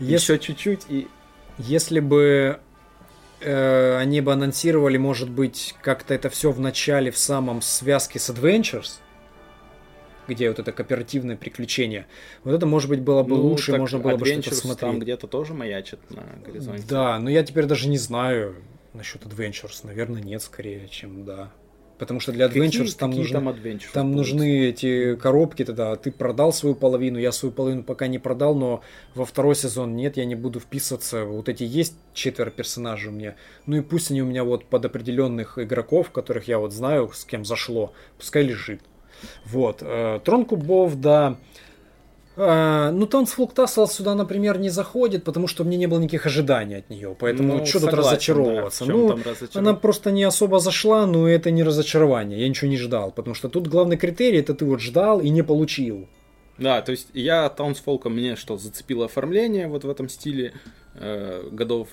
[0.00, 0.34] Если...
[0.34, 1.08] Еще чуть-чуть и...
[1.56, 2.60] Если бы
[3.40, 8.30] э, они бы анонсировали, может быть, как-то это все в начале, в самом связке с
[8.30, 8.98] Adventures,
[10.26, 12.06] где вот это кооперативное приключение.
[12.44, 14.80] Вот это, может быть, было бы ну, лучше, можно было бы что-то смотреть.
[14.80, 16.84] там где-то тоже маячит на горизонте.
[16.88, 18.56] Да, но я теперь даже не знаю
[18.92, 19.80] насчет Adventures.
[19.84, 21.52] Наверное, нет, скорее, чем да.
[21.98, 25.96] Потому что для Adventures какие, там, какие нужны, там, Adventures там нужны эти коробки тогда.
[25.96, 28.82] Ты продал свою половину, я свою половину пока не продал, но
[29.14, 31.24] во второй сезон нет, я не буду вписываться.
[31.24, 33.34] Вот эти есть четверо персонажей у меня.
[33.66, 37.24] Ну и пусть они у меня вот под определенных игроков, которых я вот знаю, с
[37.24, 38.80] кем зашло, пускай лежит.
[39.44, 39.78] Вот.
[39.80, 41.36] Э, Трон кубов, да.
[42.40, 46.88] А, ну, Tassel сюда, например, не заходит, потому что мне не было никаких ожиданий от
[46.88, 47.16] нее.
[47.18, 48.86] Поэтому ну, что согласен, тут разочаровываться?
[48.86, 49.18] Да, ну,
[49.54, 52.40] она просто не особо зашла, но это не разочарование.
[52.40, 53.10] Я ничего не ждал.
[53.10, 56.06] Потому что тут главный критерий это ты вот ждал и не получил.
[56.58, 60.52] Да, то есть я Таунсфолка мне что зацепило оформление вот в этом стиле
[60.94, 61.88] годов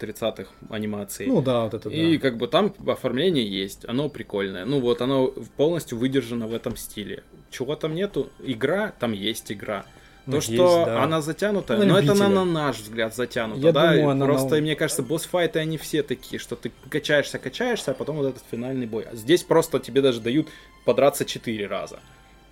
[0.00, 1.26] 30-х анимации.
[1.26, 2.22] Ну да, вот это И да.
[2.22, 4.64] как бы там оформление есть, оно прикольное.
[4.64, 7.22] Ну вот оно полностью выдержано в этом стиле.
[7.50, 8.30] Чего там нету?
[8.42, 9.84] Игра, там есть игра.
[10.26, 11.04] То, ну, что да.
[11.04, 13.92] она затянута, но это на, на наш взгляд затянуто, Я да.
[13.92, 14.60] Думаю, она Просто, на...
[14.60, 18.86] мне кажется, босс-файты они все такие, что ты качаешься, качаешься, а потом вот этот финальный
[18.86, 19.04] бой.
[19.04, 20.48] А здесь просто тебе даже дают
[20.84, 22.00] подраться четыре раза.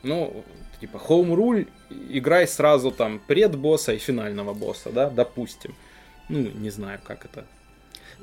[0.05, 0.45] Ну,
[0.81, 1.67] типа, home rule,
[2.11, 5.75] играй сразу там предбосса и финального босса, да, допустим.
[6.29, 7.45] Ну, не знаю, как это.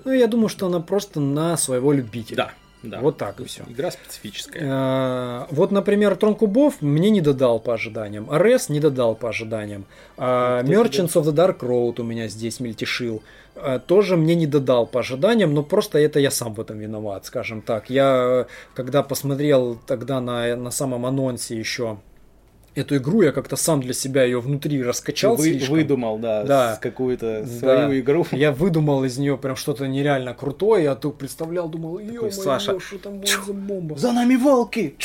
[0.05, 2.35] Ну, я думаю, что она просто на своего любителя.
[2.35, 2.51] Да,
[2.83, 2.99] да.
[2.99, 3.63] Вот так и все.
[3.67, 4.63] Игра специфическая.
[4.65, 8.31] А, вот, например, Трон Кубов мне не додал по ожиданиям.
[8.31, 9.85] Арес не додал по ожиданиям.
[10.17, 13.21] А, Merchants of the Dark Road у меня здесь мельтешил.
[13.55, 17.25] А, тоже мне не додал по ожиданиям, но просто это я сам в этом виноват,
[17.25, 17.89] скажем так.
[17.91, 21.99] Я, когда посмотрел тогда на, на самом анонсе еще
[22.75, 25.75] эту игру, я как-то сам для себя ее внутри раскачал Вы, слишком.
[25.75, 26.79] Выдумал, да, да.
[26.81, 27.99] какую-то свою да.
[27.99, 28.25] игру.
[28.31, 32.97] Я выдумал из нее прям что-то нереально крутое, я тут представлял, думал, ё Саша, что
[32.97, 33.97] там было за бомба.
[33.97, 34.95] За нами волки!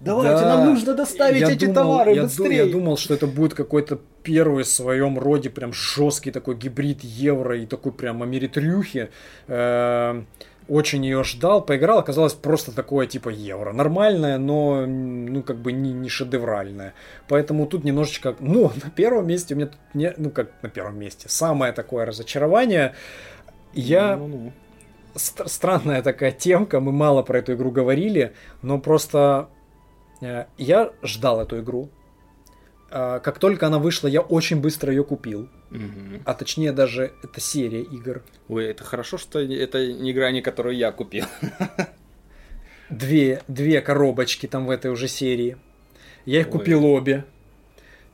[0.00, 0.56] Давайте, да.
[0.56, 2.56] нам нужно доставить я эти думал, товары я быстрее.
[2.56, 7.58] я думал, что это будет какой-то первый в своем роде прям жесткий такой гибрид евро
[7.58, 9.08] и такой прям америтрюхи.
[9.48, 10.24] Э-э-
[10.68, 13.72] очень ее ждал, поиграл, оказалось просто такое типа евро.
[13.72, 16.94] Нормальное, но ну как бы не, не шедевральное.
[17.28, 20.98] Поэтому тут немножечко, ну, на первом месте у меня тут не, ну как на первом
[20.98, 22.94] месте, самое такое разочарование.
[23.72, 24.16] Я...
[24.16, 24.52] Ну, ну, ну.
[25.16, 28.32] Ст- странная такая темка, мы мало про эту игру говорили,
[28.62, 29.48] но просто
[30.20, 31.88] э, я ждал эту игру.
[32.94, 35.48] Э, как только она вышла, я очень быстро ее купил.
[35.72, 36.22] Угу.
[36.24, 38.22] А точнее даже это серия игр.
[38.48, 41.24] Ой, это хорошо, что это не игра, не которую я купил.
[42.90, 45.56] Две, две коробочки там в этой уже серии.
[46.24, 46.52] Я их Ой.
[46.52, 47.24] купил обе.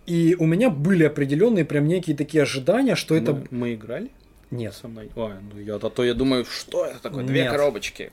[0.07, 3.45] И у меня были определенные прям некие такие ожидания, что мы, это...
[3.51, 4.11] Мы играли?
[4.51, 4.73] Нет.
[4.73, 5.11] Со мной?
[5.15, 7.25] Ой, ну я, а то я думаю, что это такое?
[7.25, 7.53] Две Нет.
[7.53, 8.13] коробочки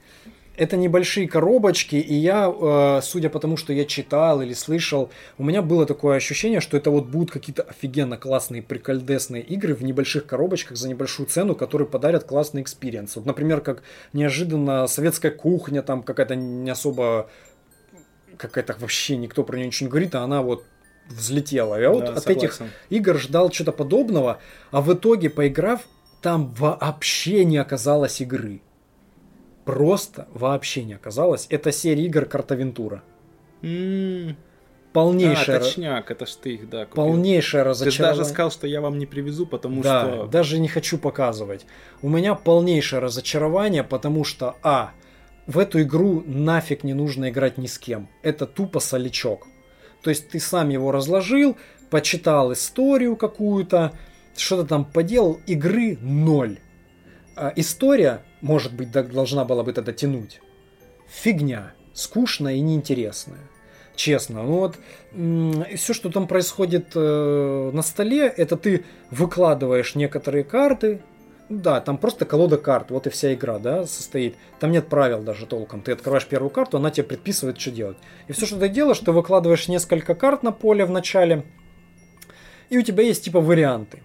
[0.57, 5.43] это небольшие коробочки, и я, э, судя по тому, что я читал или слышал, у
[5.43, 10.25] меня было такое ощущение, что это вот будут какие-то офигенно классные прикольдесные игры в небольших
[10.25, 13.15] коробочках за небольшую цену, которые подарят классный experience.
[13.15, 17.29] Вот, например, как неожиданно советская кухня, там какая-то не особо
[18.37, 20.63] какая-то вообще никто про нее ничего не говорит, а она вот
[21.07, 21.79] взлетела.
[21.79, 22.47] Я вот да, от согласен.
[22.47, 24.39] этих игр ждал что-то подобного,
[24.71, 25.81] а в итоге, поиграв,
[26.21, 28.61] там вообще не оказалось игры.
[29.67, 31.47] Просто вообще не оказалось.
[31.49, 33.03] Это серия игр Картавентура.
[33.61, 34.35] М,
[34.93, 37.03] Полнейшее, А, точняк, это ж ты их, да, купил.
[37.03, 38.17] полнейшее Ты разочарование.
[38.17, 40.25] даже сказал, что я вам не привезу, потому да, что...
[40.27, 41.65] даже не хочу показывать.
[42.01, 44.91] У меня полнейшее разочарование, потому что, а,
[45.45, 48.09] в эту игру нафиг не нужно играть ни с кем.
[48.23, 49.45] Это тупо солячок.
[50.01, 51.57] То есть ты сам его разложил,
[51.91, 53.91] почитал историю какую-то,
[54.35, 56.57] что-то там поделал, игры ноль.
[57.35, 60.39] А история, может быть, должна была бы тогда тянуть.
[61.07, 61.73] Фигня.
[61.93, 63.49] Скучная и неинтересная.
[63.95, 64.43] Честно.
[64.43, 64.77] Ну вот,
[65.75, 71.01] все, что там происходит э, на столе, это ты выкладываешь некоторые карты.
[71.49, 74.35] Да, там просто колода карт, вот и вся игра, да, состоит.
[74.59, 75.81] Там нет правил даже толком.
[75.81, 77.97] Ты открываешь первую карту, она тебе предписывает, что делать.
[78.27, 81.43] И все, что ты делаешь, ты выкладываешь несколько карт на поле в начале,
[82.69, 84.03] и у тебя есть типа варианты.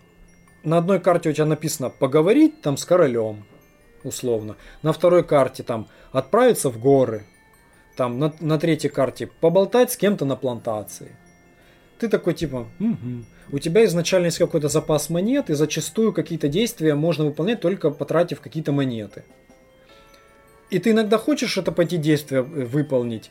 [0.63, 3.45] На одной карте у тебя написано поговорить там с королем,
[4.05, 4.57] условно.
[4.83, 7.25] На второй карте там отправиться в горы.
[7.97, 11.17] Там на, на третьей карте поболтать с кем-то на плантации.
[11.99, 13.27] Ты такой типа, «Мгм».
[13.53, 18.41] у тебя изначально есть какой-то запас монет, и зачастую какие-то действия можно выполнять только потратив
[18.41, 19.25] какие-то монеты.
[20.71, 23.31] И ты иногда хочешь это пойти действие э, выполнить,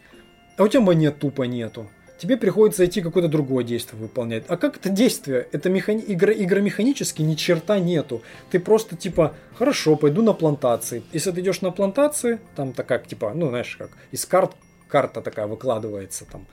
[0.57, 1.89] а у тебя монет тупо нету.
[2.21, 4.43] Тебе приходится идти какое-то другое действие выполнять.
[4.47, 5.47] А как это действие?
[5.51, 6.03] Это механи...
[6.07, 6.31] игра...
[6.31, 8.21] игромеханически ни черта нету.
[8.51, 11.01] Ты просто типа, хорошо, пойду на плантации.
[11.13, 14.51] Если ты идешь на плантации, там такая, типа, ну знаешь, как из карт
[14.87, 16.45] карта такая выкладывается там.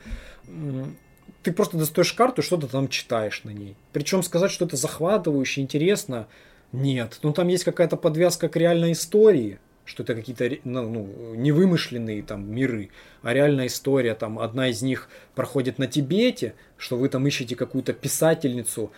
[1.43, 3.77] Ты просто достаешь карту и что-то там читаешь на ней.
[3.93, 6.28] Причем сказать, что это захватывающе, интересно,
[6.73, 7.19] нет.
[7.23, 9.59] Ну там есть какая-то подвязка к реальной истории,
[9.89, 12.90] что это какие-то ну, ну, невымышленные там миры,
[13.23, 17.94] а реальная история, там одна из них проходит на Тибете, что вы там ищете какую-то
[17.94, 18.93] писательницу,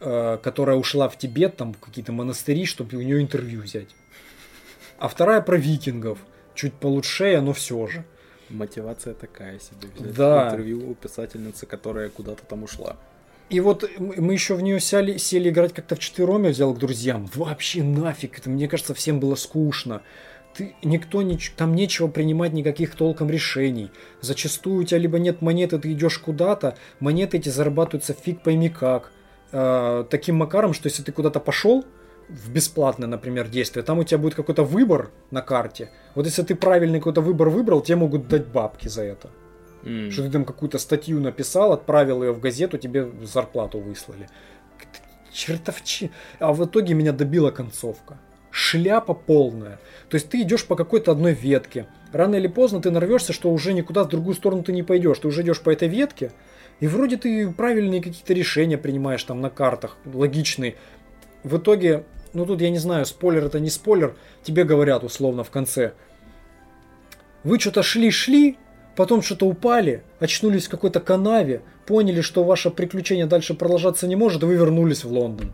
[0.00, 3.94] э, которая ушла в Тибет, там какие-то монастыри, чтобы у нее интервью взять.
[4.98, 6.18] А вторая про викингов,
[6.54, 8.04] чуть получше, но все же.
[8.48, 9.88] Мотивация такая себе.
[9.98, 10.48] Взять Да.
[10.48, 12.96] интервью у писательницы, которая куда-то там ушла.
[13.52, 17.28] И вот мы еще в нее сели, сели играть как-то вчетвером, я взял к друзьям.
[17.34, 20.00] Вообще нафиг, это мне кажется, всем было скучно.
[20.54, 23.90] Ты, никто, нич- там нечего принимать никаких толком решений.
[24.22, 29.12] Зачастую у тебя либо нет монеты, ты идешь куда-то, монеты эти зарабатываются фиг пойми как.
[29.52, 31.84] Э, таким макаром, что если ты куда-то пошел,
[32.30, 35.90] в бесплатное, например, действие, там у тебя будет какой-то выбор на карте.
[36.14, 39.28] Вот если ты правильный какой-то выбор выбрал, тебе могут дать бабки за это.
[39.84, 40.10] М.
[40.10, 44.28] Что ты там какую-то статью написал, отправил ее в газету, тебе зарплату выслали.
[45.32, 46.10] Чертовчи.
[46.38, 48.18] А в итоге меня добила концовка.
[48.50, 49.78] Шляпа полная.
[50.10, 51.86] То есть ты идешь по какой-то одной ветке.
[52.12, 55.18] Рано или поздно ты нарвешься, что уже никуда в другую сторону ты не пойдешь.
[55.18, 56.32] Ты уже идешь по этой ветке,
[56.80, 60.76] и вроде ты правильные какие-то решения принимаешь там на картах, логичные.
[61.44, 62.04] В итоге,
[62.34, 65.92] ну тут я не знаю, спойлер это не спойлер, тебе говорят условно в конце.
[67.44, 68.56] Вы что-то шли-шли,
[68.96, 74.42] потом что-то упали, очнулись в какой-то канаве, поняли, что ваше приключение дальше продолжаться не может,
[74.42, 75.52] и вы вернулись в Лондон.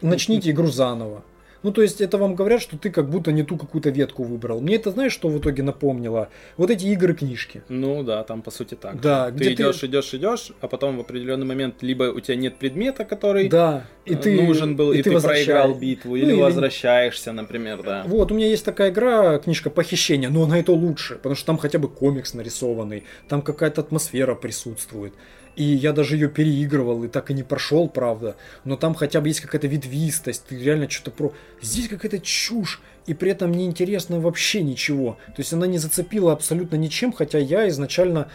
[0.00, 1.24] Начните игру заново.
[1.62, 4.60] Ну, то есть, это вам говорят, что ты как будто не ту какую-то ветку выбрал.
[4.60, 6.28] Мне это, знаешь, что в итоге напомнило?
[6.56, 7.62] Вот эти игры-книжки.
[7.68, 9.00] Ну да, там по сути так.
[9.00, 12.36] Да, ты где ты- идешь, идешь, идешь, а потом в определенный момент либо у тебя
[12.36, 15.46] нет предмета, который Да, и э, ты нужен был, и, ты, возвращаешь.
[15.46, 18.04] проиграл битву, Ну, или, или- возвращаешься, например, да.
[18.06, 21.46] Вот, у меня есть такая игра, книжка «Похищение», но она и то лучше, потому что
[21.46, 25.14] там хотя бы комикс нарисованный, там какая-то атмосфера присутствует.
[25.56, 28.36] И я даже ее переигрывал и так и не прошел, правда.
[28.64, 31.32] Но там хотя бы есть какая-то ветвистость, ты реально что-то про...
[31.62, 35.16] Здесь какая-то чушь, и при этом неинтересно вообще ничего.
[35.28, 38.28] То есть она не зацепила абсолютно ничем, хотя я изначально...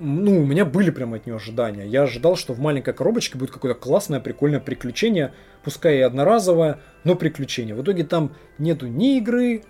[0.00, 1.84] Ну, у меня были прям от нее ожидания.
[1.84, 5.32] Я ожидал, что в маленькой коробочке будет какое-то классное, прикольное приключение,
[5.64, 7.74] пускай и одноразовое, но приключение.
[7.74, 9.64] В итоге там нету ни игры,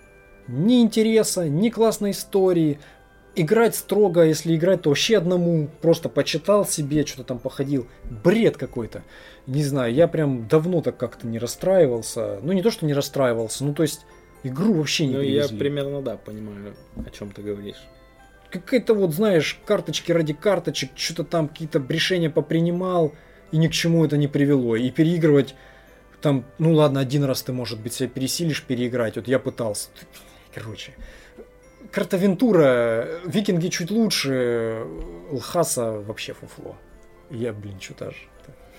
[0.47, 2.79] ни интереса, ни классной истории.
[3.41, 5.69] Играть строго, если играть, то вообще одному.
[5.81, 7.87] Просто почитал себе, что-то там походил.
[8.25, 9.05] Бред какой-то.
[9.47, 12.41] Не знаю, я прям давно так как-то не расстраивался.
[12.43, 14.07] Ну, не то, что не расстраивался, ну, то есть,
[14.43, 15.59] игру вообще не Ну, я привезли.
[15.59, 17.81] примерно, да, понимаю, о чем ты говоришь.
[18.51, 23.13] Какая-то вот, знаешь, карточки ради карточек, что-то там какие-то решения попринимал,
[23.53, 24.75] и ни к чему это не привело.
[24.75, 25.55] И переигрывать
[26.21, 29.17] там, ну ладно, один раз ты, может быть, себя пересилишь переиграть.
[29.17, 29.91] Вот я пытался.
[30.55, 30.95] Короче,
[31.91, 34.85] Картавентура, Викинги чуть лучше,
[35.31, 36.77] Лхаса вообще фуфло.
[37.31, 38.29] Я, блин, что-то аж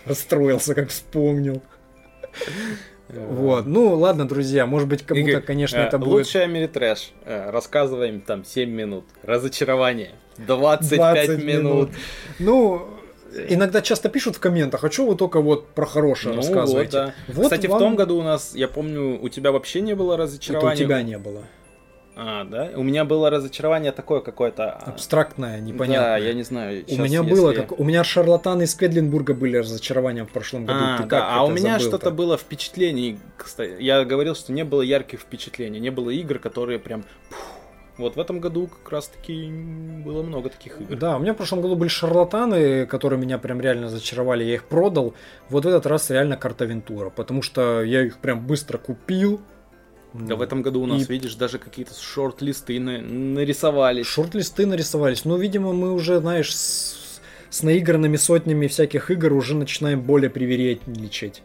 [0.06, 1.62] расстроился, как вспомнил.
[3.10, 6.10] Вот, ну ладно, друзья, может быть, кому-то, конечно, э, это будет...
[6.10, 7.12] Лучший Америтрэш.
[7.26, 9.06] Э, Рассказываем там 7 минут.
[9.24, 10.12] Разочарование.
[10.38, 11.90] 25 20 минут.
[12.38, 12.88] Ну,
[13.50, 16.98] иногда часто пишут в комментах, а что вы только вот про хорошее Ну, рассказываете?
[17.00, 17.14] вот, да.
[17.34, 20.14] Вот Кстати, вам- в том году у нас, я помню, у тебя вообще не было
[20.14, 20.74] Это разочарования.
[20.74, 21.44] у тебя не было.
[22.22, 22.70] А, да?
[22.76, 24.72] У меня было разочарование такое какое-то.
[24.72, 26.18] а, Абстрактное, Да, непонятное.
[26.18, 26.84] я не знаю.
[26.90, 30.80] У меня если- было, как у меня шарлатаны из Кведлинбурга были разочарованием в прошлом году.
[30.82, 33.18] А, Ты да, а у меня что-то было впечатлений.
[33.38, 37.06] Кстати, я говорил, что не было ярких впечатлений, не было игр, которые прям.
[37.98, 39.50] Вот в этом году как раз-таки
[40.06, 40.96] было много таких игр.
[40.98, 44.64] Да, у меня в прошлом году были шарлатаны, которые меня прям реально зачаровали, я их
[44.66, 45.14] продал.
[45.50, 49.42] Вот в этот раз реально карта Вентура, потому что я их прям быстро купил.
[50.14, 54.08] Да в этом году у нас, И- видишь, даже какие-то шорт-листы на- нарисовались.
[54.08, 55.24] Шорт-листы нарисовались.
[55.26, 57.20] Ну, видимо, мы уже, знаешь, с,
[57.50, 61.44] с наигранными сотнями всяких игр уже начинаем более привередничать.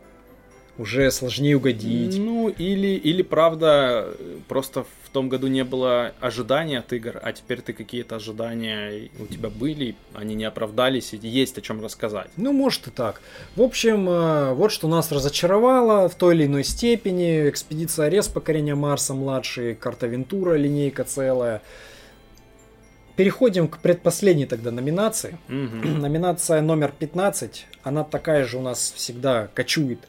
[0.76, 2.18] Уже сложнее угодить.
[2.18, 4.12] Ну, или, или правда,
[4.48, 9.26] просто в том году не было ожиданий от игр, а теперь ты какие-то ожидания у
[9.26, 12.28] тебя были, они не оправдались, и есть о чем рассказать.
[12.36, 13.20] Ну, может и так.
[13.54, 17.48] В общем, э, вот что нас разочаровало в той или иной степени.
[17.48, 21.62] Экспедиция Арес, покорение Марса, младший, карта Вентура, линейка целая.
[23.14, 25.38] Переходим к предпоследней тогда номинации.
[25.46, 26.00] Мгм.
[26.00, 27.66] Номинация номер 15.
[27.84, 30.00] Она такая же у нас всегда кочует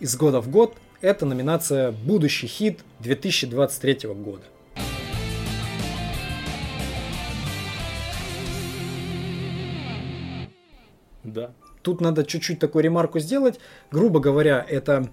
[0.00, 0.76] из года в год.
[1.00, 4.42] Это номинация «Будущий хит 2023 года».
[11.22, 11.52] Да.
[11.82, 13.60] Тут надо чуть-чуть такую ремарку сделать.
[13.90, 15.08] Грубо говоря, это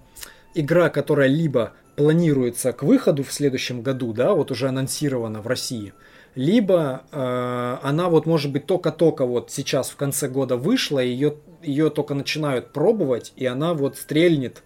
[0.54, 5.92] игра, которая либо планируется к выходу в следующем году, да, вот уже анонсирована в России,
[6.34, 11.90] либо э, она вот может быть только-только вот сейчас в конце года вышла, ее, ее
[11.90, 14.62] только начинают пробовать, и она вот стрельнет,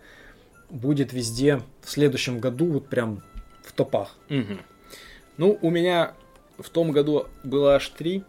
[0.73, 3.23] будет везде в следующем году вот прям
[3.62, 4.16] в топах.
[4.28, 4.61] Мгм.
[5.36, 6.15] Ну, у меня
[6.59, 8.24] в том году было аж три.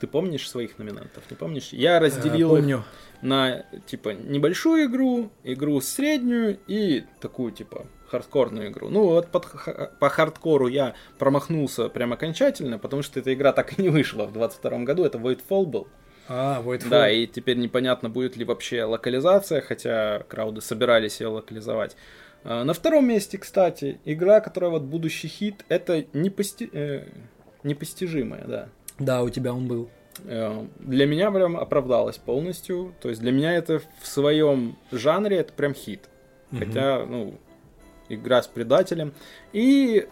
[0.00, 1.22] Ты помнишь своих номинантов?
[1.30, 1.68] Не помнишь?
[1.72, 2.84] Я разделил Э, их помню.
[3.22, 8.88] на типа небольшую игру, игру среднюю и такую типа хардкорную игру.
[8.90, 9.46] Ну вот под
[9.98, 14.32] по хардкору я промахнулся прям окончательно, потому что эта игра так и не вышла в
[14.32, 15.04] 22 году.
[15.04, 15.88] Это Voidfall был.
[16.28, 16.88] А, Voidfall.
[16.88, 21.96] Да, и теперь непонятно, будет ли вообще локализация, хотя крауды собирались ее локализовать.
[22.44, 27.06] А, На втором месте, кстати, игра, которая вот будущий хит, это непости- э,
[27.62, 28.68] непостижимая, да.
[28.98, 29.90] Да, у тебя он был.
[30.24, 32.94] Э, Для меня прям оправдалась полностью.
[33.00, 36.08] То есть для меня это в своем жанре это прям хит.
[36.52, 36.60] Мгм.
[36.64, 37.34] Хотя, ну,
[38.08, 39.12] игра с предателем.
[39.52, 40.06] И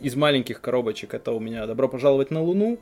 [0.00, 2.78] из маленьких коробочек это у меня Добро пожаловать на Луну.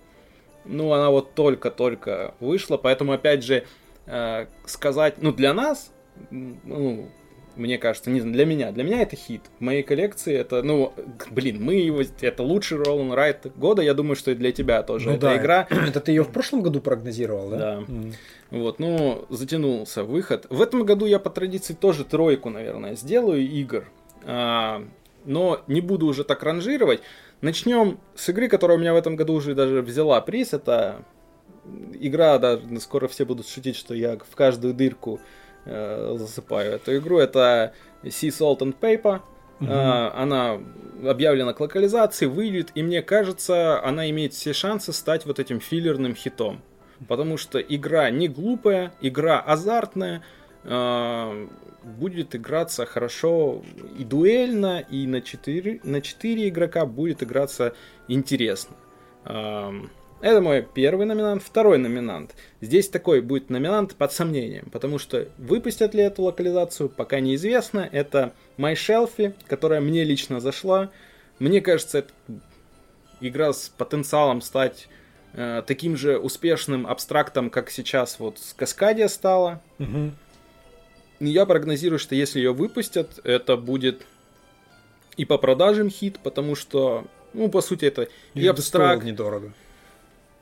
[0.64, 3.64] Ну, она вот только-только вышла, поэтому, опять же,
[4.06, 5.92] э, сказать, ну, для нас,
[6.30, 7.08] ну,
[7.56, 9.42] мне кажется, не знаю, для меня, для меня это хит.
[9.58, 10.92] В моей коллекции это, ну,
[11.30, 15.10] блин, мы его, это лучший Roll Райт года, я думаю, что и для тебя тоже
[15.10, 15.66] Ну эта да, игра.
[15.70, 17.56] Это ты ее в прошлом году прогнозировал, да?
[17.56, 17.72] Да.
[17.88, 18.14] М.
[18.50, 20.46] Вот, ну, затянулся выход.
[20.50, 23.90] В этом году я по традиции тоже тройку, наверное, сделаю игр.
[24.24, 24.84] А,
[25.24, 27.00] но не буду уже так ранжировать.
[27.42, 30.54] Начнем с игры, которая у меня в этом году уже даже взяла приз.
[30.54, 31.04] Это
[32.00, 35.20] игра, даже скоро все будут шутить, что я в каждую дырку
[35.64, 37.18] э, засыпаю эту игру.
[37.18, 37.74] Это
[38.04, 39.20] Sea Salt and Paper.
[39.68, 40.60] А, она
[41.08, 46.14] объявлена к локализации, выйдет, и мне кажется, она имеет все шансы стать вот этим филлерным
[46.14, 46.62] хитом.
[47.08, 50.22] Потому что игра не глупая, игра азартная,
[50.64, 53.62] будет играться хорошо
[53.98, 57.74] и дуэльно, и на 4, на 4 игрока будет играться
[58.08, 58.76] интересно.
[59.24, 59.90] Ам,
[60.20, 61.42] Это мой первый номинант.
[61.42, 62.36] Второй номинант.
[62.60, 67.88] Здесь такой будет номинант под сомнением, потому что выпустят ли эту локализацию, пока неизвестно.
[67.90, 70.90] Это My Shelfie, которая мне лично зашла.
[71.40, 72.12] Мне кажется, это
[73.20, 74.88] игра с потенциалом стать
[75.32, 79.60] э, таким же успешным абстрактом, как сейчас вот с Каскадия стала.
[79.78, 80.12] Мгм.
[81.22, 84.04] И Я прогнозирую, что если ее выпустят, это будет
[85.16, 88.02] и по продажам хит, потому что, ну, по сути, это
[88.34, 89.04] и стоил абстракт.
[89.04, 89.52] недорого.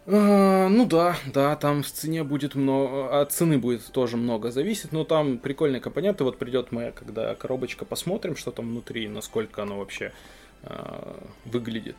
[0.07, 4.93] А, ну да, да, там в цене будет много, от цены будет тоже много зависеть,
[4.93, 6.25] но там прикольные компоненты.
[6.25, 10.13] Вот придет моя, когда коробочка, посмотрим, что там внутри, насколько оно вообще
[10.63, 11.97] а, выглядит,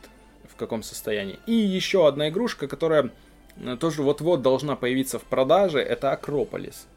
[0.52, 1.38] в каком состоянии.
[1.46, 3.10] И еще одна игрушка, которая
[3.58, 6.88] э, тоже вот-вот должна появиться в продаже, это Акрополис.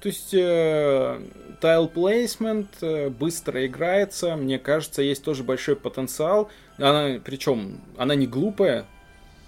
[0.00, 1.20] То есть э,
[1.60, 6.50] tile placement э, быстро играется, мне кажется, есть тоже большой потенциал.
[6.76, 8.86] Она, причем, она не глупая,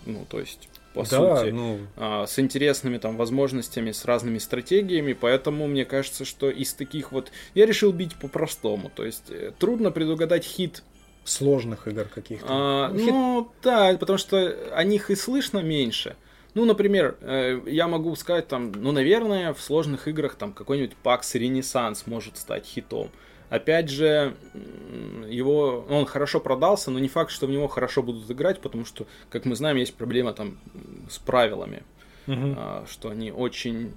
[0.07, 5.13] ну, то есть, по да, сути, ну, а, с интересными там возможностями, с разными стратегиями,
[5.13, 7.31] поэтому мне кажется, что из таких вот...
[7.55, 10.83] Я решил бить по-простому, то есть э, трудно предугадать хит.
[11.23, 12.47] сложных игр каких-то.
[12.49, 16.17] А, Ну, хит- ну, да, потому что о них и слышно меньше.
[16.55, 21.39] Ну, например, э, я могу сказать там, ну, наверное, в сложных играх там какой-нибудь Pax
[21.39, 23.11] Ренессанс может стать хитом.
[23.49, 24.37] Опять же,
[25.29, 29.07] его, он хорошо продался, но не факт, что в него хорошо будут играть, потому что,
[29.29, 30.59] как мы знаем, есть проблема там
[31.11, 31.83] с правилами,
[32.29, 32.57] угу.
[32.87, 33.93] что они очень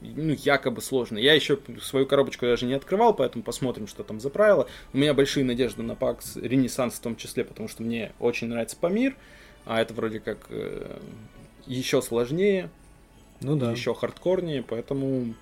[0.00, 1.24] ну, якобы сложные.
[1.24, 4.68] Я еще свою коробочку даже не открывал, поэтому посмотрим, что там за правила.
[4.92, 8.76] У меня большие надежды на PAX Ренессанс в том числе, потому что мне очень нравится
[8.76, 9.16] Памир,
[9.64, 10.98] а это вроде как э,
[11.68, 12.70] еще сложнее,
[13.40, 13.70] ну да.
[13.70, 15.34] еще хардкорнее, поэтому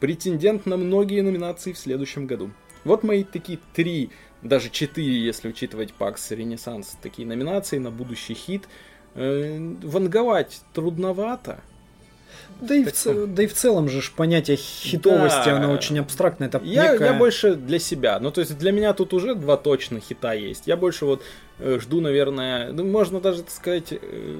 [0.00, 2.50] претендент на многие номинации в следующем году.
[2.84, 4.10] Вот мои такие три,
[4.42, 8.68] даже четыре, если учитывать PAX Ренессанс, такие номинации на будущий хит.
[9.14, 11.60] Э, ванговать трудновато.
[12.60, 15.56] Да и, в, да и в целом же понятие хитовости, да.
[15.56, 16.48] оно очень абстрактное.
[16.48, 17.12] Это я, некая...
[17.12, 18.18] я больше для себя.
[18.20, 20.66] Ну, то есть для меня тут уже два точно хита есть.
[20.66, 21.22] Я больше вот
[21.58, 24.36] э, жду, наверное, ну, можно даже, так сказать, э,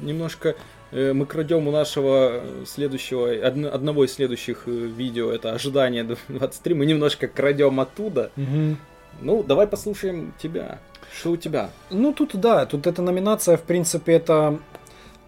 [0.00, 0.56] немножко
[0.92, 3.30] Э, мы крадем у нашего следующего,
[3.72, 8.30] одного из следующих э, видео, это ожидание 23, мы немножко крадем оттуда.
[8.36, 8.76] Угу.
[9.22, 10.78] Ну, давай послушаем тебя.
[11.16, 11.70] Что у тебя?
[11.90, 14.58] Ну, тут да, тут эта номинация, в принципе, это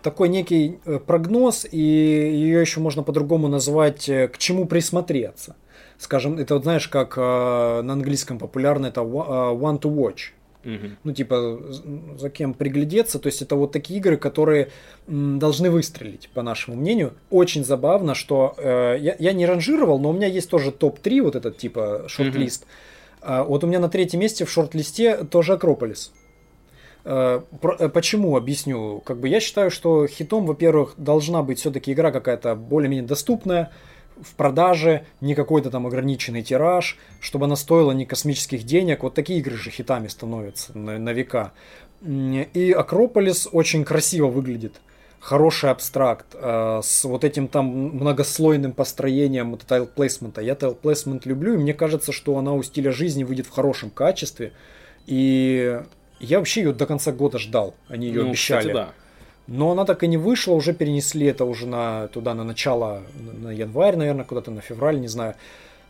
[0.02, 5.56] такой некий э, прогноз, и ее еще можно по-другому назвать «к чему присмотреться».
[5.98, 10.32] Скажем, это вот знаешь, как на английском популярно, это «one to watch».
[10.64, 10.90] Угу.
[11.04, 11.60] Ну, типа,
[12.16, 13.18] за кем приглядеться.
[13.18, 14.70] То есть, это вот такие игры, которые
[15.06, 17.14] должны выстрелить, по нашему мнению.
[17.30, 21.36] Очень забавно, что э, я, я не ранжировал, но у меня есть тоже топ-3, вот
[21.36, 22.62] этот типа шорт-лист.
[22.62, 22.70] Угу.
[23.22, 26.12] А, вот у меня на третьем месте в шорт-листе тоже Акрополис.
[27.04, 27.42] Э,
[27.78, 28.36] э, почему?
[28.36, 29.00] Объясню.
[29.04, 33.72] Как бы я считаю, что хитом, во-первых, должна быть все-таки игра какая-то более-менее доступная
[34.20, 39.02] в продаже, не какой-то там ограниченный тираж, чтобы она стоила не космических денег.
[39.02, 41.52] Вот такие игры же хитами становятся на, на века.
[42.04, 44.80] И Акрополис очень красиво выглядит.
[45.20, 50.40] Хороший абстракт э, с вот этим там многослойным построением тайл плейсмента.
[50.40, 53.90] Я тайл плейсмент люблю, и мне кажется, что она у стиля жизни выйдет в хорошем
[53.90, 54.52] качестве.
[55.06, 55.80] И
[56.22, 57.74] я вообще ее до конца года ждал.
[57.88, 58.68] Они ее ну, обещали.
[58.68, 58.92] Кстати, да.
[59.48, 63.50] Но она так и не вышла, уже перенесли это уже на, туда на начало, на
[63.50, 65.34] январь, наверное, куда-то на февраль, не знаю.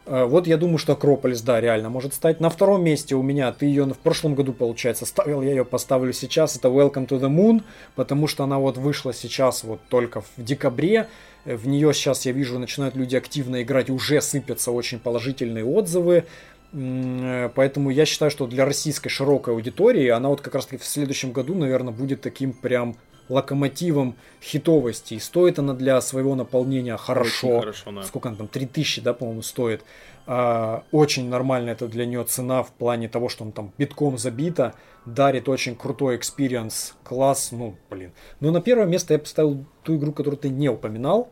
[0.06, 2.40] Э, вот я думаю, что Акрополис, да, реально может стать.
[2.40, 6.12] На втором месте у меня, ты ее в прошлом году, получается, ставил, я ее поставлю
[6.12, 6.56] сейчас.
[6.56, 7.62] Это Welcome to the Moon,
[7.94, 11.09] потому что она вот вышла сейчас вот только в декабре.
[11.44, 16.24] В нее сейчас, я вижу, начинают люди активно играть, уже сыпятся очень положительные отзывы.
[16.73, 20.85] Э, поэтому я считаю, что для российской широкой аудитории она вот как раз таки в
[20.85, 22.97] следующем году, наверное, будет таким прям
[23.28, 25.15] локомотивом хитовости.
[25.15, 27.49] И стоит она для своего наполнения хорошо.
[27.49, 28.03] Очень хорошо да.
[28.03, 28.49] Сколько она там?
[28.49, 29.85] 3000, да, по-моему, стоит.
[30.27, 34.74] А, очень нормально это для нее цена в плане того, что он там битком забита.
[35.07, 38.12] Дарит очень крутой experience, класс, ну, блин.
[38.40, 41.28] Но на первое место я поставил ту игру, которую ты не упоминал.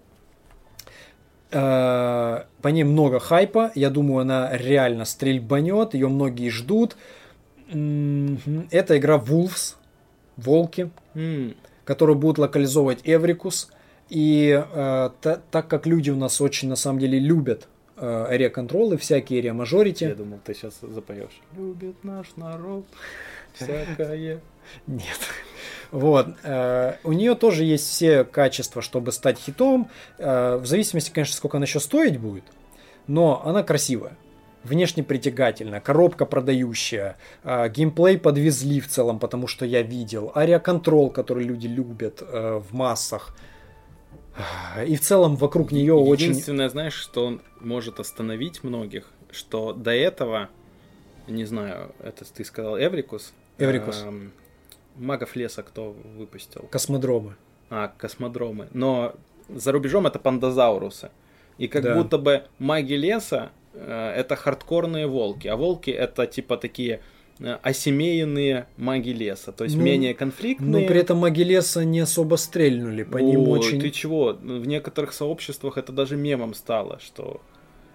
[1.52, 3.72] А, по ней много хайпа.
[3.74, 5.94] Я думаю, она реально стрельбанет.
[5.94, 6.96] Ее многие ждут.
[7.68, 9.76] Это игра Wolves.
[10.36, 10.90] Волки.
[11.14, 11.54] Mm
[11.90, 13.68] которые будут локализовывать Эврикус.
[14.10, 17.66] И э, та, так как люди у нас очень на самом деле любят
[17.96, 20.08] э, area control и всякие area majority.
[20.08, 21.40] Я думал, ты сейчас запоешь.
[21.56, 22.86] Любит наш народ
[23.54, 24.40] всякое.
[24.86, 25.18] Нет.
[25.90, 26.28] Вот.
[26.42, 29.90] Э, у нее тоже есть все качества, чтобы стать хитом.
[30.18, 32.44] Э, в зависимости, конечно, сколько она еще стоить будет.
[33.06, 34.16] Но она красивая
[34.62, 41.44] внешне притягательная, коробка продающая, э, геймплей подвезли в целом, потому что я видел, ариаконтрол, который
[41.44, 43.34] люди любят в массах.
[44.86, 46.26] И в целом вокруг нее Единственное, очень...
[46.26, 50.50] Единственное, знаешь, что он может остановить многих, что до этого,
[51.26, 53.32] не знаю, это ты сказал Эврикус?
[53.58, 54.04] Эврикус.
[54.06, 54.28] Э,
[54.96, 56.68] Магов леса кто выпустил?
[56.70, 57.36] Космодромы.
[57.70, 58.68] А, космодромы.
[58.72, 59.14] Но
[59.48, 61.10] за рубежом это пандозаурусы.
[61.58, 61.94] И как да.
[61.94, 67.00] будто бы маги леса Э, это хардкорные волки, а волки это типа такие
[67.38, 70.82] э, осемейные маги леса, то есть ну, менее конфликтные.
[70.82, 73.80] Но при этом маги леса не особо стрельнули, по О, ним очень...
[73.80, 74.32] Ты чего?
[74.32, 77.40] В некоторых сообществах это даже мемом стало, что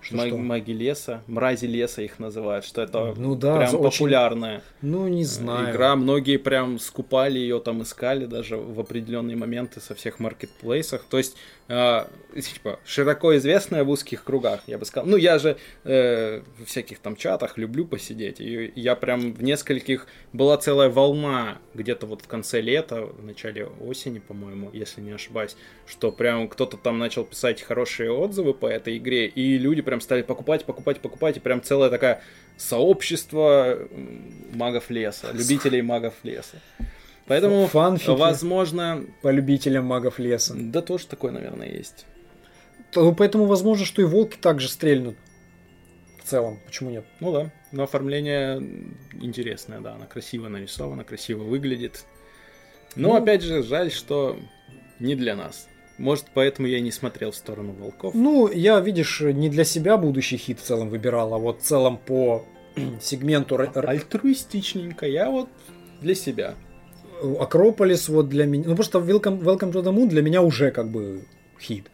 [0.06, 0.38] что, Маги, что?
[0.38, 3.91] маги леса, мрази леса их называют, что это ну, да, прям очень...
[3.91, 5.72] популярная ну, не знаю.
[5.73, 5.95] игра.
[5.95, 11.03] Многие прям скупали ее, там искали даже в определенные моменты со всех маркетплейсах.
[11.10, 11.36] То есть
[11.68, 12.06] э,
[12.42, 15.08] типа, широко известная в узких кругах, я бы сказал.
[15.08, 18.40] Ну, я же э, в всяких там чатах люблю посидеть.
[18.40, 20.08] И я прям в нескольких...
[20.34, 25.56] Была целая волна где-то вот в конце лета, в начале осени, по-моему, если не ошибаюсь,
[25.88, 30.24] что прям кто-то там начал писать хорошие отзывы по этой игре, и люди прям стали
[30.24, 32.22] покупать, покупать, покупать, и прям целая такая
[32.58, 33.80] сообщество
[34.54, 36.62] магов леса, любителей магов леса.
[37.27, 38.11] Поэтому, Фанфики.
[38.11, 39.03] возможно...
[39.22, 40.53] По любителям магов леса.
[40.56, 42.06] Да тоже такое, наверное, есть.
[42.91, 45.15] То- Поэтому возможно, что и волки также стрельнут.
[46.23, 47.06] В целом, почему нет?
[47.19, 48.61] Ну да, но оформление
[49.14, 52.06] интересное, да, она красиво нарисована, красиво выглядит.
[52.95, 53.15] Но Ну.
[53.15, 54.39] опять же, жаль, что
[54.99, 55.68] не для нас.
[55.97, 58.14] Может, поэтому я и не смотрел в сторону волков.
[58.15, 61.97] Ну, я, видишь, не для себя будущий хит в целом выбирал, а вот в целом
[61.97, 62.45] по
[63.02, 65.49] сегменту Альтруистичненько, я вот
[66.02, 66.56] для себя.
[67.39, 68.65] Акрополис вот для меня...
[68.68, 71.23] Ну, просто Welcome, Welcome to the Moon для меня уже как бы
[71.60, 71.85] хит.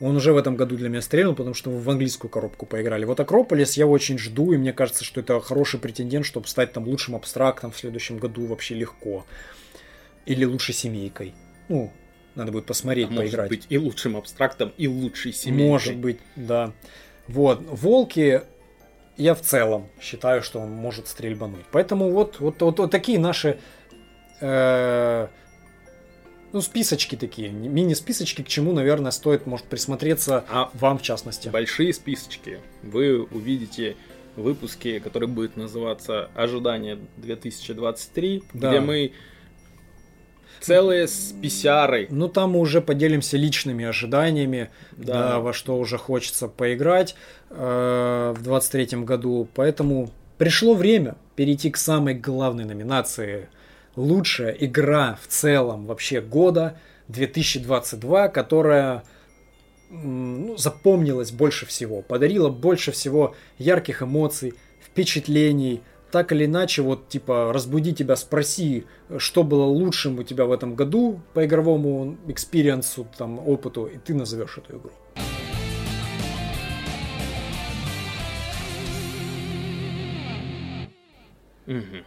[0.00, 3.04] Он уже в этом году для меня стрельнул, потому что мы в английскую коробку поиграли.
[3.04, 6.86] Вот Акрополис я очень жду, и мне кажется, что это хороший претендент, чтобы стать там
[6.86, 9.26] лучшим абстрактом в следующем году вообще легко.
[10.24, 11.34] Или лучшей семейкой.
[11.68, 11.92] Ну,
[12.36, 13.48] надо будет посмотреть, А может поиграть.
[13.48, 15.68] быть и лучшим абстрактом, и лучшей семейкой.
[15.68, 16.72] Может быть, да.
[17.26, 18.42] Вот, волки,
[19.16, 21.64] я в целом считаю, что он может стрельбануть.
[21.72, 23.58] Поэтому вот, вот, вот, вот такие наши
[24.40, 25.26] э,
[26.52, 31.48] ну, списочки такие, мини-списочки, к чему, наверное, стоит, может, присмотреться А вам в частности.
[31.48, 33.96] большие списочки вы увидите
[34.36, 38.70] в выпуске, который будет называться «Ожидание 2023», Да.
[38.70, 39.12] где мы
[40.60, 45.12] целые списяры Ну, там мы уже поделимся личными ожиданиями, Да.
[45.32, 47.14] да, во что уже хочется поиграть
[47.50, 49.48] э, в 23 году.
[49.54, 53.48] Поэтому пришло время перейти к самой главной номинации
[53.98, 59.02] «Лучшая игра в целом вообще года 2022», которая
[59.90, 67.52] ну, запомнилась больше всего, подарила больше всего ярких эмоций, впечатлений, так или иначе, вот, типа,
[67.52, 68.84] разбуди тебя, спроси,
[69.18, 73.98] что было лучшим у тебя в этом году по игровому experience у, там, опыту, и
[73.98, 74.90] ты назовешь эту игру.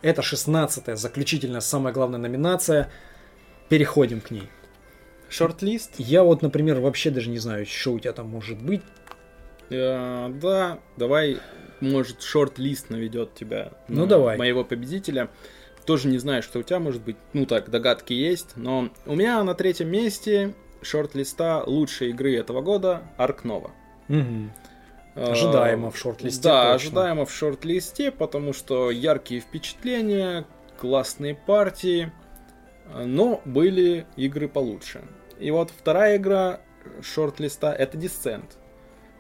[0.01, 2.91] Это 16-я, заключительная, самая главная номинация.
[3.69, 4.49] Переходим к ней.
[5.29, 5.93] Шорт-лист?
[5.97, 8.81] Я вот, например, вообще даже не знаю, что у тебя там может быть.
[9.69, 11.37] Э, да, давай,
[11.79, 14.37] может, шорт-лист наведет тебя Ну, на давай.
[14.37, 15.29] моего победителя.
[15.85, 17.15] Тоже не знаю, что у тебя может быть.
[17.33, 18.57] Ну так, догадки есть.
[18.57, 23.71] Но у меня на третьем месте шорт-листа лучшей игры этого года Арк Нова.
[25.15, 26.75] Ожидаемо в шорт-листе, Да, точно.
[26.75, 30.45] ожидаемо в шорт-листе, потому что яркие впечатления,
[30.79, 32.11] классные партии,
[33.05, 35.01] но были игры получше.
[35.39, 36.61] И вот вторая игра
[37.01, 38.45] шорт-листа это Descent.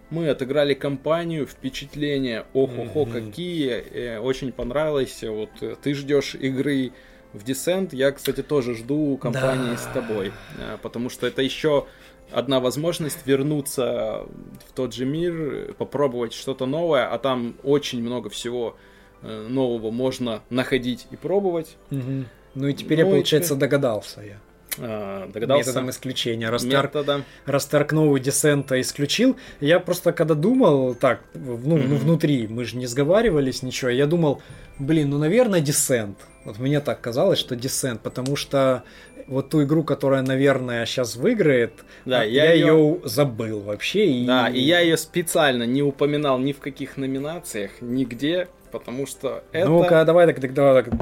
[0.09, 3.11] Мы отыграли кампанию, впечатления, ох-охо, Мгм.
[3.11, 5.23] какие, э, очень понравилось.
[5.23, 6.91] Вот э, ты ждешь игры
[7.33, 9.77] в Descent, я, кстати, тоже жду компании Да.
[9.77, 11.85] с тобой, э, потому что это еще
[12.31, 14.25] одна возможность вернуться
[14.67, 18.75] в тот же мир, попробовать что-то новое, а там очень много всего
[19.23, 21.77] э, нового можно находить и пробовать.
[21.89, 22.25] Мгм.
[22.55, 24.37] Ну и теперь я, Ну, и получается, ты- догадался я.
[24.79, 25.69] А, Догадался?
[25.69, 26.47] Методом исключения.
[26.49, 27.23] Арк- Методом.
[27.45, 31.97] раз ты Арк новый Десента исключил, я просто когда думал, так, ну, ну Мгм.
[31.97, 34.41] внутри, мы же не сговаривались ничего, я думал,
[34.79, 36.17] блин, ну, наверное, Десент.
[36.45, 38.83] Вот мне так казалось, что Десент, потому что
[39.31, 41.71] вот ту игру, которая, наверное, сейчас выиграет,
[42.05, 44.05] Да, а, я я ее забыл вообще.
[44.05, 44.25] И...
[44.25, 49.69] Да, и я ее специально не упоминал ни в каких номинациях, нигде, потому что это...
[49.69, 50.93] Ну-ка, давай так, так, давай так.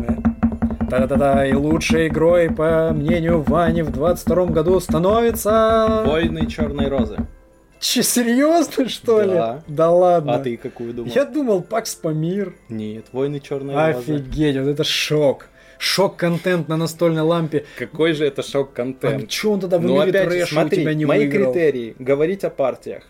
[0.90, 6.04] Та-да-да-да, и лучшей игрой, по мнению Вани, в 22 году становится...
[6.06, 7.18] Войны Черной Розы.
[7.80, 9.54] Че, серьезно, что Да.
[9.56, 9.62] ли?
[9.68, 10.36] Да ладно.
[10.36, 11.12] А ты какую думал?
[11.16, 12.54] Я думал, Пакс Памир.
[12.70, 14.00] Нет, Войны Черной Розы.
[14.00, 15.48] Офигеть, вот это шок.
[15.80, 17.66] Шок-контент на настольной лампе.
[17.78, 19.30] Какой же это А шок-контент.
[19.30, 21.54] че он тогда в Ну опять же, трэша у смотри, тебя не мои выиграл?
[21.54, 21.96] критерии.
[21.98, 23.04] Говорить о партиях.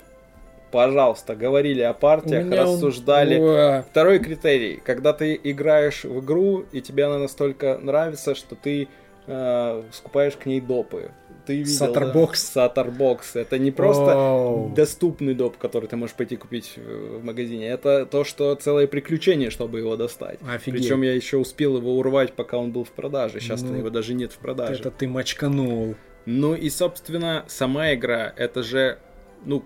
[0.71, 3.39] Пожалуйста, говорили о партиях, он- рассуждали.
[3.39, 3.85] Уа.
[3.89, 8.87] Второй критерий, когда ты играешь в игру, и тебе она настолько нравится, что ты
[9.25, 11.09] э, скупаешь к ней допы.
[11.49, 12.53] Ты видел, Sator Box.
[12.53, 12.67] Да?
[12.67, 13.35] Sator Box.
[13.35, 14.69] Это не просто Оу.
[14.75, 17.67] доступный доп, который ты можешь пойти купить в магазине.
[17.69, 20.37] Это то, что целое приключение, чтобы его достать.
[20.47, 20.83] Офигеть.
[20.83, 23.39] Причем я еще успел его урвать, пока он был в продаже.
[23.39, 24.81] Сейчас Ну, его даже нет в продаже.
[24.81, 25.95] Это ты мочканул.
[26.27, 28.99] Ну и, собственно, сама игра, это же,
[29.43, 29.63] ну,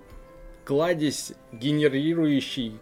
[0.64, 2.80] кладезь, генерирующий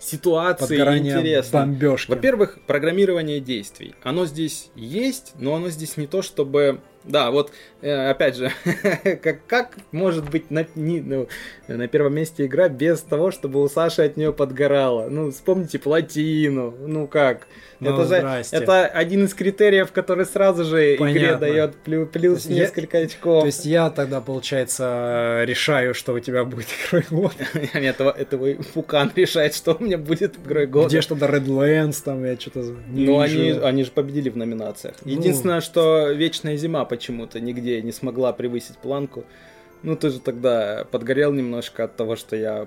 [0.00, 1.60] ситуации Подгорание интересно.
[1.60, 2.10] бомбежки.
[2.10, 3.94] Во-первых, программирование действий.
[4.02, 7.50] Оно здесь есть, но оно здесь не то, чтобы Да, вот
[7.80, 8.50] э, опять же,
[9.22, 11.28] как, как может быть на, не, ну,
[11.68, 15.08] на первом месте игра без того, чтобы у Саши от нее подгорало?
[15.08, 17.46] Ну, вспомните плотину, ну как?
[17.80, 18.56] Ну, это же здрасте.
[18.56, 21.38] это один из критериев, который сразу же игре Понятно.
[21.38, 23.40] дает плю- плюс То есть я- несколько очков.
[23.40, 27.34] То есть я тогда, получается, решаю, что у тебя будет игрой года.
[27.74, 30.88] Нет, этого, этого Пукан решает, что у меня будет игрой года.
[30.88, 34.94] Где что-то Redlands, там я что-то Ну, они, они же победили в номинациях.
[35.04, 35.10] Ну.
[35.10, 39.24] Единственное, что Вечная зима почему-то нигде не смогла превысить планку.
[39.82, 42.66] Ну, ты же тогда подгорел немножко от того, что я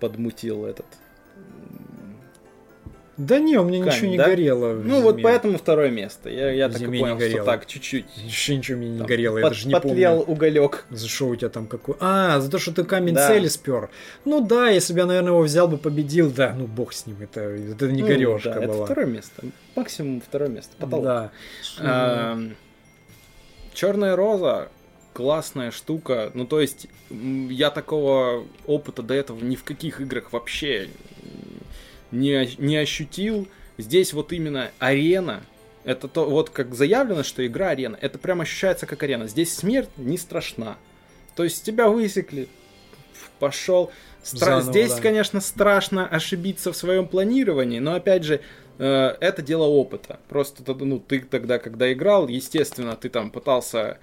[0.00, 0.86] подмутил этот.
[3.16, 4.26] Да не, у меня Камень, ничего не да?
[4.26, 4.74] горело.
[4.74, 5.22] Ну, вот зиме.
[5.24, 6.28] поэтому второе место.
[6.28, 8.04] Я, я В так и понял, что так, чуть-чуть.
[8.22, 10.32] Вообще ничего мне не там горело, я под- даже не потлел помню.
[10.32, 10.84] уголек.
[10.90, 11.94] За что у тебя там какой?
[11.98, 13.26] А, за то, что ты камень Да.
[13.26, 13.88] цели спер.
[14.26, 17.16] Ну да, если бы я, наверное, его взял бы, победил, да, ну бог с ним,
[17.22, 18.84] это, это не Ну, горешка да, это была.
[18.84, 19.42] второе место.
[19.74, 20.72] Максимум второе место.
[20.78, 21.04] Потолок.
[21.80, 22.38] Да.
[23.76, 24.70] Черная роза
[25.12, 26.30] классная штука.
[26.32, 30.88] Ну, то есть, я такого опыта до этого ни в каких играх вообще
[32.10, 33.46] не, не ощутил.
[33.76, 35.42] Здесь вот именно арена.
[35.84, 37.98] Это то, вот как заявлено, что игра арена.
[38.00, 39.28] Это прям ощущается как арена.
[39.28, 40.78] Здесь смерть не страшна.
[41.34, 42.48] То есть тебя высекли,
[43.38, 43.92] пошел.
[44.24, 45.02] Стра- Заново, Здесь, да.
[45.02, 48.40] конечно, страшно ошибиться в своем планировании, но опять же,
[48.84, 50.18] это дело опыта.
[50.28, 53.96] Просто ну, ты тогда, когда играл, естественно, ты там пытался э,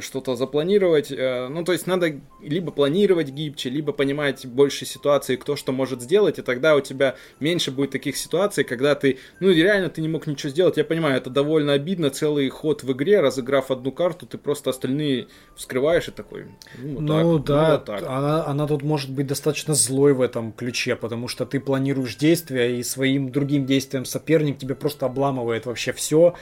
[0.00, 1.10] что-то запланировать.
[1.10, 6.00] э, Ну, то есть надо либо планировать гибче, либо понимать больше ситуации, кто что может
[6.02, 10.08] сделать, и тогда у тебя меньше будет таких ситуаций, когда ты, ну, реально ты не
[10.08, 10.76] мог ничего сделать.
[10.76, 15.28] Я понимаю, это довольно обидно, целый ход в игре, разыграв одну карту, ты просто остальные
[15.54, 16.46] вскрываешь и такой,
[16.78, 18.02] ну, вот Ну так, да, вот так.
[18.02, 22.78] Она, она тут может быть достаточно злой в этом ключе, потому что ты планируешь действия,
[22.78, 26.34] и своим другим действием соперник тебе просто обламывает вообще все.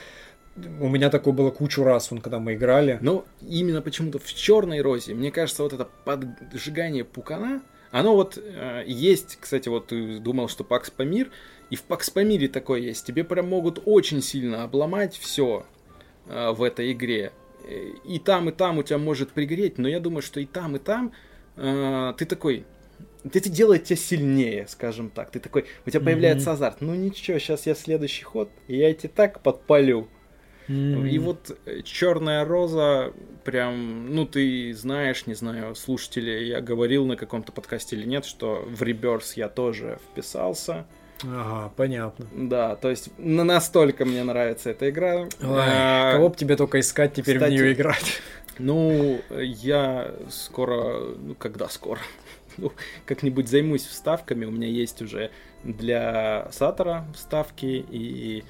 [0.56, 2.98] У меня такое было кучу раз, вон, когда мы играли.
[3.00, 8.84] Но именно почему-то в черной розе, мне кажется, вот это поджигание пукана, оно вот э,
[8.86, 11.30] есть, кстати, вот ты думал, что Пакс Памир,
[11.70, 13.06] и в Пакс Памире такое есть.
[13.06, 15.64] Тебе прям могут очень сильно обломать все
[16.26, 17.32] в этой игре.
[17.66, 20.76] Э, И там, и там у тебя может пригореть, но я думаю, что и там,
[20.76, 21.12] и там
[21.56, 22.64] э, ты такой,
[23.24, 25.30] это делает тебя сильнее, скажем так.
[25.30, 26.80] Ты такой, у тебя появляется азарт.
[26.80, 30.08] Ну ничего, сейчас я следующий ход, и я тебе так подпалю.
[30.68, 33.12] И вот Черная роза,
[33.44, 38.64] прям, ну ты знаешь, не знаю, слушатели, я говорил на каком-то подкасте или нет, что
[38.68, 40.86] в Реберс я тоже вписался.
[41.24, 42.26] Ага, понятно.
[42.32, 45.20] Да, то есть на- настолько мне нравится эта игра.
[45.20, 48.20] Ой, А, кого бы тебе только искать теперь кстати, в нее играть?
[48.58, 52.00] Ну, я скоро, ну когда скоро,
[52.56, 52.72] ну,
[53.06, 54.44] как-нибудь займусь вставками.
[54.44, 55.30] У меня есть уже
[55.64, 58.44] для Сатора вставки, и э,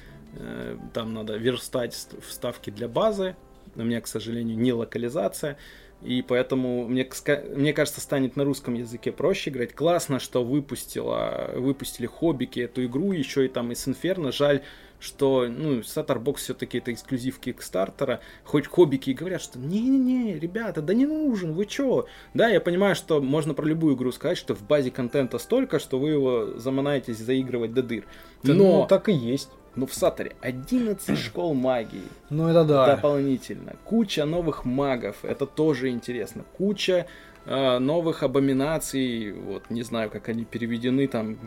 [0.93, 3.37] там надо верстать ст- вставки для базы.
[3.75, 5.57] У меня, к сожалению, не локализация.
[6.03, 7.09] И поэтому, мне,
[7.55, 9.73] мне кажется, станет на русском языке проще играть.
[9.73, 14.33] Классно, что выпустила, выпустили Хоббики эту игру, еще и там из Инферно.
[14.33, 14.63] Жаль,
[14.99, 18.21] что, ну, Satterbox все-таки это эксклюзив Кикстартера.
[18.45, 22.07] Хоть Хоббики и говорят, что не-не-не, ребята, да не нужен, вы чё?
[22.35, 26.01] Да, я понимаю, что можно про любую игру сказать, что в базе контента столько, что
[26.01, 28.05] вы его заманаетесь заигрывать до дыр.
[28.43, 29.51] Да, Но, ну, так и есть.
[29.75, 32.87] Ну, в Саттере 11 школ магии Ну это да.
[32.97, 33.75] дополнительно.
[33.85, 36.45] Куча новых магов, это тоже интересно.
[36.57, 37.07] Куча
[37.47, 41.39] э, новых абоминаций, вот не знаю, как они переведены там,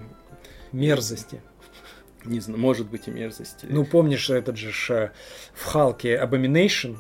[0.71, 1.41] Мерзости.
[2.25, 3.67] не знаю, может быть и мерзости.
[3.69, 5.09] Ну помнишь этот же э,
[5.53, 6.97] в Халке Abomination?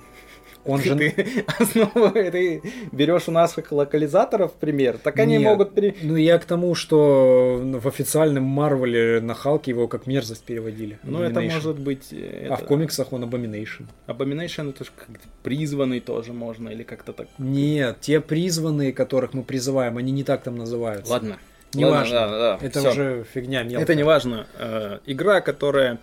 [0.65, 0.95] Он же...
[0.97, 2.61] ты основу ты
[2.91, 5.43] берешь у нас как локализаторов пример, так они Нет.
[5.43, 5.95] могут пере...
[6.01, 10.99] Ну я к тому, что в официальном Марвеле на Халке его как мерзость переводили.
[11.03, 12.11] Ну, это может быть...
[12.11, 13.85] э, А это- в комиксах он Abomination.
[14.07, 17.27] Abomination это же как-то призванный тоже можно, или как-то так.
[17.37, 21.11] Нет, те призванные, которых мы призываем, они не так там называются.
[21.11, 21.37] Ладно.
[21.73, 22.15] Неважно.
[22.21, 22.91] Ладно, да, да, Это всё.
[22.91, 23.83] уже фигня мелкая.
[23.83, 24.47] Это не важно.
[24.57, 25.99] Э, игра, которая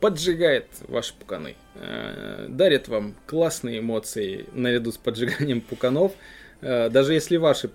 [0.00, 6.12] поджигает ваши пуканы, э, дарит вам классные эмоции наряду с поджиганием пуканов.
[6.60, 7.70] Э, даже если ваши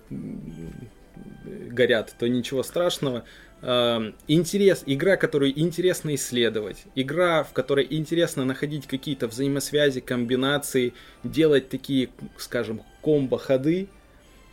[1.45, 3.24] горят, то ничего страшного.
[3.61, 10.94] Э, интерес, игра, которую интересно исследовать, игра, в которой интересно находить какие-то взаимосвязи, комбинации,
[11.24, 13.88] делать такие, скажем, комбо-ходы.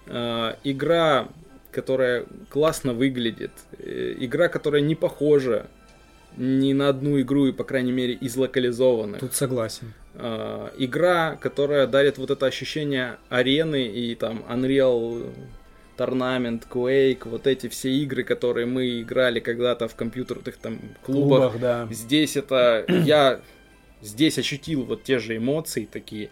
[0.07, 1.29] Э, игра,
[1.71, 5.67] которая классно выглядит, э, игра, которая не похожа
[6.37, 9.21] ни на одну игру, и, по крайней мере, из локализованных.
[9.21, 9.93] Тут согласен.
[10.15, 15.33] Э, игра, которая дарит вот это ощущение арены и там Unreal
[15.97, 21.53] Tournament, Quake, вот эти все игры, которые мы играли когда-то в компьютерных там клубах.
[21.53, 21.89] клубах, да.
[21.91, 23.41] Здесь это я
[24.03, 26.31] здесь ощутил вот те же эмоции такие.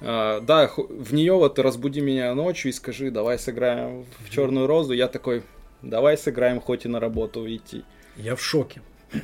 [0.00, 4.92] э, да, в нее вот разбуди меня ночью и скажи, давай сыграем в черную розу.
[4.92, 5.42] Я такой,
[5.82, 7.84] давай сыграем, хоть и на работу идти.
[8.16, 8.80] Я в шоке.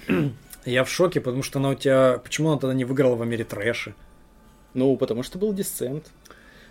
[0.65, 2.21] Я в шоке, потому что она у тебя...
[2.23, 3.95] Почему она тогда не выиграла в Америтрэше?
[4.75, 6.07] Ну, потому что был Descent.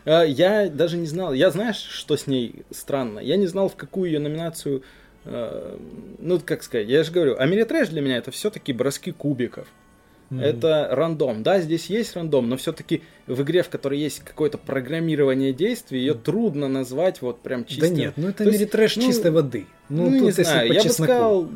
[0.06, 1.34] А, я даже не знал.
[1.34, 3.20] Я знаешь, что с ней странно?
[3.20, 4.84] Я не знал, в какую ее номинацию...
[5.26, 5.78] А,
[6.20, 9.68] ну, как сказать, я же говорю, Ameritrash для меня это все-таки броски кубиков.
[10.30, 10.42] Mm-hmm.
[10.42, 11.42] Это рандом.
[11.42, 16.14] Да, здесь есть рандом, но все-таки в игре, в которой есть какое-то программирование действий, ее
[16.14, 16.22] mm-hmm.
[16.22, 17.82] трудно назвать вот прям чисто.
[17.82, 19.66] Да нет, ну это Ameritrash ну, чистой воды.
[19.90, 21.50] Ну, ну тут, не знаю, я бы сказал,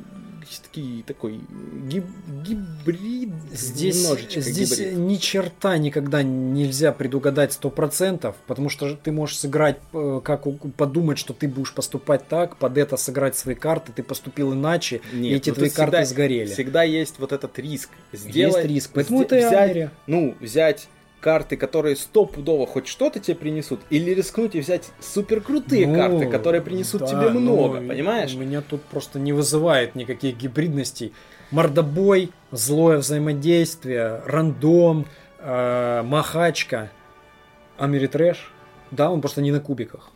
[0.74, 1.40] такой, такой
[1.88, 2.06] гиб,
[2.46, 3.30] гибрид.
[3.52, 4.98] Здесь, здесь гибрид.
[4.98, 10.46] ни черта никогда нельзя предугадать сто процентов, потому что ты можешь сыграть, э, как
[10.76, 15.24] подумать, что ты будешь поступать так, под это сыграть свои карты, ты поступил иначе, Нет,
[15.24, 16.54] и эти ну, твои карты всегда, сгорели.
[16.54, 17.90] Всегда есть вот этот риск.
[18.12, 20.88] Сделать, есть риск, поэтому это взять, ну, взять
[21.24, 26.30] карты, которые стопудово хоть что-то тебе принесут, или рискнуть и взять супер крутые ну, карты,
[26.30, 28.36] которые принесут да, тебе много, ну, понимаешь?
[28.36, 31.14] У меня тут просто не вызывает никаких гибридностей.
[31.50, 35.06] Мордобой, злое взаимодействие, рандом,
[35.40, 36.92] э, махачка,
[37.78, 38.52] Америтрэш.
[38.92, 40.12] Да, он просто не на кубиках.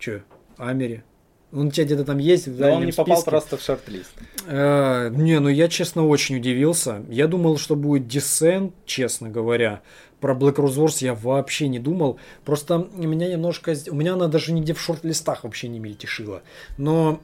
[0.00, 0.24] Че,
[0.56, 1.04] Амери?
[1.52, 3.30] Он у тебя где-то там есть в Да он не попал списке.
[3.30, 4.12] просто в шорт-лист.
[4.46, 7.02] Э, не, ну я, честно, очень удивился.
[7.08, 9.82] Я думал, что будет Descent, честно говоря.
[10.20, 12.18] Про Black Rose Wars я вообще не думал.
[12.44, 13.74] Просто у меня немножко...
[13.90, 16.42] У меня она даже нигде в шорт-листах вообще не мельтешила.
[16.78, 17.20] Но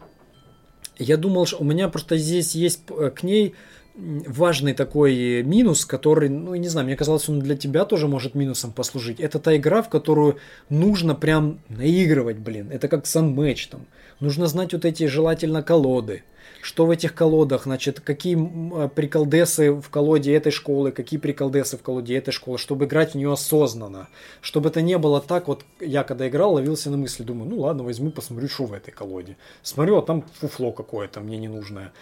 [0.98, 3.54] я думал, что у меня просто здесь есть э, к ней
[3.96, 8.72] важный такой минус, который, ну, не знаю, мне казалось, он для тебя тоже может минусом
[8.72, 9.20] послужить.
[9.20, 10.36] Это та игра, в которую
[10.68, 12.70] нужно прям наигрывать, блин.
[12.70, 13.86] Это как Sunmatch там.
[14.20, 16.22] Нужно знать вот эти желательно колоды.
[16.62, 21.82] Что в этих колодах, значит, какие а, приколдесы в колоде этой школы, какие приколдесы в
[21.82, 24.08] колоде этой школы, чтобы играть в нее осознанно.
[24.40, 27.84] Чтобы это не было так, вот я когда играл, ловился на мысли, думаю, ну ладно,
[27.84, 29.36] возьму, посмотрю, что в этой колоде.
[29.62, 31.92] Смотрю, а там фуфло какое-то мне не нужное.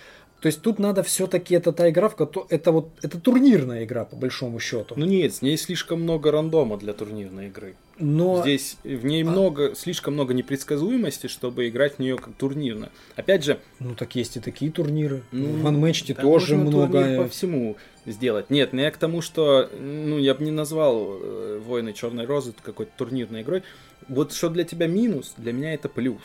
[0.40, 4.04] То есть тут надо все-таки это та игра, в которой это вот это турнирная игра
[4.04, 4.94] по большому счету.
[4.96, 7.76] Ну нет, с ней слишком много рандома для турнирной игры.
[7.98, 9.26] Но здесь в ней а...
[9.26, 12.90] много, слишком много непредсказуемости, чтобы играть в нее как турнирно.
[13.16, 15.22] Опять же, ну так есть и такие турниры.
[15.32, 18.50] Ну, в Unmatched тоже много по всему сделать.
[18.50, 22.52] Нет, ну я к тому, что ну я бы не назвал э, Войны Черной Розы
[22.62, 23.62] какой-то турнирной игрой.
[24.08, 26.20] Вот что для тебя минус, для меня это плюс.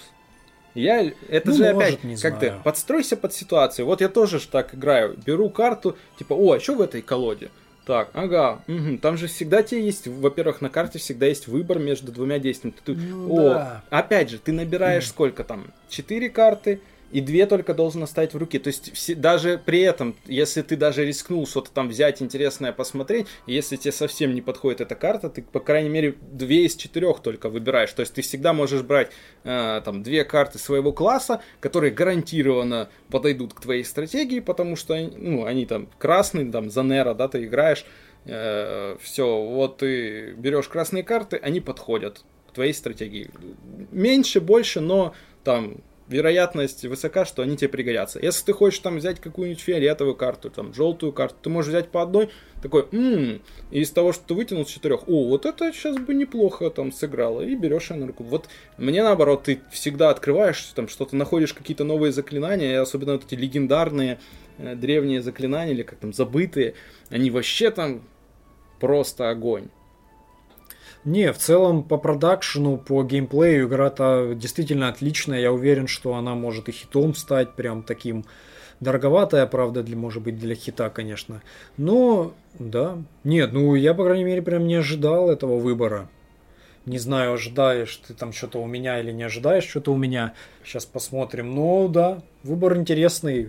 [0.76, 2.40] Я, это ну, же может, опять, как знаю.
[2.40, 3.86] ты, подстройся под ситуацию.
[3.86, 7.50] Вот я тоже ж так играю, беру карту, типа, о, а что в этой колоде?
[7.86, 9.00] Так, ага, угу.
[9.02, 12.76] там же всегда тебе есть, во-первых, на карте всегда есть выбор между двумя действиями.
[12.86, 13.84] Ты, ну, о, да.
[13.90, 15.10] опять же, ты набираешь mm.
[15.10, 16.82] сколько там, четыре карты,
[17.12, 18.60] и две только должен оставить в руке.
[18.60, 23.28] То есть все, даже при этом, если ты даже рискнул что-то там взять интересное посмотреть,
[23.48, 27.50] если тебе совсем не подходит эта карта, ты по крайней мере две из четырех только
[27.50, 27.92] выбираешь.
[27.94, 29.12] То есть ты всегда можешь брать
[29.44, 35.46] э, там две карты своего класса, которые гарантированно подойдут к твоей стратегии, потому что ну,
[35.46, 37.86] они там красные, там Занера, да, ты играешь.
[38.26, 43.30] Э, все, вот ты берешь красные карты, они подходят к твоей стратегии.
[43.92, 45.14] Меньше, больше, но
[45.44, 45.78] там
[46.10, 48.20] вероятность высока, что они тебе пригодятся.
[48.20, 52.02] Если ты хочешь там взять какую-нибудь фиолетовую карту, там желтую карту, ты можешь взять по
[52.02, 52.30] одной,
[52.62, 53.42] такой, ммм,
[53.72, 56.92] и из того, что ты вытянул с четырех, о, вот это сейчас бы неплохо там
[56.92, 58.24] сыграло, и берешь ее на руку.
[58.24, 63.36] Вот мне наоборот, ты всегда открываешь, там что-то находишь какие-то новые заклинания, особенно вот эти
[63.36, 64.20] легендарные
[64.58, 66.74] э, древние заклинания, или как там забытые,
[67.10, 68.02] они вообще там
[68.80, 69.70] просто огонь.
[71.06, 75.40] Не, в целом по продакшену, по геймплею игра-то действительно отличная.
[75.40, 78.26] Я уверен, что она может и хитом стать, прям таким
[78.80, 81.42] дороговатая, правда, для, может быть, для хита, конечно.
[81.78, 82.98] Но, да.
[83.24, 86.10] Нет, ну я, по крайней мере, прям не ожидал этого выбора.
[86.86, 90.34] Не знаю, ожидаешь ты там что-то у меня или не ожидаешь что-то у меня.
[90.64, 91.54] Сейчас посмотрим.
[91.54, 93.48] Но да, выбор интересный.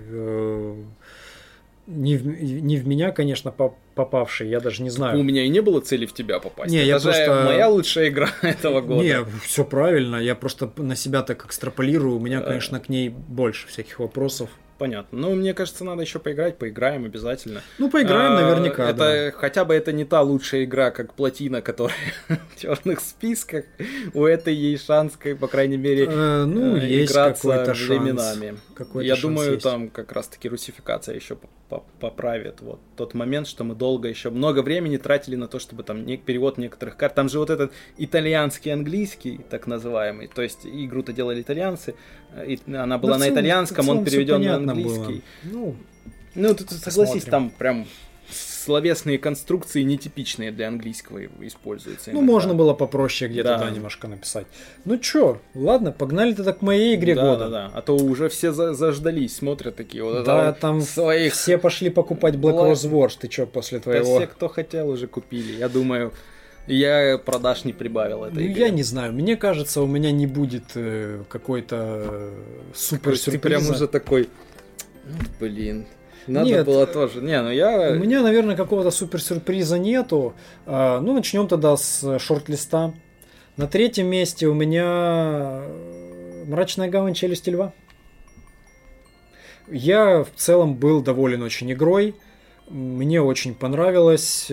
[1.91, 3.53] Не в, не в меня, конечно,
[3.95, 5.19] попавший, я даже не знаю.
[5.19, 6.71] У меня и не было цели в тебя попасть.
[6.71, 7.43] Не, Это я же просто...
[7.45, 9.03] моя лучшая игра этого года.
[9.03, 13.67] Не, все правильно, я просто на себя так экстраполирую, у меня, конечно, к ней больше
[13.67, 14.51] всяких вопросов
[14.81, 15.19] понятно.
[15.19, 17.61] Но мне кажется, надо еще поиграть, поиграем обязательно.
[17.77, 18.89] Ну, поиграем а, наверняка.
[18.89, 19.31] Это да.
[19.39, 21.95] хотя бы это не та лучшая игра, как плотина, которая
[22.57, 23.67] в черных списках.
[24.15, 28.57] У этой есть шанс, по крайней мере, э, ну, э, есть играться временами.
[28.75, 29.63] Какой-то Я думаю, есть.
[29.63, 31.37] там как раз-таки русификация еще
[32.01, 36.05] поправит вот тот момент, что мы долго еще много времени тратили на то, чтобы там
[36.05, 37.15] не, перевод некоторых карт.
[37.15, 41.95] Там же вот этот итальянский английский, так называемый, то есть игру-то делали итальянцы,
[42.47, 45.23] и она была да, на итальянском, он переведен на английский.
[45.45, 45.53] Было.
[45.53, 45.77] Ну,
[46.35, 47.87] ну ты, ты согласись, там прям
[48.61, 52.13] словесные конструкции нетипичные для английского используются.
[52.13, 53.59] Ну, можно было попроще где-то, да.
[53.59, 54.47] да, немножко написать.
[54.85, 57.49] Ну чё, ладно, погнали тогда к моей игре да, года.
[57.49, 60.25] Да, да, а то уже все за заждались, смотрят такие вот.
[60.25, 61.33] Да, там своих...
[61.33, 64.19] все пошли покупать Black Rose Wars, ты чё, после твоего...
[64.19, 65.53] Да все, кто хотел, уже купили.
[65.53, 66.13] Я думаю,
[66.67, 68.63] я продаж не прибавил этой ну, игре.
[68.63, 69.13] Я не знаю.
[69.13, 72.33] Мне кажется, у меня не будет э, какой-то э,
[72.75, 73.31] супер сюрприза.
[73.31, 74.29] Ты прям уже такой,
[75.41, 75.87] блин,
[76.31, 77.21] надо Нет, было тоже.
[77.21, 77.91] Не, ну я...
[77.93, 80.35] У меня, наверное, какого-то супер сюрприза нету.
[80.67, 82.95] А, ну, начнем тогда с шорт-листа.
[83.57, 85.63] На третьем месте у меня
[86.47, 87.73] Мрачная гавань Челюсти Льва.
[89.69, 92.15] Я в целом был доволен очень игрой.
[92.69, 94.51] Мне очень понравилось.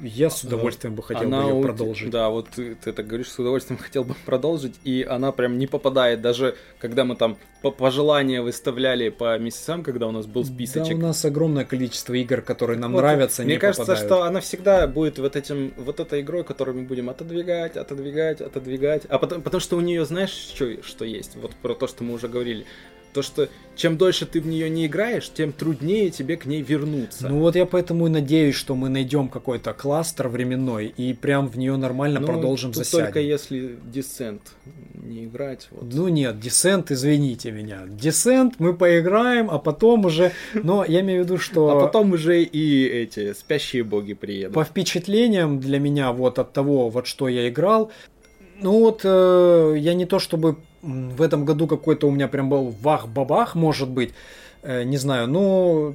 [0.00, 2.10] Я с удовольствием бы хотел она бы ее продолжить.
[2.10, 5.66] Да, вот ты, ты так говоришь, с удовольствием хотел бы продолжить, и она прям не
[5.66, 10.98] попадает, даже когда мы там по пожелания выставляли по месяцам, когда у нас был списочек.
[10.98, 14.06] Да, у нас огромное количество игр, которые нам вот, нравятся, Мне кажется, попадают.
[14.06, 19.04] что она всегда будет вот этим, вот этой игрой, которую мы будем отодвигать, отодвигать, отодвигать,
[19.08, 21.36] а потом, потому что у нее, знаешь, что, что есть?
[21.36, 22.66] Вот про то, что мы уже говорили.
[23.16, 27.30] То, что чем дольше ты в нее не играешь, тем труднее тебе к ней вернуться.
[27.30, 31.56] Ну вот я поэтому и надеюсь, что мы найдем какой-то кластер временной и прям в
[31.56, 33.06] нее нормально ну, продолжим тут засядем.
[33.06, 34.40] только если Descent
[34.92, 35.68] не играть.
[35.70, 35.94] Вот.
[35.94, 37.84] Ну нет, Descent, извините меня.
[37.86, 40.32] Descent мы поиграем, а потом уже...
[40.52, 41.70] Но я имею в виду, что...
[41.70, 44.52] А потом уже и эти спящие боги приедут.
[44.52, 47.90] По впечатлениям для меня вот от того, вот что я играл,
[48.60, 50.56] ну вот э, я не то чтобы
[50.86, 54.14] в этом году какой-то у меня прям был вах-бабах, может быть,
[54.62, 55.94] э, не знаю, но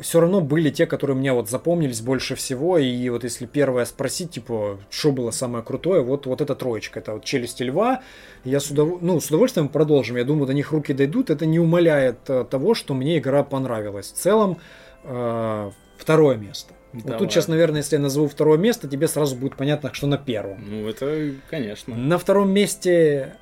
[0.00, 4.32] все равно были те, которые мне вот запомнились больше всего, и вот если первое спросить,
[4.32, 8.02] типа, что было самое крутое, вот, вот эта троечка, это вот «Челюсти льва»,
[8.44, 9.00] я с, удов...
[9.00, 12.74] ну, с удовольствием продолжим, я думаю, до них руки дойдут, это не умаляет э, того,
[12.74, 14.12] что мне игра понравилась.
[14.12, 14.58] В целом,
[15.04, 16.74] э, второе место.
[16.92, 17.12] Давай.
[17.12, 20.18] Вот тут сейчас, наверное, если я назову второе место, тебе сразу будет понятно, что на
[20.18, 20.62] первом.
[20.68, 21.96] Ну, это, конечно.
[21.96, 23.36] На втором месте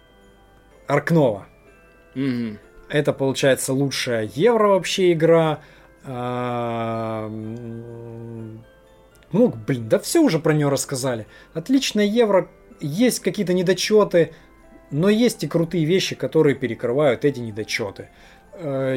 [0.91, 1.47] Аркнова.
[2.17, 2.59] Угу.
[2.89, 5.61] Это, получается, лучшая евро вообще игра.
[6.05, 7.29] А,
[9.33, 11.27] ну, блин, да все уже про нее рассказали.
[11.55, 12.49] Отличная евро,
[12.81, 14.33] есть какие-то недочеты,
[14.91, 18.09] но есть и крутые вещи, которые перекрывают эти недочеты.
[18.55, 18.97] А,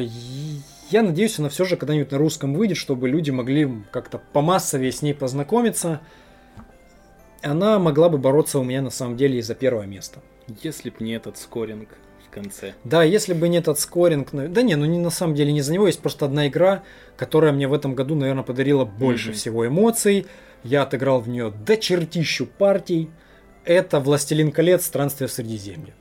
[0.90, 5.02] я надеюсь, она все же когда-нибудь на русском выйдет, чтобы люди могли как-то помассовее с
[5.02, 6.00] ней познакомиться.
[7.42, 10.20] Она могла бы бороться у меня на самом деле и за первое место.
[10.62, 11.88] Если б не этот скоринг
[12.26, 12.74] в конце.
[12.84, 14.28] Да, если бы не этот скоринг.
[14.32, 15.86] Да не, ну не на самом деле не за него.
[15.86, 16.82] Есть просто одна игра,
[17.16, 19.34] которая мне в этом году, наверное, подарила больше mm-hmm.
[19.34, 20.26] всего эмоций.
[20.62, 23.10] Я отыграл в нее до чертищу партий.
[23.64, 24.84] Это «Властелин колец.
[24.84, 25.94] Странствие в Средиземье».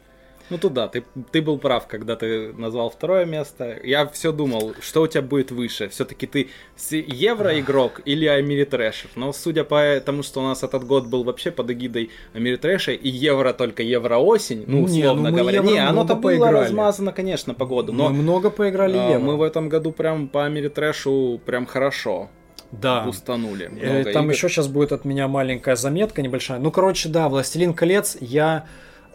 [0.49, 3.79] Ну туда, ты, ты был прав, когда ты назвал второе место.
[3.83, 5.89] Я все думал, что у тебя будет выше.
[5.89, 6.49] Все-таки ты
[6.91, 9.09] евро-игрок или Америтрэшер.
[9.15, 13.09] Но судя по тому, что у нас этот год был вообще под эгидой Америтрэша и
[13.09, 15.59] евро только евро-осень, ну, условно не, ну говоря.
[15.59, 17.93] Не, оно-то было размазано, конечно, по году.
[17.93, 19.23] Но мы много поиграли а, евро.
[19.23, 22.29] Мы в этом году прям по Америтрэшу прям хорошо
[22.71, 23.05] да.
[23.07, 23.71] устанули.
[23.79, 24.33] Э, там игр.
[24.33, 26.59] еще сейчас будет от меня маленькая заметка небольшая.
[26.59, 28.65] Ну, короче, да, Властелин колец я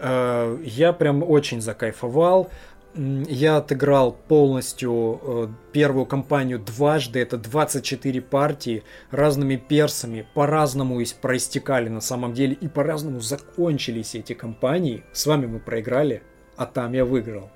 [0.00, 2.48] я прям очень закайфовал.
[2.94, 12.00] Я отыграл полностью э, первую кампанию дважды, это 24 партии, разными персами, по-разному проистекали на
[12.00, 15.04] самом деле, и по-разному закончились эти кампании.
[15.12, 16.22] С вами мы проиграли,
[16.56, 17.50] а там я выиграл.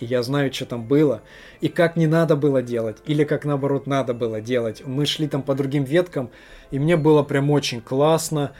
[0.00, 1.22] И я знаю, что там было,
[1.60, 4.82] и как не надо было делать, или как наоборот надо было делать.
[4.86, 6.30] Мы шли там по другим веткам,
[6.70, 8.52] и мне было прям очень классно,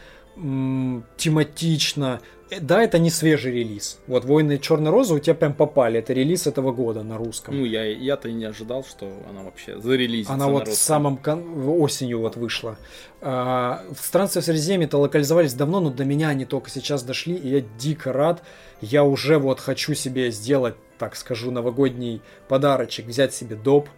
[1.17, 2.21] тематично,
[2.51, 3.99] Э, да, это не свежий релиз.
[4.07, 5.99] Вот «Войны Черной Розы» у тебя прям попали.
[5.99, 7.57] Это релиз этого года на русском.
[7.57, 11.67] Ну, я, я-то не ожидал, что она вообще зарелизится Она вот в самом кон...
[11.81, 12.79] осенью вот вышла.
[13.21, 17.49] А, в «Странстве в Средиземье»-то локализовались давно, но до меня они только сейчас дошли, и
[17.49, 18.43] я дико рад.
[18.81, 23.89] Я уже вот хочу себе сделать, так скажу, новогодний подарочек, взять себе доп.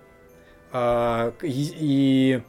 [0.72, 2.42] А, и, и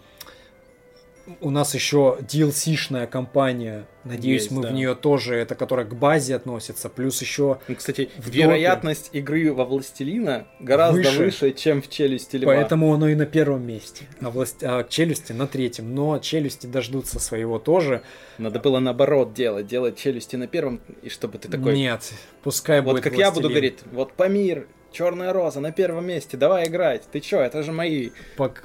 [1.42, 3.86] у нас еще DLC-шная компания.
[4.04, 4.70] Надеюсь, Есть, мы да.
[4.70, 6.90] в нее тоже, это которая к базе относится.
[6.90, 7.60] Плюс еще.
[7.68, 9.20] Ну, кстати, вероятность допе...
[9.20, 11.24] игры во Властелина гораздо выше.
[11.26, 12.54] выше, чем в челюсти льва.
[12.54, 14.06] Поэтому оно и на первом месте.
[14.22, 14.64] А, власть...
[14.64, 15.94] а челюсти на третьем.
[15.94, 18.02] Но челюсти дождутся своего тоже.
[18.38, 19.68] Надо было наоборот делать.
[19.68, 21.76] Делать челюсти на первом, и чтобы ты такой.
[21.76, 22.14] Нет,
[22.44, 22.96] пускай вот будет.
[22.96, 23.28] Вот как властелин.
[23.28, 27.04] я буду говорить, вот Памир, Черная роза на первом месте, давай играть.
[27.12, 28.12] Ты чё, это же мои.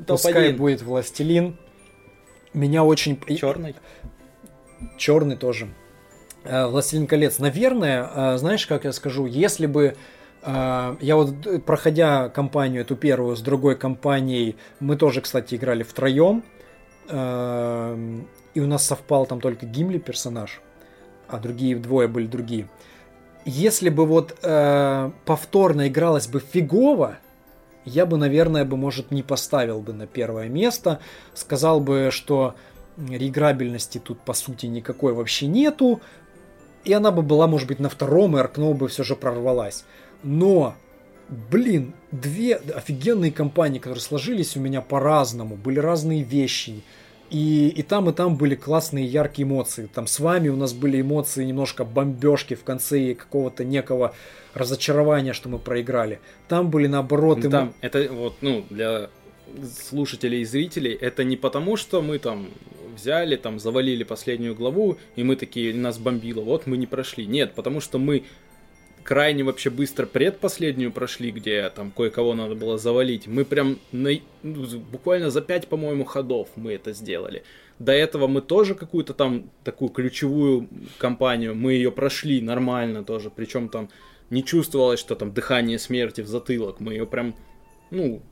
[0.06, 1.58] Пускай будет властелин
[2.54, 3.20] меня очень...
[3.36, 3.74] Черный?
[4.96, 5.68] Черный тоже.
[6.44, 7.38] Э, Властелин колец.
[7.38, 9.94] Наверное, э, знаешь, как я скажу, если бы
[10.42, 16.44] э, я вот, проходя кампанию эту первую с другой компанией, мы тоже, кстати, играли втроем,
[17.10, 20.62] и у нас совпал там только Гимли персонаж,
[21.26, 22.68] а другие двое были другие.
[23.44, 27.18] Если бы вот повторно игралось бы фигово,
[27.84, 31.00] я бы, наверное, бы, может, не поставил бы на первое место.
[31.34, 32.54] Сказал бы, что
[32.96, 36.00] реиграбельности тут, по сути, никакой вообще нету.
[36.84, 39.84] И она бы была, может быть, на втором, и Аркноу бы все же прорвалась.
[40.22, 40.74] Но,
[41.28, 46.82] блин, две офигенные компании, которые сложились у меня по-разному, были разные вещи.
[47.32, 49.88] И, и там, и там были классные яркие эмоции.
[49.92, 54.14] Там с вами у нас были эмоции немножко бомбежки в конце и какого-то некого
[54.52, 56.20] разочарования, что мы проиграли.
[56.46, 57.38] Там были наоборот...
[57.42, 59.08] Ну, там, это вот, ну, для
[59.88, 62.48] слушателей и зрителей, это не потому, что мы там
[62.94, 67.24] взяли, там, завалили последнюю главу, и мы такие, нас бомбило, вот мы не прошли.
[67.24, 68.24] Нет, потому что мы
[69.02, 73.26] крайне вообще быстро предпоследнюю прошли, где там кое-кого надо было завалить.
[73.26, 74.10] Мы прям на,
[74.42, 77.42] ну, буквально за 5, по-моему, ходов мы это сделали.
[77.78, 80.68] До этого мы тоже какую-то там такую ключевую
[80.98, 83.88] кампанию, мы ее прошли нормально тоже, причем там
[84.30, 87.34] не чувствовалось, что там дыхание смерти в затылок, мы ее прям,
[87.90, 88.22] ну,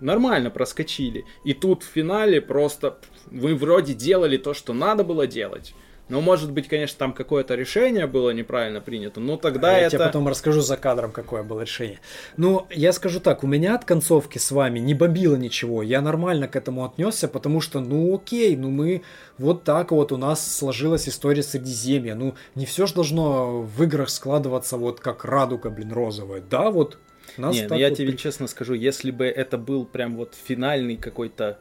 [0.00, 1.24] нормально проскочили.
[1.44, 5.74] И тут в финале просто вы вроде делали то, что надо было делать.
[6.08, 9.82] Ну, может быть, конечно, там какое-то решение было неправильно принято, но тогда а это...
[9.82, 12.00] Я тебе потом расскажу за кадром, какое было решение.
[12.36, 16.48] Ну, я скажу так, у меня от концовки с вами не бомбило ничего, я нормально
[16.48, 19.02] к этому отнесся, потому что, ну, окей, ну мы
[19.36, 24.08] вот так вот у нас сложилась история Средиземья, ну, не все же должно в играх
[24.08, 26.98] складываться вот как радуга, блин, розовая, да, вот
[27.36, 30.96] нас Не, ну я вот тебе честно скажу, если бы это был прям вот финальный
[30.96, 31.58] какой-то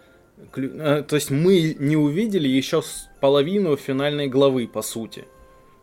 [0.56, 2.82] Э, то есть мы не увидели еще
[3.20, 5.26] половину финальной главы, по сути.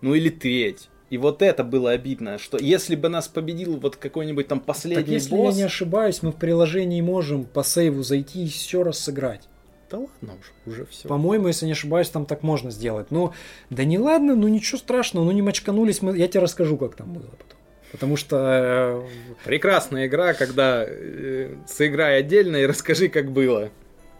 [0.01, 0.89] Ну или треть.
[1.11, 5.13] И вот это было обидно, что если бы нас победил вот какой-нибудь там последний так
[5.13, 5.55] если босс...
[5.55, 9.49] я не ошибаюсь, мы в приложении можем по сейву зайти и еще раз сыграть.
[9.91, 11.07] Да ладно уж, уже все.
[11.07, 13.11] По-моему, если не ошибаюсь, там так можно сделать.
[13.11, 13.33] Ну,
[13.71, 16.17] да не ладно, ну ничего страшного, ну не мочканулись мы.
[16.17, 17.59] Я тебе расскажу, как там было потом.
[17.93, 18.37] Потому что...
[18.37, 19.03] Э,
[19.45, 23.71] Прекрасная игра, когда э, сыграй отдельно и расскажи, как было.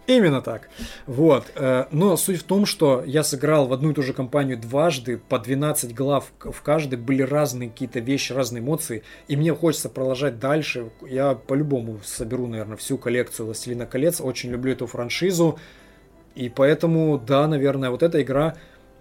[0.07, 0.69] Именно так.
[1.07, 1.47] Вот.
[1.55, 5.17] Э, но суть в том, что я сыграл в одну и ту же компанию дважды,
[5.17, 10.39] по 12 глав в каждой, были разные какие-то вещи, разные эмоции, и мне хочется продолжать
[10.39, 10.91] дальше.
[11.09, 15.59] Я по-любому соберу, наверное, всю коллекцию «Властелина колец», очень люблю эту франшизу,
[16.35, 18.57] и поэтому, да, наверное, вот эта игра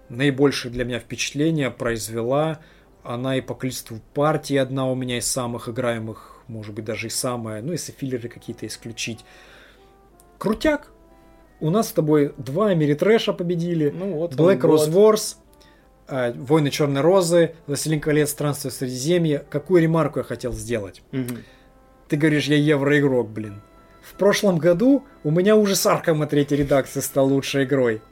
[0.08, 2.60] наибольшее для меня впечатление произвела.
[3.02, 7.10] Она и по количеству партий одна у меня из самых играемых, может быть, даже и
[7.10, 9.24] самая, ну, если филлеры какие-то исключить.
[10.38, 10.93] Крутяк,
[11.64, 13.88] у нас с тобой два Америтрэша победили.
[13.88, 15.36] Ну, вот Black Rose Wars,
[16.08, 19.44] э, Войны Черной Розы, Властелин колец, Странствие в Средиземье.
[19.48, 21.02] Какую ремарку я хотел сделать?
[21.12, 21.38] Угу.
[22.08, 23.62] Ты говоришь, я евроигрок, блин.
[24.02, 28.02] В прошлом году у меня уже с Аркхэма третьей редакции стал лучшей игрой.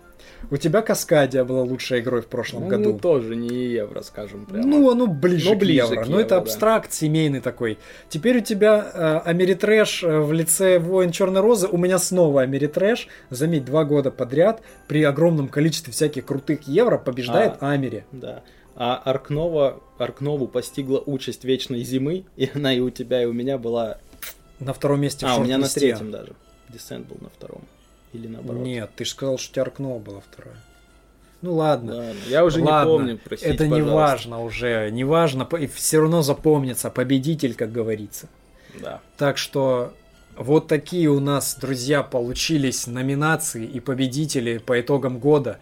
[0.50, 2.92] У тебя Каскадия была лучшей игрой в прошлом ну, году.
[2.92, 4.66] Ну, тоже не евро, скажем прямо.
[4.66, 5.96] Ну, оно ближе, Но к ближе евро.
[5.96, 6.10] К евро.
[6.10, 6.96] Но это абстракт да.
[6.96, 7.78] семейный такой.
[8.08, 11.68] Теперь у тебя э, Ameritrash э, в лице Войн Черной Розы.
[11.68, 13.08] У меня снова Ameritrash.
[13.30, 18.04] Заметь, два года подряд при огромном количестве всяких крутых евро побеждает а, Амери.
[18.12, 18.42] Да.
[18.74, 23.32] А Ark Nova, Аркнову постигла участь вечной зимы, и она и у тебя, и у
[23.32, 23.98] меня была...
[24.60, 26.32] На втором месте А, у меня на третьем даже.
[26.68, 27.62] Десент был на втором.
[28.12, 28.62] Или наоборот?
[28.62, 30.56] Нет, ты же сказал, что у тебя Аркнова была вторая.
[31.40, 31.96] Ну ладно.
[31.96, 32.20] ладно.
[32.28, 32.90] Я уже ладно.
[32.90, 38.28] не помню, простите, Это не важно уже, не важно, все равно запомнится победитель, как говорится.
[38.80, 39.00] Да.
[39.16, 39.92] Так что
[40.36, 45.58] вот такие у нас, друзья, получились номинации и победители по итогам года.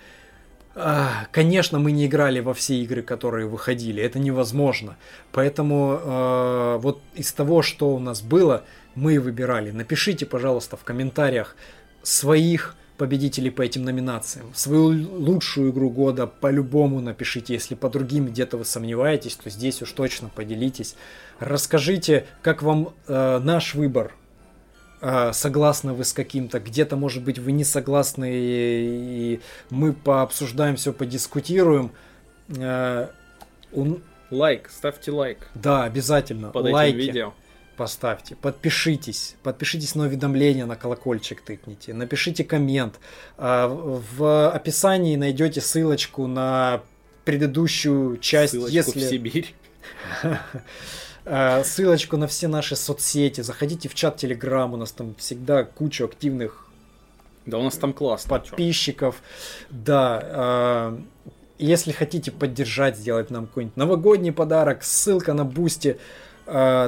[0.77, 4.97] А, конечно, мы не играли во все игры, которые выходили, это невозможно.
[5.33, 8.65] Поэтому э, вот из того, что у нас было,
[8.95, 9.73] мы выбирали.
[9.73, 11.57] Напишите, пожалуйста, в комментариях,
[12.03, 14.53] своих победителей по этим номинациям.
[14.55, 17.55] Свою лучшую игру года по-любому напишите.
[17.55, 20.97] Если по другим где-то вы сомневаетесь, то здесь уж точно поделитесь.
[21.39, 24.13] Расскажите, как вам э, наш выбор.
[25.01, 29.41] Э, согласны вы с каким-то, где-то, может быть, вы не согласны, и,
[29.71, 31.93] мы пообсуждаем все, подискутируем.
[32.55, 33.09] Э.
[34.31, 35.49] Лайк, ставьте лайк.
[35.55, 36.51] Да, обязательно.
[36.51, 36.97] Под Лайки.
[36.97, 37.35] этим видео
[37.81, 43.01] поставьте, подпишитесь, подпишитесь на уведомления, на колокольчик тыкните, напишите коммент.
[43.39, 46.83] А, в описании найдете ссылочку на
[47.25, 49.01] предыдущую часть, ссылочку если...
[49.01, 49.55] в Сибирь.
[51.27, 56.07] А, ссылочку на все наши соцсети, заходите в чат Телеграм, у нас там всегда куча
[56.07, 56.67] активных
[57.47, 58.29] да, у нас там классно.
[58.31, 59.23] Подписчиков.
[59.71, 60.21] Да.
[60.23, 61.01] А,
[61.59, 65.99] если хотите поддержать, сделать нам какой-нибудь новогодний подарок, ссылка на Бусти э,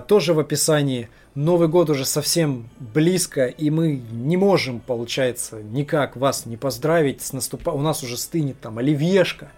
[0.09, 1.09] тоже в описании.
[1.35, 7.33] Новый год уже совсем близко, и мы не можем, получается, никак вас не поздравить с
[7.33, 7.71] наступа...
[7.71, 9.51] У нас уже стынет там оливьешка.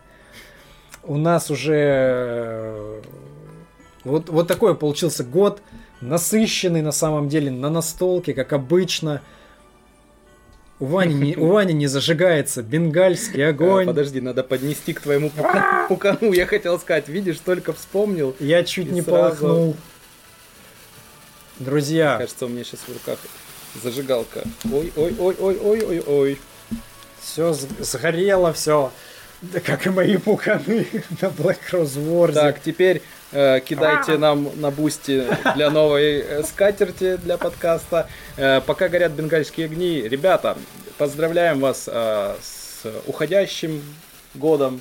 [1.02, 1.74] У нас уже...
[1.74, 3.02] э,
[4.04, 5.62] Вот, вот такой получился год,
[6.00, 9.20] насыщенный на самом деле, на настолке, как обычно.
[10.80, 13.86] У Вани не, у Вани не зажигается бенгальский Э, огонь.
[13.86, 16.32] Подожди, надо поднести к твоему пука- пукану.
[16.32, 18.34] Я хотел сказать, видишь, только вспомнил.
[18.38, 19.76] Я чуть не сразу- полыхнул.
[21.58, 23.18] Друзья, Кажется, у меня сейчас в руках
[23.80, 24.42] зажигалка.
[24.72, 26.40] Ой, ой, ой, ой, ой, ой, ой.
[27.20, 28.90] все сгорело, все.
[29.40, 30.86] Да как и мои пуканы
[31.20, 32.32] на Black Rose Wars.
[32.32, 35.24] Так, теперь э, кидайте нам на бусти
[35.54, 38.08] для новой э, скатерти для подкаста.
[38.36, 40.56] Э, пока горят бенгальские огни, ребята,
[40.98, 43.80] поздравляем вас э, с уходящим
[44.34, 44.80] годом.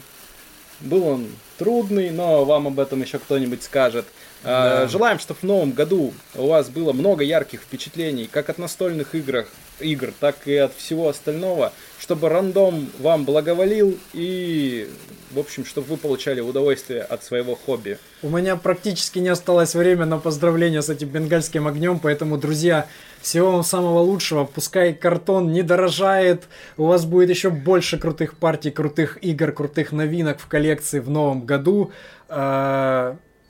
[0.79, 1.27] Был он
[1.57, 4.05] трудный, но вам об этом еще кто-нибудь скажет.
[4.43, 4.87] Э, Да.
[4.87, 9.47] Желаем, чтобы в новом году у вас было много ярких впечатлений, как от настольных играх,
[9.79, 14.89] игр, так и от всего остального, чтобы рандом вам благоволил и,
[15.31, 17.97] в общем, чтобы вы получали удовольствие от своего хобби.
[18.21, 22.87] У меня практически не осталось времени на поздравления с этим бенгальским огнем, поэтому, друзья,
[23.21, 24.43] всего вам самого лучшего.
[24.45, 26.43] Пускай картон не дорожает,
[26.77, 31.45] у вас будет еще больше крутых партий, крутых игр, крутых новинок в коллекции в новом
[31.45, 31.91] году.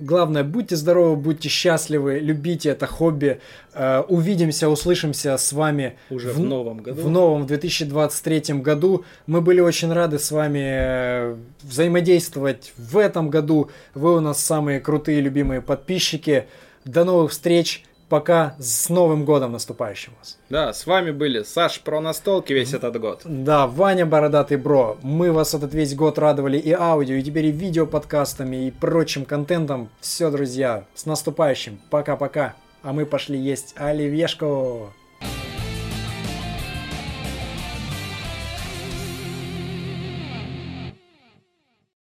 [0.03, 3.39] Главное, будьте здоровы, будьте счастливы, любите это хобби.
[3.73, 7.01] А, Увидимся, услышимся с вами Уже в новом году.
[7.01, 9.05] В новом 2023 году.
[9.27, 13.71] Мы были очень рады с вами э, взаимодействовать в этом году.
[13.93, 16.47] Вы у нас самые крутые, любимые подписчики.
[16.84, 17.85] До новых встреч.
[18.14, 18.56] Пока.
[18.60, 20.38] С Новым годом наступающим вас.
[20.48, 23.22] Да, с вами были Саш про настолки весь этот год.
[23.26, 24.98] Да, Ваня Бородатый Бро.
[25.02, 29.26] Мы вас этот весь год радовали и аудио, и теперь и видео подкастами, и прочим
[29.26, 29.90] контентом.
[29.99, 31.81] Все, друзья, с наступающим.
[31.90, 32.53] Пока-пока.
[32.84, 34.94] А мы пошли есть оливьешку.